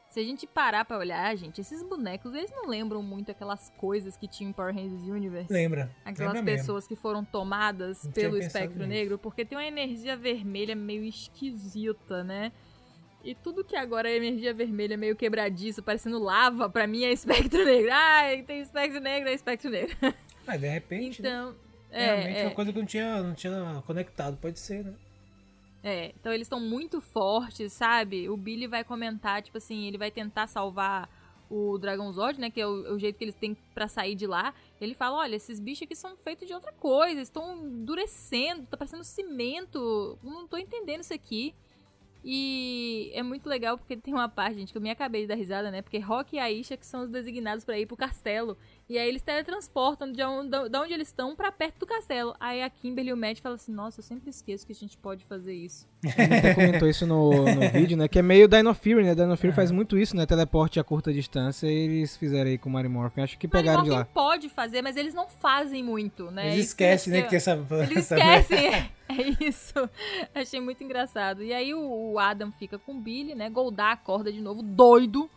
se 0.08 0.18
a 0.18 0.22
gente 0.22 0.46
parar 0.46 0.82
pra 0.86 0.96
olhar, 0.96 1.36
gente, 1.36 1.60
esses 1.60 1.82
bonecos, 1.82 2.34
eles 2.34 2.50
não 2.52 2.66
lembram 2.66 3.02
muito 3.02 3.30
aquelas 3.30 3.70
coisas 3.76 4.16
que 4.16 4.26
tinham 4.26 4.48
em 4.48 4.52
Power 4.54 4.74
Rangers 4.74 5.02
Universe. 5.02 5.52
Lembra? 5.52 5.90
Aquelas 6.06 6.32
Lembra 6.32 6.52
mesmo. 6.52 6.60
pessoas 6.60 6.86
que 6.86 6.96
foram 6.96 7.22
tomadas 7.22 8.02
Não 8.02 8.12
pelo 8.12 8.38
espectro 8.38 8.86
negro, 8.86 9.18
porque 9.18 9.44
tem 9.44 9.58
uma 9.58 9.66
energia 9.66 10.16
vermelha 10.16 10.74
meio 10.74 11.04
esquisita, 11.04 12.24
né? 12.24 12.50
E 13.22 13.34
tudo 13.34 13.62
que 13.62 13.76
agora 13.76 14.10
é 14.10 14.16
energia 14.16 14.54
vermelha 14.54 14.96
meio 14.96 15.14
quebradiço, 15.14 15.82
parecendo 15.82 16.18
lava, 16.18 16.66
pra 16.70 16.86
mim 16.86 17.04
é 17.04 17.12
espectro 17.12 17.62
negro. 17.66 17.90
Ai, 17.92 18.42
tem 18.42 18.62
espectro 18.62 19.00
negro, 19.00 19.28
é 19.28 19.34
espectro 19.34 19.68
negro. 19.70 19.94
Mas 20.46 20.58
de 20.58 20.68
repente, 20.68 21.20
né? 21.20 21.52
Então, 21.92 22.00
realmente 22.00 22.36
é 22.36 22.40
é, 22.40 22.46
uma 22.46 22.54
coisa 22.54 22.72
que 22.72 22.78
eu 22.78 22.82
não 22.82 22.86
tinha, 22.86 23.22
não 23.22 23.34
tinha 23.34 23.82
conectado, 23.86 24.36
pode 24.38 24.58
ser, 24.58 24.82
né? 24.84 24.94
É, 25.84 26.12
então 26.18 26.32
eles 26.32 26.46
estão 26.46 26.60
muito 26.60 27.00
fortes, 27.00 27.72
sabe? 27.72 28.30
O 28.30 28.36
Billy 28.36 28.66
vai 28.66 28.82
comentar, 28.82 29.42
tipo 29.42 29.58
assim, 29.58 29.86
ele 29.86 29.98
vai 29.98 30.10
tentar 30.10 30.46
salvar 30.46 31.10
o 31.50 31.76
Dragon 31.76 32.10
Zord, 32.12 32.40
né? 32.40 32.50
Que 32.50 32.60
é 32.60 32.66
o, 32.66 32.86
é 32.86 32.92
o 32.92 32.98
jeito 32.98 33.18
que 33.18 33.24
eles 33.24 33.34
têm 33.34 33.54
pra 33.74 33.88
sair 33.88 34.14
de 34.14 34.26
lá. 34.26 34.54
Ele 34.80 34.94
fala, 34.94 35.18
olha, 35.18 35.36
esses 35.36 35.60
bichos 35.60 35.82
aqui 35.82 35.94
são 35.94 36.16
feitos 36.16 36.48
de 36.48 36.54
outra 36.54 36.72
coisa, 36.72 37.20
estão 37.20 37.66
endurecendo, 37.66 38.66
tá 38.66 38.76
parecendo 38.76 39.04
cimento. 39.04 40.18
Não 40.22 40.48
tô 40.48 40.56
entendendo 40.56 41.00
isso 41.00 41.12
aqui. 41.12 41.54
E 42.24 43.10
é 43.14 43.22
muito 43.22 43.48
legal 43.48 43.76
porque 43.76 43.96
tem 43.96 44.14
uma 44.14 44.28
parte, 44.28 44.60
gente, 44.60 44.72
que 44.72 44.78
eu 44.78 44.82
me 44.82 44.90
acabei 44.90 45.22
de 45.22 45.26
dar 45.26 45.34
risada, 45.34 45.70
né? 45.70 45.82
Porque 45.82 45.98
Rock 45.98 46.36
e 46.36 46.38
Aisha 46.38 46.76
que 46.76 46.86
são 46.86 47.02
os 47.02 47.10
designados 47.10 47.64
pra 47.64 47.78
ir 47.78 47.86
pro 47.86 47.96
castelo. 47.96 48.56
E 48.92 48.98
aí 48.98 49.08
eles 49.08 49.22
teletransportam 49.22 50.12
de 50.12 50.22
onde, 50.22 50.68
de 50.68 50.76
onde 50.76 50.92
eles 50.92 51.08
estão 51.08 51.34
pra 51.34 51.50
perto 51.50 51.78
do 51.78 51.86
castelo. 51.86 52.34
Aí 52.38 52.62
a 52.62 52.68
Kimberly 52.68 53.08
e 53.08 53.12
o 53.14 53.16
Matt 53.16 53.40
falam 53.40 53.56
assim, 53.56 53.72
nossa, 53.72 54.00
eu 54.00 54.04
sempre 54.04 54.28
esqueço 54.28 54.66
que 54.66 54.72
a 54.72 54.74
gente 54.74 54.98
pode 54.98 55.24
fazer 55.24 55.54
isso. 55.54 55.88
Até 56.04 56.54
comentou 56.54 56.86
isso 56.86 57.06
no, 57.06 57.30
no 57.30 57.60
vídeo, 57.72 57.96
né? 57.96 58.06
Que 58.06 58.18
é 58.18 58.22
meio 58.22 58.46
Dino 58.46 58.74
Fury, 58.74 59.02
né? 59.02 59.14
Dino 59.14 59.34
Fury 59.34 59.48
É. 59.48 59.54
faz 59.54 59.70
muito 59.70 59.96
isso, 59.96 60.14
né? 60.14 60.26
Teleporte 60.26 60.78
a 60.78 60.84
curta 60.84 61.10
distância 61.10 61.66
e 61.68 61.74
eles 61.74 62.18
fizeram 62.18 62.50
aí 62.50 62.58
com 62.58 62.68
o 62.68 62.72
Mario 62.72 62.90
Morphin. 62.90 63.22
Acho 63.22 63.38
que 63.38 63.48
pegaram 63.48 63.82
de 63.82 63.88
Mario 63.88 64.04
lá. 64.06 64.12
Pode 64.12 64.50
fazer, 64.50 64.82
mas 64.82 64.94
eles 64.98 65.14
não 65.14 65.26
fazem 65.26 65.82
muito, 65.82 66.30
né? 66.30 66.52
Eles 66.52 66.66
esquecem, 66.66 67.14
né, 67.14 67.22
que 67.22 67.34
essa... 67.34 67.52
Eles 67.90 68.10
esquecem, 68.10 68.74
é, 68.74 68.90
isso. 69.40 69.88
Achei 70.34 70.60
muito 70.60 70.84
engraçado. 70.84 71.42
E 71.42 71.54
aí 71.54 71.72
o, 71.72 72.12
o 72.12 72.18
Adam 72.18 72.52
fica 72.52 72.78
com 72.78 72.92
o 72.92 73.00
Billy, 73.00 73.34
né? 73.34 73.48
Goldar 73.48 73.92
acorda 73.92 74.30
de 74.30 74.42
novo, 74.42 74.62
doido. 74.62 75.30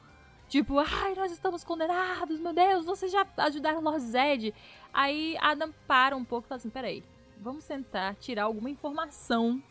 Tipo, 0.48 0.80
ai, 0.80 1.16
nós 1.16 1.32
estamos 1.32 1.64
condenados, 1.64 2.40
meu 2.40 2.54
Deus, 2.54 2.86
vocês 2.86 3.12
já 3.12 3.26
ajudaram 3.38 3.80
o 3.80 3.82
Lord 3.84 4.02
Zed. 4.02 4.54
Aí 4.94 5.36
Adam 5.42 5.74
para 5.88 6.16
um 6.16 6.24
pouco 6.24 6.48
e 6.48 6.50
fala 6.50 6.58
assim, 6.58 6.70
peraí, 6.70 7.04
vamos 7.40 7.66
tentar 7.66 8.16
tirar 8.16 8.44
alguma 8.44 8.70
informação, 8.70 9.62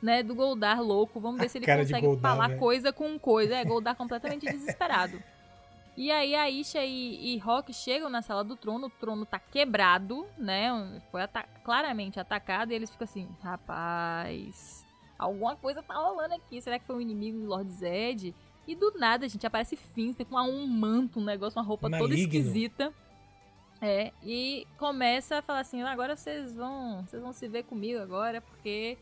né, 0.00 0.22
do 0.22 0.34
Goldar 0.34 0.82
louco. 0.82 1.20
Vamos 1.20 1.38
ver 1.38 1.46
A 1.46 1.48
se 1.48 1.58
ele 1.58 1.66
consegue 1.66 2.06
Goldar, 2.06 2.32
falar 2.32 2.48
velho. 2.48 2.58
coisa 2.60 2.92
com 2.92 3.18
coisa. 3.18 3.54
É, 3.54 3.64
Goldar 3.64 3.94
completamente 3.94 4.46
desesperado. 4.50 5.22
E 5.94 6.10
aí 6.10 6.34
a 6.34 6.48
Isha 6.48 6.82
e, 6.82 7.34
e 7.34 7.38
Rock 7.38 7.72
chegam 7.74 8.08
na 8.08 8.22
sala 8.22 8.42
do 8.42 8.56
trono, 8.56 8.86
o 8.86 8.90
trono 8.90 9.26
tá 9.26 9.38
quebrado, 9.38 10.26
né? 10.38 11.00
Foi 11.12 11.20
ata- 11.20 11.46
claramente 11.62 12.18
atacado 12.18 12.72
e 12.72 12.74
eles 12.74 12.88
ficam 12.88 13.04
assim, 13.04 13.28
rapaz, 13.42 14.84
alguma 15.18 15.54
coisa 15.54 15.82
tá 15.82 15.94
rolando 15.94 16.34
aqui. 16.34 16.60
Será 16.62 16.78
que 16.78 16.86
foi 16.86 16.96
um 16.96 17.00
inimigo 17.00 17.38
do 17.40 17.46
Lord 17.46 17.70
Zed? 17.70 18.34
E 18.72 18.74
do 18.74 18.90
nada, 18.98 19.28
gente, 19.28 19.46
aparece 19.46 19.76
Finster 19.76 20.24
com 20.24 20.34
um 20.40 20.66
manto, 20.66 21.20
um 21.20 21.24
negócio, 21.24 21.58
uma 21.60 21.66
roupa 21.66 21.90
toda 21.90 21.98
Maligno. 22.02 22.22
esquisita. 22.22 22.90
É, 23.82 24.12
e 24.22 24.66
começa 24.78 25.38
a 25.38 25.42
falar 25.42 25.60
assim, 25.60 25.82
agora 25.82 26.16
vocês 26.16 26.54
vão, 26.54 27.02
vocês 27.02 27.22
vão 27.22 27.34
se 27.34 27.46
ver 27.48 27.64
comigo 27.64 28.00
agora, 28.00 28.40
porque 28.40 28.96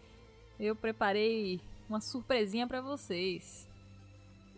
eu 0.59 0.75
preparei 0.75 1.61
uma 1.89 2.01
surpresinha 2.01 2.67
pra 2.67 2.81
vocês. 2.81 3.69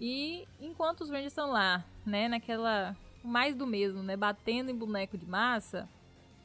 E 0.01 0.49
enquanto 0.59 1.03
os 1.03 1.11
Rangers 1.11 1.33
estão 1.33 1.51
lá, 1.51 1.85
né, 2.07 2.27
naquela 2.27 2.97
mais 3.23 3.55
do 3.55 3.67
mesmo, 3.67 4.03
né, 4.03 4.17
batendo 4.17 4.71
em 4.71 4.75
boneco 4.75 5.19
de 5.19 5.27
massa, 5.27 5.87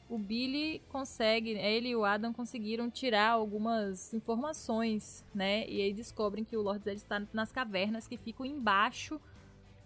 o 0.08 0.16
Billy 0.18 0.80
consegue, 0.88 1.50
ele 1.50 1.88
e 1.90 1.96
o 1.96 2.04
Adam 2.04 2.32
conseguiram 2.32 2.90
tirar 2.90 3.30
algumas 3.30 4.12
informações, 4.14 5.24
né, 5.34 5.66
e 5.68 5.82
aí 5.82 5.92
descobrem 5.92 6.44
que 6.44 6.56
o 6.56 6.62
Lord 6.62 6.82
Zed 6.84 6.96
está 6.96 7.22
nas 7.32 7.52
cavernas 7.52 8.06
que 8.08 8.16
ficam 8.16 8.46
embaixo 8.46 9.20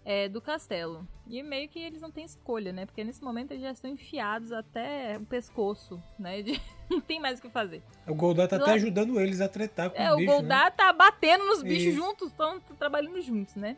é, 0.05 0.29
do 0.29 0.41
castelo. 0.41 1.07
E 1.29 1.43
meio 1.43 1.69
que 1.69 1.79
eles 1.79 2.01
não 2.01 2.11
têm 2.11 2.25
escolha, 2.25 2.73
né, 2.73 2.87
porque 2.87 3.03
nesse 3.05 3.23
momento 3.23 3.51
eles 3.53 3.63
já 3.63 3.71
estão 3.73 3.91
enfiados 3.91 4.53
até 4.53 5.17
o 5.19 5.25
pescoço, 5.25 6.01
né, 6.19 6.43
de- 6.43 6.61
não 6.91 7.01
tem 7.01 7.19
mais 7.21 7.39
o 7.39 7.43
que 7.43 7.49
fazer. 7.49 7.83
O 8.07 8.15
Goldar 8.15 8.49
tá 8.49 8.57
Lá- 8.59 8.63
até 8.63 8.73
ajudando 8.75 9.21
eles 9.21 9.41
a 9.41 9.49
tretar 9.49 9.91
com 9.91 10.01
É, 10.01 10.13
o 10.13 10.17
bichos, 10.17 10.33
né? 10.35 10.39
Goldar 10.41 10.73
tá 10.77 10.93
batendo 10.93 11.45
nos 11.47 11.63
bichos 11.63 11.95
Isso. 11.95 11.97
juntos, 11.97 12.29
estão 12.31 12.61
trabalhando 12.79 13.21
juntos, 13.21 13.55
né? 13.55 13.77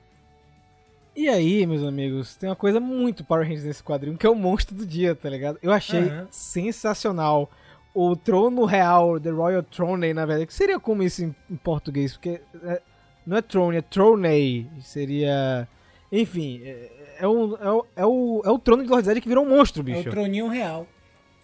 E 1.16 1.28
aí, 1.28 1.64
meus 1.66 1.82
amigos, 1.84 2.34
tem 2.36 2.48
uma 2.48 2.56
coisa 2.56 2.80
muito 2.80 3.22
Power 3.24 3.44
Rangers 3.44 3.64
nesse 3.64 3.82
quadrinho, 3.84 4.18
que 4.18 4.26
é 4.26 4.30
o 4.30 4.34
monstro 4.34 4.74
do 4.74 4.84
dia, 4.84 5.14
tá 5.14 5.28
ligado? 5.30 5.58
Eu 5.62 5.70
achei 5.72 6.00
Aham. 6.08 6.26
sensacional. 6.30 7.48
O 7.94 8.16
trono 8.16 8.64
real, 8.64 9.20
The 9.20 9.30
Royal 9.30 9.62
Throne, 9.62 10.12
na 10.12 10.26
verdade, 10.26 10.46
que 10.48 10.54
seria 10.54 10.80
como 10.80 11.04
isso 11.04 11.22
em, 11.24 11.32
em 11.48 11.54
português? 11.56 12.14
Porque 12.14 12.40
é- 12.64 12.82
não 13.24 13.36
é 13.36 13.42
throne, 13.42 13.76
é 13.76 13.82
throne. 13.82 14.68
Seria... 14.82 15.68
Enfim, 16.10 16.60
é, 16.64 17.16
é 17.20 17.26
o, 17.28 17.56
é, 17.56 17.70
o, 17.70 17.86
é, 17.96 18.06
o, 18.06 18.42
é 18.44 18.50
o 18.50 18.58
trono 18.58 18.82
de 18.82 18.88
Lord 18.88 19.06
Zed 19.06 19.20
que 19.20 19.28
virou 19.28 19.44
um 19.46 19.48
monstro, 19.50 19.82
É 19.82 19.84
bicho. 19.84 20.08
o 20.08 20.12
troninho 20.12 20.48
real. 20.48 20.86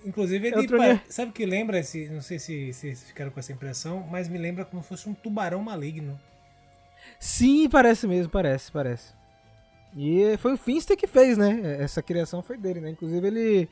Inclusive, 0.05 0.49
É 0.49 0.59
ele 0.59 0.67
pare- 0.67 1.01
sabe 1.09 1.31
o 1.31 1.35
que 1.35 1.47
lembra 1.47 1.79
esse. 1.79 2.09
Não 2.09 2.21
sei 2.23 2.39
se 2.41 2.73
se 2.73 2.81
vocês 2.81 3.05
ficaram 3.05 3.31
com 3.31 3.39
essa 3.39 3.53
impressão, 3.53 4.05
mas 4.11 4.29
me 4.29 4.39
lembra 4.39 4.65
como 4.65 4.83
se 4.83 4.89
fosse 4.89 5.09
um 5.09 5.15
tubarão 5.15 5.63
maligno. 5.63 6.19
Sim, 7.21 7.69
parece 7.69 8.07
mesmo, 8.09 8.31
parece, 8.33 8.73
parece. 8.73 9.13
E 9.97 10.37
foi 10.39 10.53
o 10.55 10.57
Finster 10.57 10.97
que 10.97 11.07
fez, 11.07 11.37
né? 11.37 11.77
Essa 11.81 12.03
criação 12.03 12.43
foi 12.43 12.57
dele, 12.57 12.81
né? 12.81 12.91
Inclusive 12.91 13.27
ele... 13.27 13.69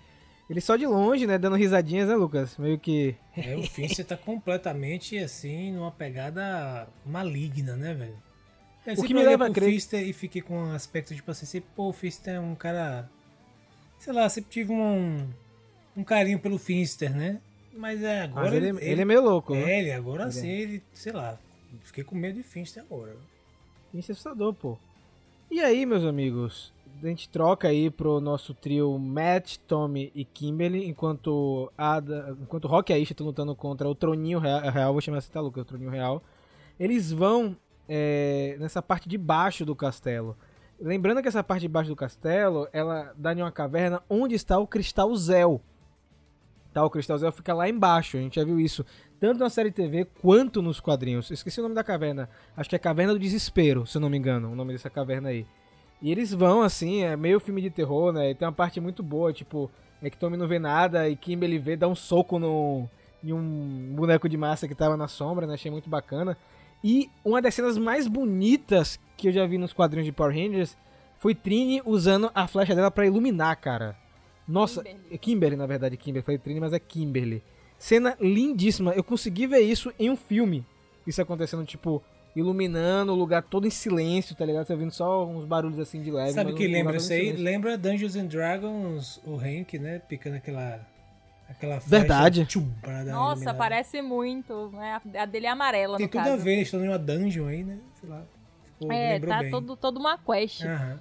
Ele 0.50 0.60
só 0.62 0.76
de 0.76 0.86
longe, 0.86 1.26
né? 1.26 1.36
Dando 1.36 1.56
risadinhas, 1.56 2.08
né, 2.08 2.14
Lucas? 2.16 2.56
Meio 2.56 2.78
que... 2.78 3.14
É, 3.36 3.54
o 3.54 3.62
Finster 3.64 4.04
tá 4.04 4.16
completamente 4.16 5.18
assim, 5.18 5.72
numa 5.72 5.90
pegada 5.92 6.88
maligna, 7.04 7.76
né, 7.76 7.92
velho? 7.92 8.16
Eu 8.86 8.94
O 8.94 9.04
que 9.04 9.12
me 9.12 9.22
leva 9.22 9.46
a 9.46 9.50
crer- 9.50 9.68
Finster 9.70 10.02
e 10.08 10.14
fiquei 10.14 10.40
com 10.40 10.54
um 10.58 10.72
aspecto 10.72 11.14
tipo 11.14 11.30
assim, 11.30 11.44
se, 11.44 11.60
pô, 11.60 11.88
o 11.88 11.92
Finster 11.92 12.36
é 12.36 12.40
um 12.40 12.54
cara. 12.54 13.10
Sei 13.98 14.10
lá, 14.12 14.26
sempre 14.30 14.50
tive 14.50 14.72
um, 14.72 15.28
um 15.94 16.02
carinho 16.02 16.38
pelo 16.38 16.58
Finster, 16.58 17.14
né? 17.14 17.40
Mas 17.74 18.02
é 18.02 18.22
agora. 18.22 18.46
Mas 18.46 18.54
ele, 18.54 18.68
ele 18.82 19.02
é 19.02 19.04
meio 19.04 19.20
louco, 19.20 19.52
né? 19.54 19.70
É, 19.70 19.78
ele 19.80 19.92
agora 19.92 20.22
Ele 20.24 20.32
sim, 20.32 20.48
é. 20.48 20.60
ele, 20.60 20.82
sei 20.94 21.12
lá. 21.12 21.38
Fiquei 21.84 22.02
com 22.02 22.16
medo 22.16 22.36
de 22.36 22.42
Finster 22.42 22.82
agora. 22.82 23.14
Finster 23.92 24.12
é 24.12 24.14
assustador, 24.14 24.54
pô. 24.54 24.78
E 25.50 25.60
aí, 25.60 25.86
meus 25.86 26.04
amigos? 26.04 26.74
A 27.02 27.06
gente 27.06 27.26
troca 27.30 27.68
aí 27.68 27.90
pro 27.90 28.20
nosso 28.20 28.52
trio 28.52 28.98
Matt, 28.98 29.56
Tommy 29.66 30.12
e 30.14 30.22
Kimberly, 30.22 30.86
enquanto 30.86 31.72
Ada, 31.76 32.36
enquanto 32.38 32.68
Rock 32.68 32.92
e 32.92 32.94
Aisha 32.94 33.14
estão 33.14 33.26
lutando 33.26 33.56
contra 33.56 33.88
o 33.88 33.94
Troninho 33.94 34.38
Real, 34.38 34.60
real 34.70 34.92
vou 34.92 35.00
chamar 35.00 35.18
assim, 35.18 35.32
tá, 35.32 35.40
Lucas? 35.40 35.62
O 35.62 35.64
Troninho 35.64 35.90
Real. 35.90 36.22
Eles 36.78 37.10
vão 37.10 37.56
é, 37.88 38.58
nessa 38.60 38.82
parte 38.82 39.08
de 39.08 39.16
baixo 39.16 39.64
do 39.64 39.74
castelo. 39.74 40.36
Lembrando 40.78 41.22
que 41.22 41.28
essa 41.28 41.42
parte 41.42 41.62
de 41.62 41.68
baixo 41.68 41.88
do 41.88 41.96
castelo, 41.96 42.68
ela 42.70 43.14
dá 43.16 43.32
em 43.32 43.40
uma 43.40 43.50
caverna 43.50 44.02
onde 44.08 44.34
está 44.34 44.58
o 44.58 44.66
Cristal 44.66 45.16
Zel. 45.16 45.62
Tá, 46.74 46.84
o 46.84 46.90
Cristal 46.90 47.16
Zel 47.16 47.32
fica 47.32 47.54
lá 47.54 47.66
embaixo, 47.66 48.18
a 48.18 48.20
gente 48.20 48.36
já 48.36 48.44
viu 48.44 48.60
isso 48.60 48.84
tanto 49.20 49.40
na 49.40 49.50
série 49.50 49.70
TV 49.70 50.06
quanto 50.20 50.62
nos 50.62 50.80
quadrinhos. 50.80 51.30
Eu 51.30 51.34
esqueci 51.34 51.60
o 51.60 51.62
nome 51.62 51.74
da 51.74 51.84
caverna. 51.84 52.28
Acho 52.56 52.70
que 52.70 52.76
é 52.76 52.78
Caverna 52.78 53.12
do 53.12 53.18
Desespero, 53.18 53.86
se 53.86 53.96
eu 53.96 54.00
não 54.00 54.10
me 54.10 54.16
engano, 54.16 54.50
o 54.50 54.54
nome 54.54 54.72
dessa 54.72 54.90
caverna 54.90 55.30
aí. 55.30 55.46
E 56.00 56.10
eles 56.12 56.32
vão, 56.32 56.62
assim, 56.62 57.02
é 57.02 57.16
meio 57.16 57.40
filme 57.40 57.60
de 57.60 57.70
terror, 57.70 58.12
né? 58.12 58.30
E 58.30 58.34
tem 58.34 58.46
uma 58.46 58.52
parte 58.52 58.80
muito 58.80 59.02
boa, 59.02 59.32
tipo, 59.32 59.70
é 60.00 60.08
que 60.08 60.16
Tommy 60.16 60.36
não 60.36 60.46
vê 60.46 60.58
nada 60.58 61.08
e 61.08 61.16
Kimberly 61.16 61.58
vê, 61.58 61.76
dá 61.76 61.88
um 61.88 61.94
soco 61.94 62.38
no, 62.38 62.88
em 63.22 63.32
um 63.32 63.94
boneco 63.94 64.28
de 64.28 64.36
massa 64.36 64.68
que 64.68 64.74
tava 64.74 64.96
na 64.96 65.08
sombra, 65.08 65.46
né? 65.46 65.54
Achei 65.54 65.70
muito 65.70 65.90
bacana. 65.90 66.36
E 66.82 67.10
uma 67.24 67.42
das 67.42 67.54
cenas 67.54 67.76
mais 67.76 68.06
bonitas 68.06 69.00
que 69.16 69.28
eu 69.28 69.32
já 69.32 69.44
vi 69.44 69.58
nos 69.58 69.72
quadrinhos 69.72 70.06
de 70.06 70.12
Power 70.12 70.32
Rangers 70.32 70.76
foi 71.18 71.34
Trini 71.34 71.82
usando 71.84 72.30
a 72.32 72.46
flecha 72.46 72.74
dela 72.74 72.90
pra 72.90 73.06
iluminar, 73.06 73.56
cara. 73.56 73.96
Nossa, 74.46 74.82
Kimberly. 74.82 75.06
é 75.10 75.18
Kimberly, 75.18 75.56
na 75.56 75.66
verdade, 75.66 75.96
Kimberly. 75.96 76.24
Falei 76.24 76.38
Trini, 76.38 76.60
mas 76.60 76.72
é 76.72 76.78
Kimberly. 76.78 77.42
Cena 77.78 78.16
lindíssima. 78.20 78.92
Eu 78.92 79.04
consegui 79.04 79.46
ver 79.46 79.60
isso 79.60 79.92
em 79.98 80.10
um 80.10 80.16
filme. 80.16 80.66
Isso 81.06 81.22
acontecendo, 81.22 81.64
tipo, 81.64 82.02
iluminando 82.34 83.12
o 83.12 83.14
lugar 83.14 83.42
todo 83.42 83.66
em 83.66 83.70
silêncio, 83.70 84.34
tá 84.36 84.44
ligado? 84.44 84.66
Você 84.66 84.72
ouvindo 84.72 84.90
só 84.92 85.24
uns 85.26 85.44
barulhos 85.44 85.78
assim 85.78 86.02
de 86.02 86.10
leve. 86.10 86.32
Sabe 86.32 86.52
o 86.52 86.54
que 86.54 86.66
um 86.66 86.70
lembra 86.70 86.96
isso 86.96 87.12
aí? 87.12 87.20
silêncio. 87.20 87.44
Lembra 87.44 87.78
Dungeons 87.78 88.16
and 88.16 88.26
Dragons, 88.26 89.20
o 89.24 89.36
Hank, 89.36 89.78
né? 89.78 90.00
Picando 90.00 90.36
aquela. 90.36 90.80
Aquela. 91.48 91.78
Verdade. 91.78 92.44
tchum, 92.44 92.68
Nossa, 93.06 93.32
iluminada. 93.42 93.58
parece 93.58 94.02
muito. 94.02 94.70
né? 94.72 95.00
A 95.16 95.24
dele 95.24 95.46
é 95.46 95.50
amarela, 95.50 95.96
Tem 95.96 96.06
no 96.06 96.10
tudo 96.12 96.20
caso. 96.22 96.32
a 96.34 96.36
ver, 96.36 96.52
eles 96.54 96.66
estão 96.68 96.84
em 96.84 96.88
uma 96.88 96.98
dungeon 96.98 97.46
aí, 97.46 97.64
né? 97.64 97.78
Sei 98.00 98.08
lá. 98.08 98.22
Ficou, 98.64 98.92
É, 98.92 99.18
tá 99.18 99.40
bem. 99.40 99.50
todo, 99.50 99.76
toda 99.76 99.98
uma 99.98 100.18
quest. 100.18 100.62
Aham. 100.64 101.00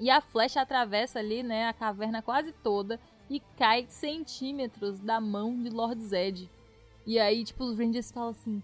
E 0.00 0.10
a 0.10 0.20
flecha 0.20 0.60
atravessa 0.60 1.18
ali, 1.18 1.42
né, 1.42 1.68
a 1.68 1.72
caverna 1.72 2.20
quase 2.20 2.52
toda 2.52 3.00
e 3.28 3.40
cai 3.56 3.86
centímetros 3.88 5.00
da 5.00 5.20
mão 5.20 5.60
de 5.62 5.70
Lord 5.70 6.02
Zed. 6.02 6.50
E 7.06 7.18
aí, 7.18 7.44
tipo, 7.44 7.64
os 7.64 7.78
Rangers 7.78 8.10
falam 8.10 8.30
assim. 8.30 8.62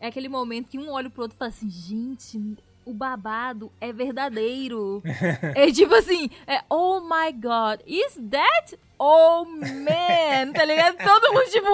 É 0.00 0.08
aquele 0.08 0.28
momento 0.28 0.68
que 0.68 0.78
um 0.78 0.90
olha 0.90 1.08
pro 1.08 1.22
outro 1.22 1.36
e 1.36 1.38
fala 1.38 1.48
assim, 1.50 1.70
gente, 1.70 2.56
o 2.84 2.92
babado 2.92 3.72
é 3.80 3.92
verdadeiro. 3.92 5.02
é 5.54 5.70
tipo 5.70 5.94
assim, 5.94 6.28
é, 6.46 6.62
oh 6.68 7.00
my 7.00 7.32
god, 7.32 7.80
is 7.86 8.18
that? 8.30 8.78
Oh 8.98 9.44
man, 9.44 10.52
tá 10.52 10.64
ligado? 10.64 10.96
Todo 10.96 11.32
mundo, 11.32 11.50
tipo, 11.50 11.68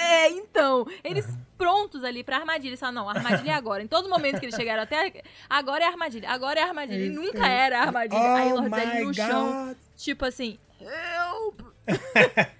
é, 0.00 0.30
então. 0.30 0.86
Eles 1.04 1.26
prontos 1.56 2.04
ali 2.04 2.22
pra 2.22 2.38
armadilha. 2.38 2.70
Eles 2.70 2.80
falam, 2.80 2.94
não, 2.94 3.08
armadilha 3.08 3.52
é 3.52 3.54
agora. 3.54 3.82
Em 3.82 3.86
todo 3.86 4.08
momento 4.08 4.38
que 4.38 4.46
eles 4.46 4.54
chegaram 4.54 4.82
até. 4.82 5.22
Agora 5.48 5.84
é 5.84 5.86
armadilha, 5.86 6.30
agora 6.30 6.60
é 6.60 6.62
armadilha. 6.62 7.06
E 7.06 7.08
nunca 7.08 7.46
era 7.46 7.80
armadilha. 7.80 8.34
aí 8.34 8.52
Oh 8.52 8.56
Lord 8.56 8.76
Zed 8.76 9.04
no 9.04 9.14
chão, 9.14 9.66
God. 9.68 9.76
tipo 9.96 10.24
assim, 10.24 10.58
help! 10.80 11.60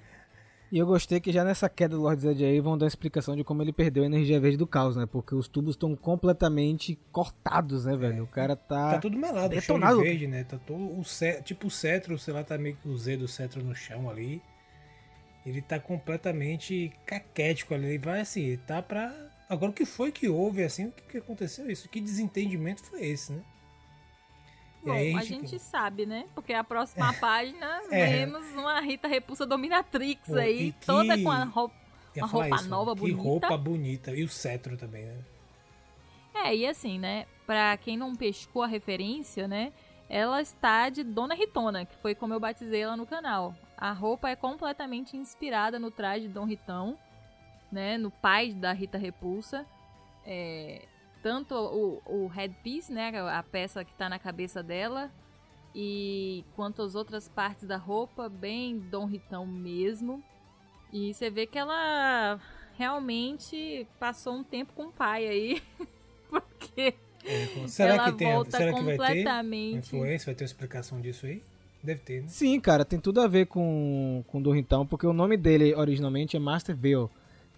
E 0.70 0.78
eu 0.78 0.86
gostei 0.86 1.20
que 1.20 1.30
já 1.30 1.44
nessa 1.44 1.68
queda 1.68 1.94
do 1.94 2.02
Lord 2.02 2.20
Zed 2.20 2.44
aí 2.44 2.60
vão 2.60 2.76
dar 2.76 2.88
explicação 2.88 3.36
de 3.36 3.44
como 3.44 3.62
ele 3.62 3.72
perdeu 3.72 4.02
a 4.02 4.06
energia 4.06 4.40
verde 4.40 4.56
do 4.56 4.66
caos, 4.66 4.96
né? 4.96 5.06
Porque 5.06 5.34
os 5.34 5.46
tubos 5.46 5.74
estão 5.74 5.94
completamente 5.94 6.98
cortados, 7.12 7.84
né, 7.84 7.96
velho? 7.96 8.24
O 8.24 8.26
cara 8.26 8.56
tá. 8.56 8.94
Tá 8.94 8.98
tudo 8.98 9.16
melado, 9.16 9.54
o 9.54 9.60
chão 9.60 9.76
detonado. 9.76 9.98
de 9.98 10.02
verde, 10.02 10.26
né? 10.26 10.42
Tá 10.42 10.58
todo 10.58 10.82
o 10.82 11.02
tipo 11.44 11.68
o 11.68 11.70
cetro, 11.70 12.18
sei 12.18 12.34
lá, 12.34 12.42
tá 12.42 12.58
meio 12.58 12.76
que 12.76 12.88
o 12.88 12.98
Z 12.98 13.16
do 13.16 13.28
cetro 13.28 13.62
no 13.62 13.76
chão 13.76 14.10
ali. 14.10 14.42
Ele 15.44 15.62
tá 15.62 15.78
completamente 15.78 16.92
caquético 17.06 17.72
ali. 17.72 17.86
Ele 17.86 17.98
vai 17.98 18.20
assim, 18.20 18.58
tá 18.66 18.82
pra. 18.82 19.14
Agora 19.48 19.70
o 19.70 19.74
que 19.74 19.86
foi 19.86 20.10
que 20.10 20.28
houve, 20.28 20.64
assim, 20.64 20.86
o 20.88 20.92
que, 20.92 21.04
que 21.04 21.18
aconteceu 21.18 21.70
isso? 21.70 21.88
Que 21.88 22.00
desentendimento 22.00 22.82
foi 22.82 23.06
esse, 23.06 23.32
né? 23.32 23.40
Bom, 24.82 24.92
aí 24.92 25.14
a 25.16 25.22
gente 25.22 25.58
sabe, 25.58 26.06
né? 26.06 26.26
Porque 26.34 26.52
a 26.52 26.62
próxima 26.62 27.12
página 27.14 27.82
É. 27.90 28.06
vemos 28.06 28.46
uma 28.52 28.78
Rita 28.80 29.08
Repulsa 29.08 29.44
Dominatrix 29.44 30.28
Pô, 30.28 30.36
aí, 30.36 30.72
que- 30.72 30.86
toda 30.86 31.20
com 31.22 31.30
a 31.30 31.44
roupa. 31.44 31.74
uma 32.16 32.26
roupa 32.26 32.56
isso, 32.56 32.68
nova, 32.68 32.94
que 32.94 33.00
bonita. 33.00 33.22
roupa 33.22 33.56
bonita. 33.58 34.10
E 34.12 34.22
o 34.22 34.28
cetro 34.28 34.76
também, 34.76 35.04
né? 35.06 35.18
É, 36.34 36.54
e 36.54 36.66
assim, 36.66 36.98
né? 36.98 37.26
Pra 37.46 37.76
quem 37.76 37.96
não 37.96 38.14
pescou 38.14 38.62
a 38.62 38.66
referência, 38.66 39.48
né? 39.48 39.72
Ela 40.08 40.40
está 40.40 40.88
de 40.88 41.02
Dona 41.02 41.34
Ritona, 41.34 41.84
que 41.84 41.96
foi 41.96 42.14
como 42.14 42.32
eu 42.32 42.38
batizei 42.38 42.82
ela 42.82 42.96
no 42.96 43.06
canal. 43.06 43.54
A 43.76 43.90
roupa 43.92 44.28
é 44.30 44.36
completamente 44.36 45.16
inspirada 45.16 45.78
no 45.80 45.90
traje 45.90 46.28
de 46.28 46.32
Dom 46.32 46.44
Ritão. 46.44 46.96
né, 47.72 47.98
no 47.98 48.12
pai 48.12 48.52
da 48.52 48.72
Rita 48.72 48.96
Repulsa. 48.96 49.66
É, 50.24 50.82
tanto 51.22 51.54
o, 51.54 52.02
o 52.06 52.26
headpiece, 52.28 52.92
né, 52.92 53.10
a 53.30 53.42
peça 53.42 53.84
que 53.84 53.92
tá 53.94 54.08
na 54.08 54.18
cabeça 54.18 54.62
dela, 54.62 55.10
e 55.74 56.44
quanto 56.54 56.80
as 56.82 56.94
outras 56.94 57.28
partes 57.28 57.66
da 57.66 57.76
roupa, 57.76 58.28
bem 58.28 58.78
Dom 58.78 59.04
Ritão 59.04 59.46
mesmo. 59.46 60.22
E 60.92 61.12
você 61.12 61.28
vê 61.28 61.46
que 61.46 61.58
ela 61.58 62.40
realmente 62.78 63.86
passou 63.98 64.34
um 64.34 64.44
tempo 64.44 64.72
com 64.72 64.84
o 64.84 64.92
pai 64.92 65.26
aí, 65.26 65.62
porque 66.30 66.94
é, 67.24 67.68
será 67.68 67.94
ela 67.94 68.12
que 68.12 68.18
tem, 68.18 68.32
volta 68.32 68.56
será 68.56 68.72
que 68.72 68.82
vai 68.82 68.96
ter 68.96 69.06
completamente. 69.06 69.78
influência, 69.78 70.26
vai 70.26 70.34
ter 70.34 70.44
uma 70.44 70.46
explicação 70.46 71.00
disso 71.00 71.26
aí? 71.26 71.42
Deve 71.82 72.00
ter, 72.00 72.22
né? 72.22 72.28
Sim, 72.28 72.58
cara, 72.58 72.84
tem 72.84 72.98
tudo 72.98 73.20
a 73.20 73.28
ver 73.28 73.46
com, 73.46 74.24
com 74.28 74.40
Dom 74.40 74.52
Ritão, 74.52 74.86
porque 74.86 75.06
o 75.06 75.12
nome 75.12 75.36
dele 75.36 75.74
originalmente 75.74 76.36
é 76.36 76.40
Masterville, 76.40 77.08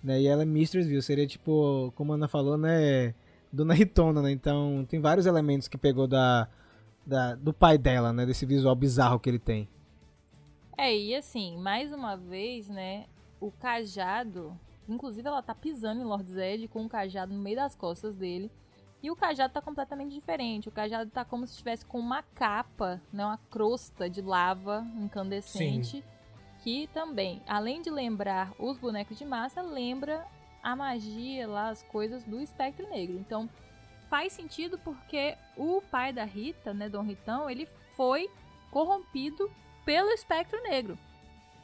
né? 0.03 0.21
E 0.21 0.27
ela 0.27 0.43
é 0.43 0.47
Mistressville, 0.47 1.03
seria 1.03 1.27
tipo, 1.27 1.93
como 1.95 2.13
a 2.13 2.17
Ana 2.17 2.29
falou, 2.29 2.59
né? 2.59 3.15
Dona 3.53 3.75
Ritona, 3.75 4.23
né? 4.23 4.31
Então 4.31 4.87
tem 4.89 5.01
vários 5.01 5.27
elementos 5.27 5.69
que 5.69 5.79
pegou 5.79 6.07
da, 6.07 6.49
da, 7.07 7.35
do 7.35 7.53
pai 7.53 7.79
dela, 7.79 8.13
né? 8.13 8.27
Desse 8.27 8.45
visual 8.45 8.75
bizarro 8.75 9.19
que 9.19 9.29
ele 9.29 9.39
tem. 9.39 9.69
É, 10.77 10.97
e 10.97 11.15
assim, 11.15 11.57
mais 11.59 11.93
uma 11.93 12.17
vez, 12.17 12.69
né? 12.69 13.07
O 13.41 13.51
cajado. 13.51 14.59
Inclusive, 14.89 15.27
ela 15.27 15.43
tá 15.43 15.55
pisando 15.55 16.01
em 16.01 16.05
Lord 16.05 16.31
Zed 16.31 16.69
com 16.69 16.85
o 16.85 16.89
cajado 16.89 17.35
no 17.35 17.43
meio 17.43 17.57
das 17.57 17.75
costas 17.75 18.15
dele. 18.15 18.51
E 19.03 19.11
o 19.11 19.17
cajado 19.17 19.53
tá 19.53 19.61
completamente 19.61 20.15
diferente. 20.15 20.69
O 20.69 20.73
cajado 20.73 21.11
tá 21.11 21.25
como 21.25 21.47
se 21.47 21.53
estivesse 21.53 21.85
com 21.85 21.99
uma 21.99 22.23
capa, 22.23 23.01
né? 23.13 23.25
Uma 23.25 23.39
crosta 23.51 24.09
de 24.09 24.23
lava 24.23 24.87
incandescente. 24.97 25.99
Sim. 25.99 26.05
Que 26.63 26.89
também, 26.89 27.43
além 27.47 27.81
de 27.81 27.91
lembrar 27.91 28.53
os 28.59 28.77
bonecos 28.79 29.17
de 29.17 29.25
massa, 29.25 29.63
lembra 29.63 30.27
a 30.63 30.75
magia 30.77 31.47
lá, 31.47 31.69
as 31.69 31.83
coisas 31.85 32.25
do 32.25 32.41
espectro 32.41 32.89
negro. 32.89 33.17
Então, 33.19 33.49
faz 34.09 34.33
sentido 34.33 34.79
porque 34.79 35.37
o 35.57 35.83
pai 35.91 36.13
da 36.13 36.25
Rita, 36.25 36.73
né, 36.73 36.89
Dom 36.89 37.03
Ritão, 37.03 37.49
ele 37.49 37.69
foi 37.97 38.29
corrompido 38.71 39.51
pelo 39.85 40.11
espectro 40.11 40.63
negro. 40.63 40.99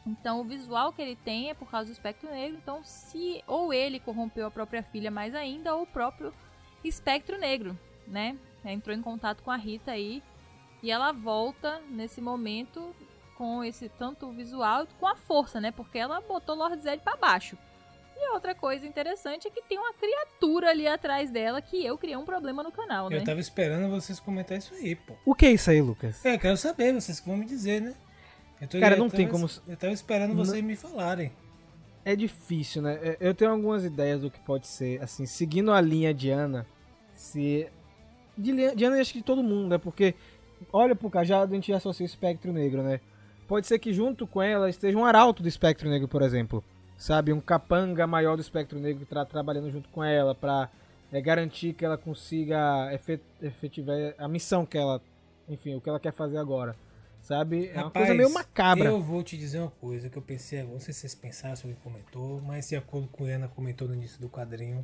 Então 0.06 0.40
o 0.40 0.44
visual 0.44 0.92
que 0.92 1.00
ele 1.00 1.16
tem 1.16 1.50
é 1.50 1.54
por 1.54 1.70
causa 1.70 1.86
do 1.86 1.92
espectro 1.92 2.30
negro. 2.30 2.58
Então 2.58 2.82
se 2.84 3.42
ou 3.46 3.72
ele 3.72 3.98
corrompeu 3.98 4.46
a 4.46 4.50
própria 4.50 4.82
filha 4.82 5.10
mais 5.10 5.34
ainda 5.34 5.74
ou 5.74 5.82
o 5.82 5.86
próprio 5.86 6.32
espectro 6.82 7.38
negro, 7.38 7.78
né? 8.06 8.36
Entrou 8.64 8.94
em 8.94 9.02
contato 9.02 9.42
com 9.42 9.50
a 9.50 9.56
Rita 9.56 9.92
aí 9.92 10.22
e 10.82 10.90
ela 10.90 11.12
volta 11.12 11.80
nesse 11.88 12.20
momento 12.20 12.94
com 13.36 13.64
esse 13.64 13.88
tanto 13.88 14.30
visual 14.30 14.86
com 15.00 15.06
a 15.06 15.16
força, 15.16 15.60
né? 15.60 15.70
Porque 15.70 15.98
ela 15.98 16.20
botou 16.20 16.54
Lord 16.54 16.82
Zed 16.82 17.02
para 17.02 17.16
baixo. 17.16 17.56
E 18.26 18.34
outra 18.34 18.54
coisa 18.54 18.86
interessante 18.86 19.46
é 19.46 19.50
que 19.50 19.62
tem 19.62 19.78
uma 19.78 19.92
criatura 19.92 20.70
ali 20.70 20.86
atrás 20.86 21.30
dela 21.30 21.60
que 21.60 21.84
eu 21.84 21.96
criei 21.98 22.16
um 22.16 22.24
problema 22.24 22.62
no 22.62 22.72
canal, 22.72 23.08
né? 23.10 23.18
Eu 23.18 23.24
tava 23.24 23.38
esperando 23.40 23.88
vocês 23.90 24.18
comentar 24.18 24.56
isso 24.58 24.74
aí, 24.74 24.96
pô. 24.96 25.12
O 25.26 25.34
que 25.34 25.46
é 25.46 25.52
isso 25.52 25.70
aí, 25.70 25.80
Lucas? 25.82 26.24
É, 26.24 26.34
eu 26.34 26.38
quero 26.38 26.56
saber, 26.56 26.92
vocês 26.94 27.20
que 27.20 27.26
vão 27.28 27.36
me 27.36 27.44
dizer, 27.44 27.80
né? 27.82 27.94
Eu 28.60 28.66
tô- 28.68 28.80
Cara, 28.80 28.94
eu 28.94 28.98
não 28.98 29.08
tava- 29.08 29.16
tem 29.16 29.28
como- 29.28 29.48
Eu 29.68 29.76
tava 29.76 29.92
esperando 29.92 30.34
vocês 30.34 30.62
me 30.64 30.74
falarem. 30.74 31.32
É 32.04 32.16
difícil, 32.16 32.82
né? 32.82 32.98
É, 33.02 33.16
Eu 33.20 33.34
tenho 33.34 33.50
algumas 33.50 33.84
ideias 33.84 34.20
do 34.22 34.30
que 34.30 34.38
pode 34.40 34.66
ser, 34.66 35.02
assim, 35.02 35.26
seguindo 35.26 35.70
a 35.72 35.80
linha 35.80 36.12
de 36.14 36.30
Ana, 36.30 36.66
se... 37.14 37.68
De, 38.36 38.74
de 38.74 38.84
Ana 38.84 39.00
acho 39.00 39.12
que 39.12 39.18
de 39.18 39.24
todo 39.24 39.42
mundo, 39.42 39.68
né? 39.68 39.78
Porque 39.78 40.14
olha 40.72 40.94
pro 40.96 41.08
cajado 41.10 41.52
a 41.52 41.54
gente 41.54 41.72
associa 41.72 42.04
o 42.04 42.08
espectro 42.08 42.52
negro, 42.52 42.82
né? 42.82 43.00
Pode 43.46 43.66
ser 43.66 43.78
que 43.78 43.92
junto 43.92 44.26
com 44.26 44.42
ela 44.42 44.68
esteja 44.68 44.96
um 44.98 45.04
arauto 45.04 45.42
do 45.42 45.48
espectro 45.48 45.88
negro, 45.88 46.08
por 46.08 46.22
exemplo. 46.22 46.64
Sabe? 47.04 47.34
Um 47.34 47.40
capanga 47.40 48.06
maior 48.06 48.34
do 48.34 48.40
espectro 48.40 48.78
negro 48.80 49.04
que 49.04 49.14
tá 49.14 49.26
trabalhando 49.26 49.70
junto 49.70 49.90
com 49.90 50.02
ela 50.02 50.34
pra 50.34 50.70
é, 51.12 51.20
garantir 51.20 51.74
que 51.74 51.84
ela 51.84 51.98
consiga 51.98 52.90
efe- 52.94 53.20
efetivar 53.42 53.94
a 54.16 54.26
missão 54.26 54.64
que 54.64 54.78
ela... 54.78 55.02
Enfim, 55.46 55.74
o 55.74 55.82
que 55.82 55.88
ela 55.90 56.00
quer 56.00 56.14
fazer 56.14 56.38
agora. 56.38 56.74
Sabe? 57.20 57.68
É 57.74 57.78
uma 57.82 57.90
coisa 57.90 58.14
meio 58.14 58.32
macabra. 58.32 58.88
Eu 58.88 59.02
vou 59.02 59.22
te 59.22 59.36
dizer 59.36 59.58
uma 59.58 59.70
coisa 59.70 60.08
que 60.08 60.16
eu 60.16 60.22
pensei. 60.22 60.62
Não 60.62 60.80
sei 60.80 60.94
se 60.94 61.00
vocês 61.00 61.14
pensaram, 61.14 61.54
se 61.54 61.66
alguém 61.66 61.78
comentou, 61.84 62.40
mas 62.40 62.70
de 62.70 62.76
acordo 62.76 63.06
com 63.08 63.24
o 63.24 63.26
Ana 63.26 63.48
comentou 63.48 63.86
no 63.86 63.92
início 63.92 64.18
do 64.18 64.30
quadrinho. 64.30 64.82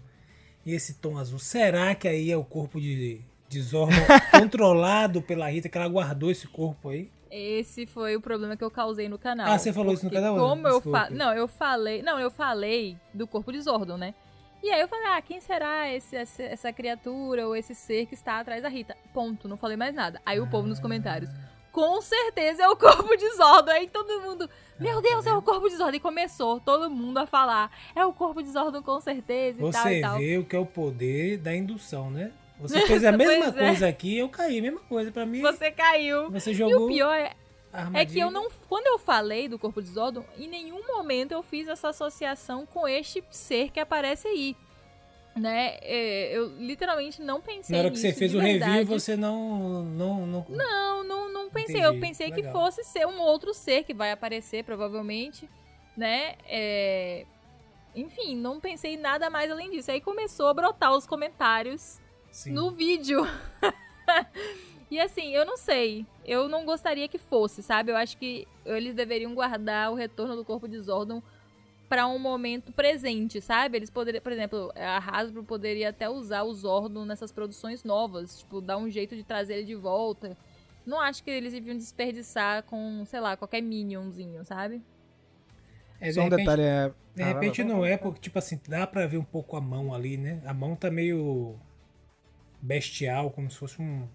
E 0.66 0.74
esse 0.74 0.92
tom 0.96 1.16
azul, 1.16 1.38
será 1.38 1.94
que 1.94 2.06
aí 2.06 2.30
é 2.30 2.36
o 2.36 2.44
corpo 2.44 2.78
de, 2.78 3.22
de 3.48 3.62
Zordon 3.62 3.94
controlado 4.38 5.22
pela 5.22 5.48
Rita, 5.50 5.70
que 5.70 5.78
ela 5.78 5.88
guardou 5.88 6.30
esse 6.30 6.46
corpo 6.46 6.90
aí? 6.90 7.10
Esse 7.30 7.86
foi 7.86 8.16
o 8.16 8.20
problema 8.20 8.56
que 8.56 8.64
eu 8.64 8.70
causei 8.70 9.08
no 9.08 9.18
canal. 9.18 9.46
Ah, 9.52 9.58
você 9.58 9.72
falou 9.72 9.92
isso 9.94 10.04
no 10.04 10.10
canal, 10.10 10.34
Ana? 10.34 10.42
Como 10.48 10.66
eu 10.68 10.80
fa... 10.80 11.08
Não, 11.10 11.32
eu 11.32 11.46
falei. 11.46 12.02
Não, 12.02 12.18
eu 12.18 12.30
falei 12.30 12.96
do 13.14 13.26
corpo 13.26 13.52
de 13.52 13.60
Zordon, 13.60 13.96
né? 13.96 14.14
E 14.62 14.70
aí 14.70 14.80
eu 14.80 14.88
falei, 14.88 15.06
ah, 15.06 15.22
quem 15.22 15.40
será 15.40 15.90
esse, 15.90 16.16
esse- 16.16 16.42
essa 16.42 16.72
criatura 16.72 17.46
ou 17.46 17.56
esse 17.56 17.74
ser 17.74 18.04
que 18.06 18.14
está 18.14 18.40
atrás 18.40 18.62
da 18.62 18.68
Rita? 18.68 18.94
Ponto, 19.14 19.48
não 19.48 19.56
falei 19.56 19.76
mais 19.76 19.94
nada. 19.94 20.20
Aí 20.26 20.38
o 20.40 20.46
povo 20.46 20.66
nos 20.68 20.78
comentários. 20.80 21.30
Com 21.72 22.02
certeza 22.02 22.64
é 22.64 22.68
o 22.68 22.74
corpo 22.76 23.16
de 23.16 23.30
Zordon. 23.36 23.70
Aí 23.70 23.88
todo 23.88 24.20
mundo, 24.20 24.50
meu 24.78 25.00
Deus, 25.00 25.24
é 25.24 25.32
o 25.32 25.40
corpo 25.40 25.68
de 25.68 25.76
Zordon. 25.76 25.96
E 25.96 26.00
começou 26.00 26.58
todo 26.60 26.90
mundo 26.90 27.18
a 27.18 27.26
falar, 27.26 27.70
é 27.94 28.04
o 28.04 28.12
corpo 28.12 28.42
de 28.42 28.50
Zordon 28.50 28.82
com 28.82 29.00
certeza 29.00 29.56
e 29.58 29.70
tal 29.70 29.82
Você 29.82 29.98
e 29.98 30.00
tal. 30.02 30.18
vê 30.18 30.36
o 30.38 30.44
que 30.44 30.56
é 30.56 30.58
o 30.58 30.66
poder 30.66 31.38
da 31.38 31.54
indução, 31.54 32.10
né? 32.10 32.32
Você 32.60 32.86
fez 32.86 33.04
a 33.04 33.12
mesma 33.16 33.46
é. 33.46 33.52
coisa 33.52 33.88
aqui, 33.88 34.18
eu 34.18 34.28
caí, 34.28 34.60
mesma 34.60 34.80
coisa. 34.80 35.10
Pra 35.10 35.24
mim, 35.26 35.40
Você 35.40 35.70
caiu. 35.70 36.30
você 36.30 36.50
E 36.50 36.54
jogou 36.54 36.84
o 36.84 36.88
pior 36.88 37.14
é, 37.14 37.34
É 37.94 38.04
que 38.04 38.18
eu 38.18 38.30
não. 38.30 38.48
Quando 38.68 38.86
eu 38.86 38.98
falei 38.98 39.48
do 39.48 39.58
corpo 39.58 39.80
de 39.82 39.88
Zordon, 39.88 40.24
em 40.38 40.48
nenhum 40.48 40.86
momento 40.86 41.32
eu 41.32 41.42
fiz 41.42 41.68
essa 41.68 41.88
associação 41.88 42.66
com 42.66 42.86
este 42.86 43.22
ser 43.30 43.70
que 43.70 43.80
aparece 43.80 44.28
aí. 44.28 44.56
Né? 45.36 45.78
É, 45.82 46.36
Eu 46.36 46.48
literalmente 46.58 47.22
não 47.22 47.40
pensei 47.40 47.74
Na 47.76 47.82
hora 47.82 47.90
que 47.90 47.98
você 47.98 48.08
nisso, 48.08 48.18
fez 48.18 48.34
o 48.34 48.38
review, 48.40 48.84
você 48.84 49.16
não. 49.16 49.84
Não, 49.84 50.26
não, 50.26 50.46
Não, 50.48 51.04
não, 51.04 51.32
não 51.32 51.50
pensei. 51.50 51.76
Entendi, 51.80 51.96
Eu 51.96 52.00
pensei 52.00 52.30
legal. 52.30 52.42
que 52.42 52.50
fosse 52.50 52.82
ser 52.84 53.06
um 53.06 53.20
outro 53.20 53.54
ser 53.54 53.84
que 53.84 53.94
vai 53.94 54.10
aparecer, 54.10 54.64
provavelmente. 54.64 55.48
Né? 55.96 56.34
É, 56.48 57.24
Enfim, 57.94 58.34
não 58.36 58.58
pensei 58.60 58.96
nada 58.96 59.30
mais 59.30 59.50
além 59.50 59.70
disso. 59.70 59.90
Aí 59.92 60.00
começou 60.00 60.48
a 60.48 60.54
brotar 60.54 60.92
os 60.92 61.06
comentários 61.06 62.00
Sim. 62.30 62.52
no 62.52 62.70
vídeo. 62.70 63.22
e 64.90 64.98
assim, 65.00 65.34
eu 65.34 65.44
não 65.44 65.56
sei. 65.56 66.04
Eu 66.24 66.48
não 66.48 66.64
gostaria 66.64 67.08
que 67.08 67.18
fosse, 67.18 67.62
sabe? 67.62 67.90
Eu 67.92 67.96
acho 67.96 68.16
que 68.16 68.46
eles 68.64 68.94
deveriam 68.94 69.34
guardar 69.34 69.90
o 69.90 69.94
retorno 69.94 70.36
do 70.36 70.44
corpo 70.44 70.68
de 70.68 70.78
Zordon 70.80 71.22
pra 71.88 72.06
um 72.06 72.18
momento 72.18 72.70
presente, 72.72 73.40
sabe? 73.40 73.76
Eles 73.78 73.90
poderiam, 73.90 74.22
por 74.22 74.30
exemplo, 74.32 74.72
a 74.76 74.98
Hasbro 74.98 75.42
poderia 75.42 75.88
até 75.88 76.08
usar 76.08 76.42
o 76.44 76.54
Zordon 76.54 77.04
nessas 77.04 77.32
produções 77.32 77.82
novas, 77.82 78.38
tipo, 78.38 78.60
dar 78.60 78.76
um 78.76 78.88
jeito 78.88 79.16
de 79.16 79.24
trazer 79.24 79.54
ele 79.54 79.64
de 79.64 79.74
volta. 79.74 80.36
Não 80.86 81.00
acho 81.00 81.22
que 81.24 81.30
eles 81.30 81.52
deviam 81.52 81.76
desperdiçar 81.76 82.62
com, 82.62 83.04
sei 83.06 83.20
lá, 83.20 83.36
qualquer 83.36 83.60
minionzinho, 83.60 84.44
sabe? 84.44 84.80
É, 86.00 86.12
Só 86.12 86.20
um 86.20 86.24
repente- 86.24 86.38
detalhe 86.40 86.62
é... 86.62 86.92
De 87.12 87.22
Ah, 87.24 87.26
repente 87.26 87.62
vai, 87.62 87.72
não 87.72 87.84
é, 87.84 87.96
porque, 87.96 88.20
tipo 88.20 88.38
assim, 88.38 88.58
dá 88.68 88.86
pra 88.86 89.04
ver 89.06 89.18
um 89.18 89.24
pouco 89.24 89.56
a 89.56 89.60
mão 89.60 89.92
ali, 89.92 90.16
né? 90.16 90.40
A 90.46 90.54
mão 90.54 90.76
tá 90.76 90.90
meio 90.92 91.56
bestial, 92.62 93.30
como 93.30 93.50
se 93.50 93.56
fosse 93.56 93.80
um. 93.80 94.06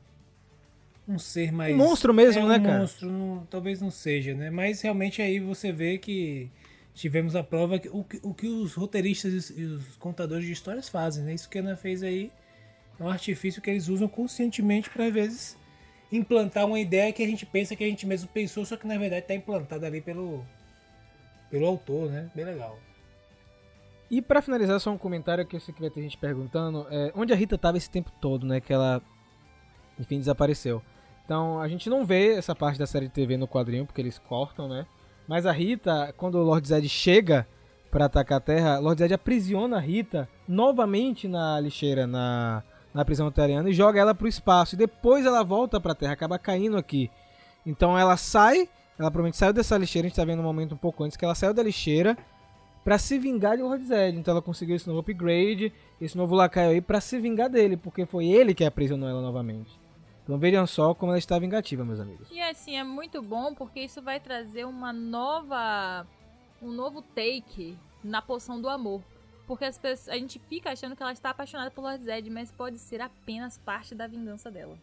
Um 1.08 1.20
ser 1.20 1.52
mais. 1.52 1.74
Um 1.74 1.78
monstro 1.78 2.14
mesmo, 2.14 2.42
é, 2.42 2.46
um 2.46 2.48
né, 2.48 2.60
cara? 2.60 2.80
monstro, 2.80 3.12
não- 3.12 3.46
talvez 3.50 3.80
não 3.80 3.92
seja, 3.92 4.34
né? 4.34 4.50
Mas 4.50 4.82
realmente 4.82 5.22
aí 5.22 5.40
você 5.40 5.72
vê 5.72 5.98
que 6.00 6.50
tivemos 6.96 7.36
a 7.36 7.44
prova 7.44 7.78
que 7.78 7.90
o, 7.90 8.04
que- 8.04 8.20
o 8.24 8.34
que 8.34 8.48
os 8.48 8.74
roteiristas 8.74 9.52
e 9.56 9.64
os, 9.64 9.96
contadores 9.98 10.46
de 10.46 10.52
histórias 10.52 10.90
fazem, 10.90 11.24
né? 11.24 11.34
Isso 11.36 11.48
que 11.50 11.60
a 11.60 11.62
Ana 11.62 11.76
fez 11.76 12.02
aí 12.02 12.32
é 13.00 13.04
um 13.04 13.10
artifício 13.10 13.62
que 13.62 13.70
eles 13.70 13.88
usam 13.88 14.08
conscientemente 14.08 14.90
pra, 14.90 15.06
às 15.06 15.14
vezes, 15.14 15.58
implantar 16.12 16.66
uma 16.66 16.80
ideia 16.80 17.14
que 17.14 17.22
a 17.22 17.28
gente 17.28 17.46
pensa 17.46 17.76
que 17.76 17.84
a 17.84 17.88
gente 17.88 18.08
mesmo 18.08 18.28
pensou, 18.30 18.66
só 18.66 18.76
que 18.76 18.88
na 18.88 18.98
verdade 18.98 19.28
tá 19.28 19.36
implantada 19.36 19.86
ali 19.86 20.02
pelo, 20.02 20.44
pelo 21.52 21.68
autor, 21.68 22.10
né? 22.10 22.30
Bem 22.34 22.46
legal. 22.46 22.80
E 24.16 24.22
pra 24.22 24.42
finalizar, 24.42 24.80
só 24.80 24.92
um 24.92 24.98
comentário 24.98 25.46
que 25.46 25.58
eu 25.58 25.60
sei 25.60 25.74
que 25.74 25.82
vai 25.82 25.90
ter 25.90 26.02
gente 26.02 26.18
perguntando. 26.18 26.88
É, 26.90 27.12
onde 27.18 27.34
a 27.34 27.36
Rita 27.36 27.58
tava 27.58 27.76
esse 27.76 27.90
tempo 27.90 28.10
todo, 28.22 28.46
né? 28.46 28.62
Que 28.62 28.72
ela, 28.72 29.02
enfim, 30.00 30.20
desapareceu. 30.20 30.82
Então, 31.26 31.60
a 31.60 31.68
gente 31.68 31.90
não 31.90 32.06
vê 32.06 32.32
essa 32.32 32.56
parte 32.56 32.80
da 32.80 32.88
série 32.88 33.08
de 33.08 33.12
TV 33.12 33.36
no 33.36 33.46
quadrinho, 33.46 33.86
porque 33.86 34.00
eles 34.00 34.18
cortam, 34.18 34.70
né? 34.70 34.86
Mas 35.28 35.46
a 35.46 35.52
Rita, 35.52 36.14
quando 36.16 36.36
o 36.36 36.44
Lord 36.44 36.66
Zed 36.66 36.88
chega 36.88 37.46
pra 37.92 38.06
atacar 38.06 38.38
a 38.38 38.40
Terra, 38.40 38.80
Lord 38.80 39.00
Zed 39.00 39.14
aprisiona 39.14 39.76
a 39.76 39.82
Rita 39.82 40.30
novamente 40.48 41.28
na 41.28 41.60
lixeira, 41.60 42.08
na, 42.08 42.64
na 42.94 43.04
prisão 43.04 43.30
terriana, 43.30 43.70
e 43.70 43.74
joga 43.74 44.00
ela 44.00 44.16
pro 44.16 44.30
espaço. 44.30 44.76
E 44.76 44.78
depois 44.78 45.26
ela 45.26 45.44
volta 45.44 45.78
pra 45.78 45.94
Terra, 45.94 46.14
acaba 46.14 46.40
caindo 46.40 46.78
aqui. 46.78 47.12
Então 47.66 48.00
ela 48.00 48.16
sai, 48.16 48.70
ela 48.98 49.12
provavelmente 49.12 49.36
saiu 49.36 49.52
dessa 49.52 49.78
lixeira, 49.78 50.06
a 50.06 50.08
gente 50.08 50.16
tá 50.16 50.24
vendo 50.24 50.40
um 50.40 50.44
momento 50.44 50.74
um 50.74 50.78
pouco 50.78 51.04
antes, 51.04 51.18
que 51.18 51.26
ela 51.26 51.36
saiu 51.36 51.54
da 51.54 51.62
lixeira 51.62 52.18
pra 52.86 53.00
se 53.00 53.18
vingar 53.18 53.58
de 53.58 53.64
Lord 53.64 53.84
Zed. 53.84 54.16
Então 54.16 54.32
ela 54.32 54.44
conseguiu 54.44 54.76
esse 54.76 54.88
novo 54.88 55.00
upgrade, 55.00 55.74
esse 56.00 56.16
novo 56.16 56.36
lacaio 56.36 56.70
aí 56.70 56.80
pra 56.80 57.02
se 57.02 57.20
vingar 57.20 57.50
dele, 57.50 57.76
porque 57.76 58.06
foi 58.06 58.28
ele 58.28 58.54
que 58.54 58.64
aprisionou 58.64 59.10
ela 59.10 59.24
novamente. 59.24 59.78
Então 60.24 60.38
vejam 60.38 60.66
só 60.68 60.94
como 60.94 61.12
ela 61.12 61.18
está 61.18 61.40
vingativa, 61.40 61.84
meus 61.84 62.00
amigos. 62.00 62.30
E 62.32 62.40
assim, 62.40 62.78
é 62.78 62.84
muito 62.84 63.24
bom 63.24 63.56
porque 63.56 63.80
isso 63.80 64.02
vai 64.04 64.20
trazer 64.20 64.66
uma 64.66 64.94
nova. 64.94 66.06
um 66.62 66.72
novo 66.72 67.02
take 67.02 67.76
na 68.04 68.22
poção 68.22 68.62
do 68.62 68.70
amor. 68.70 69.02
Porque 69.48 69.66
as 69.66 69.78
pessoas, 69.78 70.10
a 70.10 70.18
gente 70.18 70.40
fica 70.40 70.72
achando 70.72 70.96
que 70.96 71.02
ela 71.02 71.12
está 71.12 71.32
apaixonada 71.32 71.72
por 71.72 71.82
Lord 71.82 72.04
Zed, 72.04 72.30
mas 72.30 72.52
pode 72.52 72.78
ser 72.78 73.02
apenas 73.02 73.58
parte 73.58 73.96
da 73.96 74.08
vingança 74.08 74.50
dela. 74.50 74.78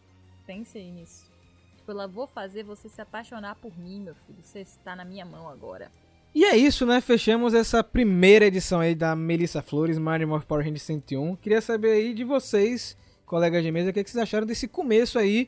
Pense 0.45 0.77
aí 0.77 0.91
nisso. 0.91 1.29
Tipo, 1.77 1.91
ela 1.91 2.07
vou 2.07 2.27
fazer 2.27 2.63
você 2.63 2.87
se 2.87 3.01
apaixonar 3.01 3.55
por 3.55 3.77
mim, 3.77 4.01
meu 4.01 4.15
filho. 4.15 4.39
Você 4.41 4.59
está 4.59 4.95
na 4.95 5.03
minha 5.03 5.25
mão 5.25 5.49
agora. 5.49 5.91
E 6.35 6.45
é 6.45 6.57
isso, 6.57 6.83
né? 6.83 6.99
Fechamos 6.99 7.53
essa 7.53 7.83
primeira 7.83 8.45
edição 8.47 8.79
aí 8.79 8.95
da 8.95 9.15
Melissa 9.15 9.61
Flores, 9.61 9.99
Mario 9.99 10.27
Morph 10.27 10.45
Power 10.45 10.65
Rangers 10.65 10.81
101. 10.81 11.35
Queria 11.35 11.61
saber 11.61 11.91
aí 11.91 12.11
de 12.11 12.23
vocês, 12.23 12.97
colegas 13.23 13.63
de 13.63 13.71
mesa, 13.71 13.91
o 13.91 13.93
que, 13.93 13.99
é 13.99 14.03
que 14.03 14.09
vocês 14.09 14.21
acharam 14.21 14.47
desse 14.47 14.67
começo 14.67 15.19
aí. 15.19 15.47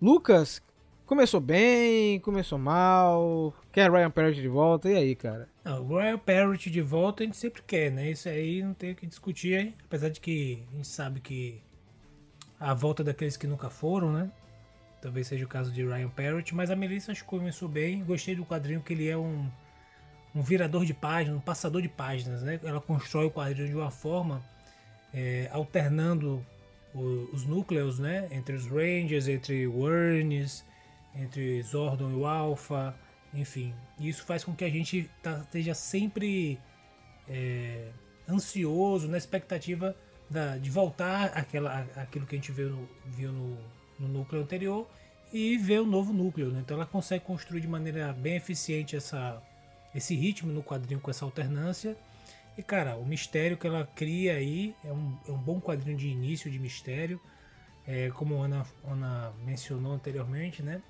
Lucas, 0.00 0.62
começou 1.06 1.40
bem, 1.40 2.20
começou 2.20 2.56
mal, 2.56 3.52
quer 3.72 3.90
Ryan 3.90 4.12
Parrott 4.12 4.40
de 4.40 4.46
volta, 4.46 4.88
e 4.88 4.96
aí, 4.96 5.16
cara? 5.16 5.48
Não, 5.64 5.84
o 5.84 5.98
Ryan 5.98 6.18
Parrott 6.18 6.70
de 6.70 6.80
volta 6.80 7.24
a 7.24 7.26
gente 7.26 7.36
sempre 7.36 7.60
quer, 7.66 7.90
né? 7.90 8.12
Isso 8.12 8.28
aí 8.28 8.62
não 8.62 8.74
tem 8.74 8.92
o 8.92 8.94
que 8.94 9.08
discutir, 9.08 9.54
hein? 9.54 9.74
apesar 9.84 10.08
de 10.08 10.20
que 10.20 10.62
a 10.72 10.76
gente 10.76 10.86
sabe 10.88 11.18
que 11.18 11.60
a 12.60 12.72
volta 12.74 13.02
daqueles 13.02 13.36
que 13.36 13.48
nunca 13.48 13.68
foram, 13.68 14.12
né? 14.12 14.30
Talvez 15.00 15.26
seja 15.26 15.44
o 15.44 15.48
caso 15.48 15.72
de 15.72 15.84
Ryan 15.84 16.10
Parrott, 16.10 16.54
mas 16.54 16.70
a 16.70 16.76
Melissa 16.76 17.10
acho 17.10 17.24
que 17.24 17.28
começou 17.28 17.68
bem. 17.68 18.04
Gostei 18.04 18.36
do 18.36 18.46
quadrinho 18.46 18.80
que 18.80 18.92
ele 18.92 19.08
é 19.08 19.18
um 19.18 19.50
um 20.34 20.42
virador 20.42 20.84
de 20.84 20.94
páginas, 20.94 21.36
um 21.36 21.40
passador 21.40 21.82
de 21.82 21.88
páginas. 21.88 22.42
Né? 22.42 22.58
Ela 22.62 22.80
constrói 22.80 23.26
o 23.26 23.30
quadrinho 23.30 23.68
de 23.68 23.74
uma 23.74 23.90
forma 23.90 24.42
é, 25.12 25.48
alternando 25.52 26.44
o, 26.94 27.28
os 27.32 27.44
núcleos 27.44 27.98
né? 27.98 28.28
entre 28.30 28.54
os 28.54 28.66
Rangers, 28.66 29.28
entre 29.28 29.66
Wernes, 29.66 30.64
entre 31.14 31.62
Zordon 31.62 32.10
e 32.10 32.14
o 32.14 32.26
Alpha, 32.26 32.94
enfim. 33.34 33.74
Isso 33.98 34.24
faz 34.24 34.44
com 34.44 34.54
que 34.54 34.64
a 34.64 34.70
gente 34.70 35.10
tá, 35.22 35.38
esteja 35.38 35.74
sempre 35.74 36.58
é, 37.28 37.88
ansioso, 38.28 39.08
na 39.08 39.18
expectativa 39.18 39.94
da, 40.28 40.56
de 40.56 40.70
voltar 40.70 41.26
àquela, 41.36 41.86
àquilo 41.96 42.26
que 42.26 42.34
a 42.34 42.38
gente 42.38 42.52
viu, 42.52 42.88
viu 43.04 43.30
no, 43.32 43.58
no 44.00 44.08
núcleo 44.08 44.42
anterior 44.42 44.88
e 45.32 45.56
ver 45.58 45.80
o 45.80 45.86
novo 45.86 46.12
núcleo. 46.12 46.50
Né? 46.50 46.60
Então 46.60 46.76
ela 46.76 46.86
consegue 46.86 47.24
construir 47.24 47.60
de 47.60 47.68
maneira 47.68 48.12
bem 48.12 48.36
eficiente 48.36 48.96
essa 48.96 49.42
esse 49.94 50.14
ritmo 50.14 50.52
no 50.52 50.62
quadrinho 50.62 51.00
com 51.00 51.10
essa 51.10 51.24
alternância. 51.24 51.96
E 52.56 52.62
cara, 52.62 52.96
o 52.96 53.04
mistério 53.04 53.56
que 53.56 53.66
ela 53.66 53.86
cria 53.94 54.34
aí 54.34 54.74
é 54.84 54.92
um, 54.92 55.16
é 55.26 55.30
um 55.32 55.38
bom 55.38 55.60
quadrinho 55.60 55.96
de 55.96 56.08
início 56.08 56.50
de 56.50 56.58
mistério, 56.58 57.20
é, 57.86 58.10
como 58.10 58.42
a 58.42 58.44
Ana, 58.44 58.66
Ana 58.84 59.32
mencionou 59.44 59.92
anteriormente, 59.92 60.62
né? 60.62 60.82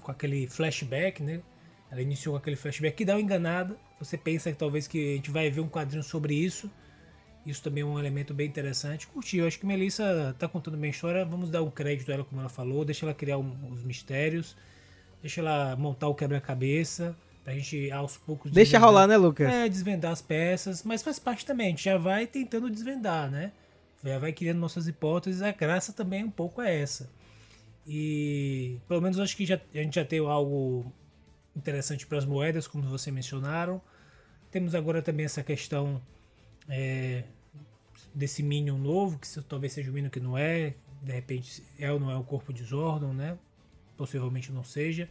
Com 0.00 0.10
aquele 0.10 0.46
flashback, 0.46 1.22
né? 1.22 1.42
Ela 1.90 2.02
iniciou 2.02 2.34
com 2.34 2.38
aquele 2.38 2.56
flashback 2.56 2.96
que 2.96 3.04
dá 3.04 3.14
uma 3.14 3.20
enganada. 3.20 3.76
Você 3.98 4.16
pensa 4.16 4.50
que 4.50 4.58
talvez 4.58 4.86
que 4.86 5.12
a 5.12 5.16
gente 5.16 5.30
vai 5.30 5.50
ver 5.50 5.60
um 5.60 5.68
quadrinho 5.68 6.02
sobre 6.02 6.34
isso. 6.34 6.70
Isso 7.44 7.62
também 7.62 7.82
é 7.82 7.86
um 7.86 7.98
elemento 7.98 8.34
bem 8.34 8.46
interessante. 8.48 9.06
Curti, 9.06 9.38
eu 9.38 9.46
acho 9.46 9.58
que 9.58 9.66
Melissa 9.66 10.34
tá 10.38 10.48
contando 10.48 10.76
bem 10.76 10.88
a 10.88 10.90
história. 10.90 11.24
Vamos 11.24 11.48
dar 11.48 11.62
um 11.62 11.70
crédito 11.70 12.10
a 12.10 12.14
ela, 12.14 12.24
como 12.24 12.40
ela 12.40 12.50
falou. 12.50 12.84
Deixa 12.84 13.06
ela 13.06 13.14
criar 13.14 13.38
um, 13.38 13.72
os 13.72 13.84
mistérios. 13.84 14.56
Deixa 15.20 15.40
ela 15.40 15.76
montar 15.76 16.08
o 16.08 16.14
quebra-cabeça. 16.14 17.16
Pra 17.46 17.54
gente 17.54 17.92
aos 17.92 18.16
poucos. 18.16 18.50
Deixa 18.50 18.76
rolar, 18.76 19.06
né, 19.06 19.16
Lucas? 19.16 19.48
É, 19.48 19.68
desvendar 19.68 20.10
as 20.10 20.20
peças, 20.20 20.82
mas 20.82 21.00
faz 21.00 21.20
parte 21.20 21.46
também. 21.46 21.68
A 21.68 21.70
gente 21.70 21.84
já 21.84 21.96
vai 21.96 22.26
tentando 22.26 22.68
desvendar, 22.68 23.30
né? 23.30 23.52
Já 24.02 24.18
vai 24.18 24.32
criando 24.32 24.58
nossas 24.58 24.88
hipóteses. 24.88 25.42
A 25.42 25.52
graça 25.52 25.92
também 25.92 26.24
um 26.24 26.30
pouco 26.30 26.60
é 26.60 26.76
essa. 26.80 27.08
E 27.86 28.80
pelo 28.88 29.00
menos 29.00 29.20
acho 29.20 29.36
que 29.36 29.46
já, 29.46 29.60
a 29.72 29.78
gente 29.78 29.94
já 29.94 30.04
tem 30.04 30.18
algo 30.18 30.92
interessante 31.54 32.04
para 32.04 32.18
as 32.18 32.24
moedas, 32.24 32.66
como 32.66 32.82
você 32.82 33.12
mencionaram. 33.12 33.80
Temos 34.50 34.74
agora 34.74 35.00
também 35.00 35.24
essa 35.24 35.44
questão 35.44 36.02
é, 36.68 37.22
desse 38.12 38.42
Minion 38.42 38.76
novo, 38.76 39.20
que 39.20 39.28
talvez 39.42 39.72
seja 39.72 39.88
o 39.88 39.94
Minion 39.94 40.10
que 40.10 40.18
não 40.18 40.36
é, 40.36 40.74
de 41.00 41.12
repente 41.12 41.62
é 41.78 41.92
ou 41.92 42.00
não 42.00 42.10
é 42.10 42.16
o 42.16 42.24
corpo 42.24 42.52
de 42.52 42.64
Zordon, 42.64 43.12
né? 43.12 43.38
Possivelmente 43.96 44.50
não 44.50 44.64
seja. 44.64 45.08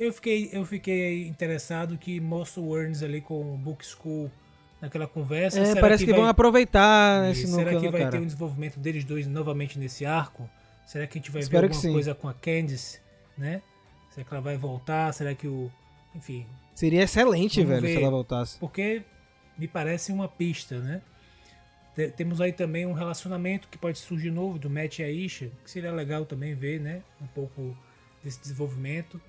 Eu 0.00 0.14
fiquei, 0.14 0.48
eu 0.50 0.64
fiquei 0.64 1.28
interessado 1.28 1.98
que 1.98 2.18
mostra 2.18 2.62
o 2.62 2.74
Earns 2.74 3.02
ali 3.02 3.20
com 3.20 3.54
o 3.54 3.58
Book 3.58 3.84
School 3.84 4.30
naquela 4.80 5.06
conversa. 5.06 5.60
É, 5.60 5.78
parece 5.78 6.04
que, 6.04 6.06
que 6.06 6.12
vai... 6.12 6.22
vão 6.22 6.30
aproveitar 6.30 7.30
esse 7.30 7.46
Será 7.46 7.78
que 7.78 7.86
vai 7.90 8.00
cara? 8.00 8.12
ter 8.12 8.18
um 8.18 8.24
desenvolvimento 8.24 8.80
deles 8.80 9.04
dois 9.04 9.26
novamente 9.26 9.78
nesse 9.78 10.06
arco? 10.06 10.48
Será 10.86 11.06
que 11.06 11.18
a 11.18 11.20
gente 11.20 11.30
vai 11.30 11.42
Espero 11.42 11.68
ver 11.68 11.74
alguma 11.74 11.92
coisa 11.92 12.14
com 12.14 12.28
a 12.30 12.32
Candice, 12.32 12.98
né? 13.36 13.60
Será 14.08 14.24
que 14.24 14.32
ela 14.32 14.40
vai 14.40 14.56
voltar? 14.56 15.12
Será 15.12 15.34
que 15.34 15.46
o... 15.46 15.70
Enfim... 16.14 16.46
Seria 16.74 17.02
excelente, 17.02 17.62
velho, 17.62 17.82
ver, 17.82 17.92
se 17.92 18.02
ela 18.02 18.10
voltasse. 18.10 18.58
Porque 18.58 19.02
me 19.58 19.68
parece 19.68 20.12
uma 20.12 20.28
pista, 20.28 20.78
né? 20.80 21.02
Temos 22.16 22.40
aí 22.40 22.54
também 22.54 22.86
um 22.86 22.94
relacionamento 22.94 23.68
que 23.68 23.76
pode 23.76 23.98
surgir 23.98 24.30
novo 24.30 24.58
do 24.58 24.70
Matt 24.70 25.00
e 25.00 25.02
a 25.02 25.10
Isha, 25.10 25.50
que 25.62 25.70
seria 25.70 25.92
legal 25.92 26.24
também 26.24 26.54
ver, 26.54 26.80
né? 26.80 27.02
Um 27.20 27.26
pouco 27.26 27.76
desse 28.24 28.40
desenvolvimento. 28.40 29.20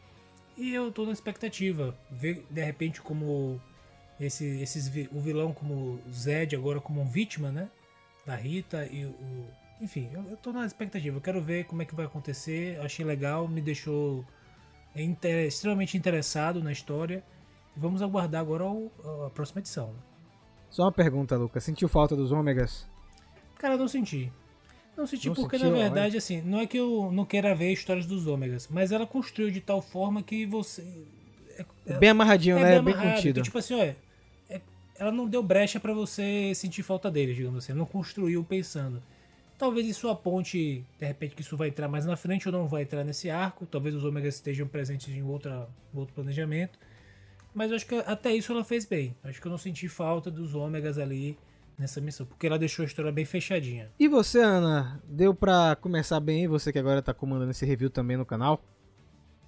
E 0.58 0.74
eu 0.74 0.92
tô 0.92 1.06
na 1.06 1.12
expectativa. 1.12 1.96
Ver 2.10 2.46
de 2.50 2.64
repente 2.64 3.02
como 3.02 3.60
esse, 4.20 4.46
esses, 4.62 4.88
o 5.12 5.20
vilão 5.20 5.54
como 5.54 6.00
Zed 6.12 6.56
agora 6.56 6.80
como 6.80 7.02
um 7.02 7.06
vítima, 7.06 7.52
né? 7.52 7.70
Da 8.26 8.36
Rita 8.36 8.86
e 8.86 9.06
o. 9.06 9.48
Enfim, 9.82 10.10
eu, 10.14 10.24
eu 10.30 10.38
tô 10.38 10.52
na 10.52 10.66
expectativa. 10.66 11.18
Eu 11.18 11.22
quero 11.22 11.42
ver 11.42 11.66
como 11.66 11.82
é 11.82 11.86
que 11.86 11.96
vai 11.96 12.06
acontecer. 12.06 12.80
Achei 12.82 13.04
legal, 13.04 13.48
me 13.48 13.62
deixou 13.62 14.24
inter, 14.96 15.48
extremamente 15.48 15.98
interessado 15.98 16.62
na 16.62 16.72
história. 16.72 17.24
Vamos 17.76 18.02
aguardar 18.02 18.42
agora 18.42 18.66
o, 18.66 18.92
a 19.26 19.30
próxima 19.30 19.60
edição. 19.60 19.88
Né? 19.88 20.00
Só 20.70 20.84
uma 20.84 20.92
pergunta, 20.92 21.36
Lucas. 21.36 21.64
Sentiu 21.64 21.90
falta 21.90 22.16
dos 22.16 22.32
ômegas? 22.32 22.88
Cara, 23.56 23.76
não 23.78 23.88
senti. 23.88 24.32
Não 24.96 25.08
senti 25.08 25.28
não 25.28 25.36
porque, 25.36 25.58
na 25.58 25.70
verdade, 25.70 26.18
assim, 26.18 26.42
não 26.42 26.60
é 26.60 26.68
que 26.68 26.78
eu 26.78 27.12
não 27.12 27.26
queira 27.26 27.56
ver 27.56 27.72
histórias 27.72 28.06
dos 28.06 28.28
ômegas, 28.28 28.68
mas 28.70 28.92
ela 28.92 29.08
construiu 29.08 29.50
de 29.50 29.62
tal 29.62 29.82
forma 29.82 30.22
que 30.22 30.46
você. 30.46 30.84
É, 31.58 31.66
é 31.88 31.98
bem 31.98 32.10
amarradinho, 32.10 32.58
é 32.58 32.64
né? 32.64 32.82
Bem, 32.82 32.94
bem 32.94 33.14
contido. 33.14 33.36
Que, 33.36 33.44
tipo 33.44 33.58
assim, 33.58 33.76
olha, 33.76 33.96
é, 34.50 34.62
ela 34.98 35.12
não 35.12 35.28
deu 35.28 35.42
brecha 35.42 35.80
para 35.80 35.94
você 35.94 36.54
sentir 36.56 36.84
falta 36.84 37.10
deles, 37.10 37.36
digamos 37.36 37.64
assim. 37.64 37.72
Ela 37.72 37.80
não 37.80 37.86
construiu 37.86 38.44
pensando. 38.44 39.02
Talvez 39.58 39.88
isso 39.88 40.10
aponte, 40.10 40.84
de 41.00 41.06
repente, 41.06 41.36
que 41.36 41.42
isso 41.42 41.56
vai 41.56 41.68
entrar 41.68 41.88
mais 41.88 42.06
na 42.06 42.18
frente 42.18 42.48
ou 42.48 42.52
não 42.52 42.68
vai 42.68 42.82
entrar 42.82 43.04
nesse 43.04 43.30
arco. 43.30 43.66
Talvez 43.66 43.96
os 43.96 44.04
ômegas 44.04 44.36
estejam 44.36 44.68
presentes 44.68 45.10
em 45.10 45.22
outra, 45.22 45.70
outro 45.94 46.14
planejamento. 46.16 46.80
Mas 47.54 47.70
eu 47.70 47.76
acho 47.76 47.86
que 47.86 47.96
até 47.96 48.34
isso 48.34 48.52
ela 48.52 48.64
fez 48.64 48.86
bem. 48.86 49.16
Acho 49.24 49.40
que 49.40 49.48
eu 49.48 49.52
não 49.52 49.58
senti 49.58 49.88
falta 49.88 50.32
dos 50.32 50.56
ômegas 50.56 50.98
ali 50.98 51.38
nessa 51.82 52.00
missão, 52.00 52.26
porque 52.26 52.48
ela 52.48 52.58
deixou 52.58 52.84
a 52.84 52.86
história 52.86 53.12
bem 53.12 53.26
fechadinha. 53.26 53.92
E 54.00 54.08
você, 54.08 54.40
Ana, 54.40 55.02
deu 55.06 55.34
pra 55.34 55.76
começar 55.76 56.20
bem, 56.20 56.48
você 56.48 56.72
que 56.72 56.80
agora 56.80 57.02
tá 57.02 57.14
comandando 57.14 57.52
esse 57.52 57.66
review 57.66 57.90
também 57.90 58.16
no 58.16 58.26
canal? 58.26 58.64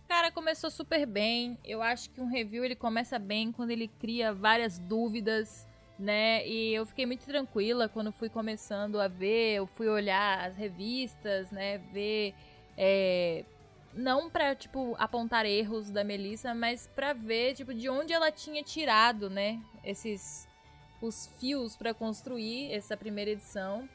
Cara, 0.07 0.31
começou 0.31 0.69
super 0.69 1.05
bem. 1.05 1.57
Eu 1.63 1.81
acho 1.81 2.09
que 2.09 2.19
um 2.19 2.27
review 2.27 2.65
ele 2.65 2.75
começa 2.75 3.17
bem 3.17 3.51
quando 3.51 3.71
ele 3.71 3.87
cria 3.87 4.33
várias 4.33 4.77
dúvidas, 4.77 5.67
né? 5.97 6.45
E 6.47 6.73
eu 6.73 6.85
fiquei 6.85 7.05
muito 7.05 7.25
tranquila 7.25 7.87
quando 7.87 8.11
fui 8.11 8.29
começando 8.29 8.99
a 8.99 9.07
ver, 9.07 9.55
eu 9.55 9.65
fui 9.65 9.87
olhar 9.87 10.47
as 10.47 10.55
revistas, 10.57 11.49
né? 11.51 11.77
Ver 11.91 12.33
é, 12.77 13.45
não 13.93 14.29
para 14.29 14.55
tipo 14.55 14.95
apontar 14.97 15.45
erros 15.45 15.89
da 15.89 16.03
Melissa, 16.03 16.53
mas 16.53 16.89
para 16.95 17.13
ver 17.13 17.55
tipo 17.55 17.73
de 17.73 17.89
onde 17.89 18.13
ela 18.13 18.31
tinha 18.31 18.63
tirado, 18.63 19.29
né, 19.29 19.59
esses 19.83 20.47
os 21.03 21.27
fios 21.37 21.75
para 21.75 21.93
construir 21.93 22.71
essa 22.71 22.95
primeira 22.95 23.31
edição. 23.31 23.87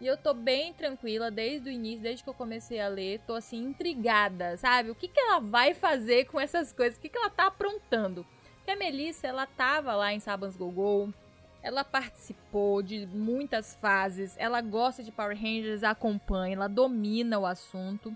E 0.00 0.06
eu 0.06 0.16
tô 0.16 0.34
bem 0.34 0.74
tranquila 0.74 1.30
desde 1.30 1.70
o 1.70 1.72
início, 1.72 2.02
desde 2.02 2.22
que 2.22 2.28
eu 2.28 2.34
comecei 2.34 2.80
a 2.80 2.88
ler, 2.88 3.20
tô 3.26 3.34
assim 3.34 3.64
intrigada, 3.64 4.56
sabe? 4.58 4.90
O 4.90 4.94
que 4.94 5.08
que 5.08 5.18
ela 5.18 5.38
vai 5.38 5.72
fazer 5.72 6.26
com 6.26 6.38
essas 6.38 6.72
coisas? 6.72 6.98
O 6.98 7.00
que 7.00 7.08
que 7.08 7.16
ela 7.16 7.30
tá 7.30 7.46
aprontando? 7.46 8.26
Porque 8.56 8.72
a 8.72 8.76
Melissa, 8.76 9.28
ela 9.28 9.46
tava 9.46 9.94
lá 9.94 10.12
em 10.12 10.20
Sabans 10.20 10.56
Gogol, 10.56 11.14
ela 11.62 11.82
participou 11.82 12.82
de 12.82 13.06
muitas 13.06 13.74
fases, 13.76 14.34
ela 14.36 14.60
gosta 14.60 15.02
de 15.02 15.12
Power 15.12 15.36
Rangers, 15.36 15.82
acompanha, 15.82 16.56
ela 16.56 16.68
domina 16.68 17.38
o 17.38 17.46
assunto. 17.46 18.14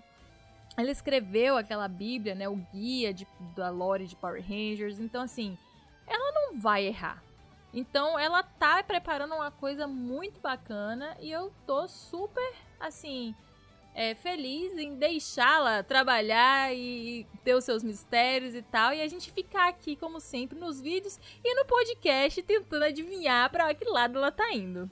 Ela 0.77 0.91
escreveu 0.91 1.57
aquela 1.57 1.87
bíblia, 1.87 2.35
né, 2.35 2.47
o 2.47 2.55
guia 2.55 3.13
de, 3.13 3.27
da 3.55 3.69
lore 3.69 4.07
de 4.07 4.15
Power 4.15 4.41
Rangers, 4.41 4.99
então 4.99 5.23
assim, 5.23 5.57
ela 6.05 6.31
não 6.31 6.59
vai 6.59 6.85
errar. 6.85 7.23
Então 7.73 8.19
ela 8.19 8.43
tá 8.43 8.83
preparando 8.83 9.33
uma 9.33 9.51
coisa 9.51 9.87
muito 9.87 10.39
bacana 10.41 11.15
e 11.19 11.31
eu 11.31 11.51
tô 11.65 11.87
super 11.87 12.53
assim 12.79 13.33
é, 13.93 14.15
feliz 14.15 14.77
em 14.77 14.95
deixá-la 14.95 15.83
trabalhar 15.83 16.73
e 16.73 17.25
ter 17.43 17.55
os 17.55 17.63
seus 17.63 17.83
mistérios 17.83 18.55
e 18.55 18.61
tal. 18.61 18.93
E 18.93 19.01
a 19.01 19.07
gente 19.07 19.31
ficar 19.31 19.69
aqui, 19.69 19.95
como 19.95 20.19
sempre, 20.19 20.57
nos 20.57 20.79
vídeos 20.79 21.19
e 21.43 21.55
no 21.55 21.65
podcast 21.65 22.41
tentando 22.43 22.83
adivinhar 22.83 23.49
para 23.49 23.73
que 23.73 23.85
lado 23.89 24.17
ela 24.17 24.31
tá 24.31 24.53
indo. 24.53 24.89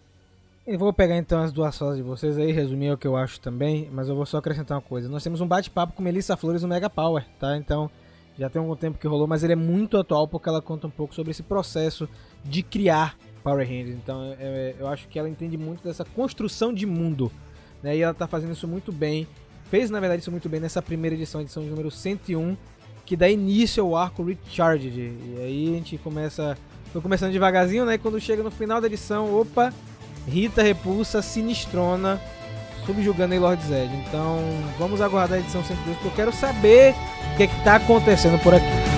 Eu 0.67 0.77
vou 0.77 0.93
pegar 0.93 1.17
então 1.17 1.41
as 1.41 1.51
duas 1.51 1.75
falas 1.77 1.97
de 1.97 2.03
vocês 2.03 2.37
aí, 2.37 2.51
resumir 2.51 2.91
o 2.91 2.97
que 2.97 3.07
eu 3.07 3.15
acho 3.15 3.39
também, 3.39 3.89
mas 3.91 4.07
eu 4.07 4.15
vou 4.15 4.25
só 4.25 4.37
acrescentar 4.37 4.77
uma 4.77 4.83
coisa. 4.83 5.09
Nós 5.09 5.23
temos 5.23 5.41
um 5.41 5.47
bate-papo 5.47 5.93
com 5.93 6.03
Melissa 6.03 6.37
Flores 6.37 6.61
no 6.61 6.67
Mega 6.67 6.89
Power, 6.89 7.25
tá? 7.39 7.57
Então 7.57 7.89
já 8.37 8.49
tem 8.49 8.61
algum 8.61 8.75
tempo 8.75 8.99
que 8.99 9.07
rolou, 9.07 9.25
mas 9.25 9.43
ele 9.43 9.53
é 9.53 9.55
muito 9.55 9.97
atual 9.97 10.27
porque 10.27 10.47
ela 10.47 10.61
conta 10.61 10.87
um 10.87 10.91
pouco 10.91 11.15
sobre 11.15 11.31
esse 11.31 11.41
processo 11.41 12.07
de 12.43 12.63
criar 12.63 13.17
Power 13.43 13.67
Rangers. 13.67 13.95
Então 13.95 14.35
é, 14.39 14.75
eu 14.79 14.87
acho 14.87 15.07
que 15.07 15.17
ela 15.17 15.29
entende 15.29 15.57
muito 15.57 15.83
dessa 15.83 16.05
construção 16.05 16.73
de 16.73 16.85
mundo. 16.85 17.31
Né? 17.81 17.97
E 17.97 18.01
ela 18.01 18.13
tá 18.13 18.27
fazendo 18.27 18.53
isso 18.53 18.67
muito 18.67 18.91
bem. 18.91 19.27
Fez, 19.69 19.89
na 19.89 19.99
verdade, 19.99 20.21
isso 20.21 20.31
muito 20.31 20.49
bem 20.49 20.59
nessa 20.59 20.81
primeira 20.81 21.15
edição, 21.15 21.41
edição 21.41 21.63
de 21.63 21.69
número 21.69 21.91
101, 21.91 22.57
que 23.05 23.15
dá 23.15 23.29
início 23.29 23.83
ao 23.83 23.95
arco 23.95 24.23
Recharged. 24.23 24.97
E 24.97 25.37
aí 25.39 25.69
a 25.69 25.77
gente 25.77 25.97
começa. 25.99 26.57
Foi 26.91 27.01
começando 27.01 27.31
devagarzinho, 27.31 27.85
né? 27.85 27.93
E 27.93 27.97
quando 27.99 28.19
chega 28.19 28.41
no 28.41 28.49
final 28.49 28.81
da 28.81 28.87
edição, 28.87 29.39
opa, 29.39 29.71
Rita 30.27 30.63
repulsa, 30.63 31.21
sinistrona, 31.21 32.19
subjugando 32.85 33.35
a 33.35 33.39
Lord 33.39 33.63
Zed. 33.63 33.93
Então 34.07 34.39
vamos 34.79 35.01
aguardar 35.01 35.37
a 35.37 35.41
edição 35.41 35.63
102, 35.63 35.97
porque 35.97 36.07
eu 36.07 36.15
quero 36.15 36.33
saber 36.33 36.95
o 37.33 37.37
que, 37.37 37.43
é 37.43 37.47
que 37.47 37.63
tá 37.63 37.75
acontecendo 37.75 38.41
por 38.41 38.55
aqui. 38.55 38.88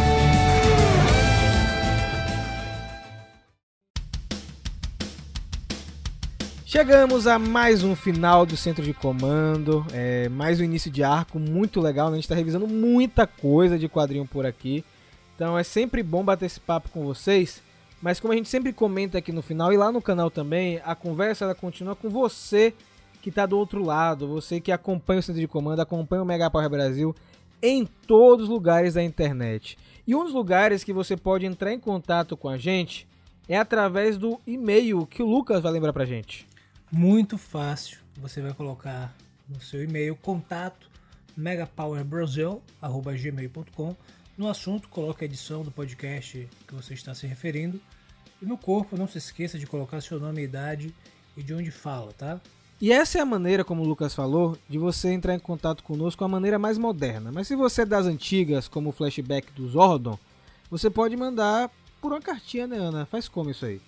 Chegamos 6.71 7.27
a 7.27 7.37
mais 7.37 7.83
um 7.83 7.97
final 7.97 8.45
do 8.45 8.55
centro 8.55 8.81
de 8.81 8.93
comando, 8.93 9.85
é, 9.91 10.29
mais 10.29 10.61
um 10.61 10.63
início 10.63 10.89
de 10.89 11.03
arco 11.03 11.37
muito 11.37 11.81
legal. 11.81 12.07
Né? 12.07 12.13
A 12.13 12.15
gente 12.15 12.23
está 12.23 12.33
revisando 12.33 12.65
muita 12.65 13.27
coisa 13.27 13.77
de 13.77 13.89
quadrinho 13.89 14.25
por 14.25 14.45
aqui, 14.45 14.85
então 15.35 15.59
é 15.59 15.63
sempre 15.63 16.01
bom 16.01 16.23
bater 16.23 16.45
esse 16.45 16.61
papo 16.61 16.89
com 16.89 17.03
vocês. 17.03 17.61
Mas 18.01 18.21
como 18.21 18.31
a 18.31 18.37
gente 18.37 18.47
sempre 18.47 18.71
comenta 18.71 19.17
aqui 19.17 19.33
no 19.33 19.41
final 19.41 19.73
e 19.73 19.77
lá 19.77 19.91
no 19.91 20.01
canal 20.01 20.31
também, 20.31 20.79
a 20.85 20.95
conversa 20.95 21.43
ela 21.43 21.53
continua 21.53 21.93
com 21.93 22.09
você 22.09 22.73
que 23.21 23.27
está 23.27 23.45
do 23.45 23.57
outro 23.57 23.83
lado, 23.83 24.25
você 24.25 24.61
que 24.61 24.71
acompanha 24.71 25.19
o 25.19 25.23
centro 25.23 25.41
de 25.41 25.49
comando, 25.49 25.81
acompanha 25.81 26.23
o 26.23 26.25
Mega 26.25 26.49
Power 26.49 26.69
Brasil 26.69 27.13
em 27.61 27.85
todos 28.07 28.45
os 28.45 28.49
lugares 28.49 28.93
da 28.93 29.03
internet. 29.03 29.77
E 30.07 30.15
um 30.15 30.23
dos 30.23 30.33
lugares 30.33 30.85
que 30.85 30.93
você 30.93 31.17
pode 31.17 31.45
entrar 31.45 31.73
em 31.73 31.79
contato 31.81 32.37
com 32.37 32.47
a 32.47 32.57
gente 32.57 33.05
é 33.49 33.57
através 33.57 34.17
do 34.17 34.39
e-mail 34.47 35.05
que 35.05 35.21
o 35.21 35.27
Lucas 35.27 35.59
vai 35.59 35.73
lembrar 35.73 35.91
pra 35.91 36.05
gente 36.05 36.49
muito 36.91 37.37
fácil. 37.37 37.99
Você 38.17 38.41
vai 38.41 38.53
colocar 38.53 39.15
no 39.47 39.61
seu 39.61 39.81
e-mail 39.83 40.15
contato 40.15 40.89
megapowerbrasil@gmail.com. 41.37 43.95
No 44.37 44.49
assunto, 44.49 44.89
coloque 44.89 45.23
a 45.23 45.27
edição 45.27 45.63
do 45.63 45.71
podcast 45.71 46.49
que 46.67 46.73
você 46.73 46.93
está 46.93 47.15
se 47.15 47.25
referindo. 47.27 47.79
E 48.41 48.45
no 48.45 48.57
corpo, 48.57 48.97
não 48.97 49.07
se 49.07 49.17
esqueça 49.17 49.57
de 49.57 49.65
colocar 49.67 50.01
seu 50.01 50.19
nome 50.19 50.41
e 50.41 50.45
idade 50.45 50.93
e 51.37 51.43
de 51.43 51.53
onde 51.53 51.71
fala, 51.71 52.11
tá? 52.11 52.41
E 52.81 52.91
essa 52.91 53.19
é 53.19 53.21
a 53.21 53.25
maneira, 53.25 53.63
como 53.63 53.83
o 53.83 53.87
Lucas 53.87 54.15
falou, 54.15 54.57
de 54.67 54.79
você 54.79 55.09
entrar 55.09 55.35
em 55.35 55.39
contato 55.39 55.83
conosco, 55.83 56.23
a 56.23 56.27
maneira 56.27 56.57
mais 56.57 56.79
moderna. 56.79 57.31
Mas 57.31 57.47
se 57.47 57.55
você 57.55 57.83
é 57.83 57.85
das 57.85 58.07
antigas, 58.07 58.67
como 58.67 58.89
o 58.89 58.91
flashback 58.91 59.53
do 59.53 59.69
Zordon, 59.69 60.17
você 60.69 60.89
pode 60.89 61.15
mandar 61.15 61.69
por 62.01 62.11
uma 62.11 62.19
cartinha, 62.19 62.65
né, 62.65 62.77
Ana? 62.77 63.05
Faz 63.05 63.29
como 63.29 63.51
isso 63.51 63.65
aí? 63.65 63.79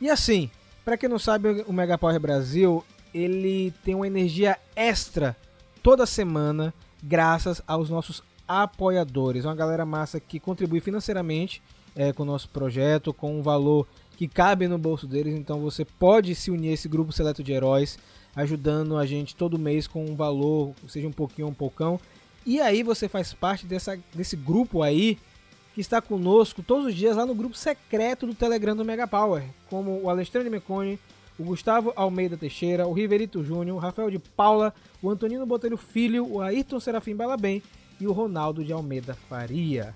E 0.00 0.08
assim, 0.08 0.50
para 0.82 0.96
quem 0.96 1.06
não 1.06 1.18
sabe, 1.18 1.62
o 1.66 1.74
Mega 1.74 1.98
Power 1.98 2.18
Brasil 2.18 2.82
ele 3.12 3.70
tem 3.84 3.94
uma 3.94 4.06
energia 4.06 4.56
extra 4.74 5.36
toda 5.82 6.06
semana, 6.06 6.72
graças 7.02 7.60
aos 7.66 7.90
nossos 7.90 8.22
apoiadores, 8.48 9.44
uma 9.44 9.54
galera 9.54 9.84
massa 9.84 10.18
que 10.18 10.40
contribui 10.40 10.80
financeiramente 10.80 11.62
é, 11.94 12.14
com 12.14 12.22
o 12.22 12.26
nosso 12.26 12.48
projeto, 12.48 13.12
com 13.12 13.38
um 13.38 13.42
valor 13.42 13.86
que 14.16 14.26
cabe 14.26 14.66
no 14.66 14.78
bolso 14.78 15.06
deles. 15.06 15.34
Então 15.34 15.60
você 15.60 15.84
pode 15.84 16.34
se 16.34 16.50
unir 16.50 16.70
a 16.70 16.72
esse 16.72 16.88
grupo 16.88 17.12
seleto 17.12 17.42
de 17.42 17.52
heróis 17.52 17.98
ajudando 18.34 18.96
a 18.96 19.04
gente 19.04 19.36
todo 19.36 19.58
mês 19.58 19.86
com 19.86 20.02
um 20.02 20.14
valor, 20.14 20.72
seja 20.88 21.06
um 21.06 21.12
pouquinho 21.12 21.48
ou 21.48 21.52
um 21.52 21.54
poucão. 21.54 22.00
E 22.44 22.60
aí 22.60 22.82
você 22.82 23.08
faz 23.08 23.32
parte 23.32 23.66
dessa, 23.66 23.98
desse 24.14 24.36
grupo 24.36 24.82
aí 24.82 25.18
que 25.74 25.80
está 25.80 26.00
conosco 26.00 26.62
todos 26.62 26.86
os 26.86 26.94
dias 26.94 27.16
lá 27.16 27.24
no 27.24 27.34
grupo 27.34 27.56
secreto 27.56 28.26
do 28.26 28.34
Telegram 28.34 28.74
do 28.74 28.84
Mega 28.84 29.06
Power, 29.06 29.44
como 29.68 30.00
o 30.02 30.10
Alexandre 30.10 30.50
Mecone, 30.50 30.98
o 31.38 31.44
Gustavo 31.44 31.92
Almeida 31.96 32.36
Teixeira, 32.36 32.86
o 32.86 32.92
Riverito 32.92 33.42
Júnior, 33.42 33.76
o 33.76 33.80
Rafael 33.80 34.10
de 34.10 34.18
Paula, 34.18 34.74
o 35.02 35.08
Antonino 35.08 35.46
Botelho 35.46 35.76
Filho, 35.76 36.26
o 36.26 36.40
Ayrton 36.40 36.80
Serafim 36.80 37.14
Balabem 37.14 37.62
e 38.00 38.06
o 38.06 38.12
Ronaldo 38.12 38.64
de 38.64 38.72
Almeida 38.72 39.16
Faria. 39.28 39.94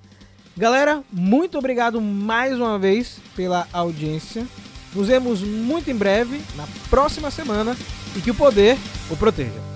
Galera, 0.57 1.03
muito 1.13 1.59
obrigado 1.59 2.01
mais 2.01 2.57
uma 2.57 2.79
vez 2.79 3.19
pela 3.35 3.67
audiência. 3.73 4.47
Nos 4.95 5.09
vemos 5.09 5.43
muito 5.43 5.91
em 5.91 5.97
breve, 5.97 6.41
na 6.55 6.67
próxima 6.89 7.31
semana, 7.31 7.77
e 8.17 8.21
que 8.21 8.31
o 8.31 8.35
poder 8.35 8.79
o 9.11 9.17
proteja. 9.17 9.74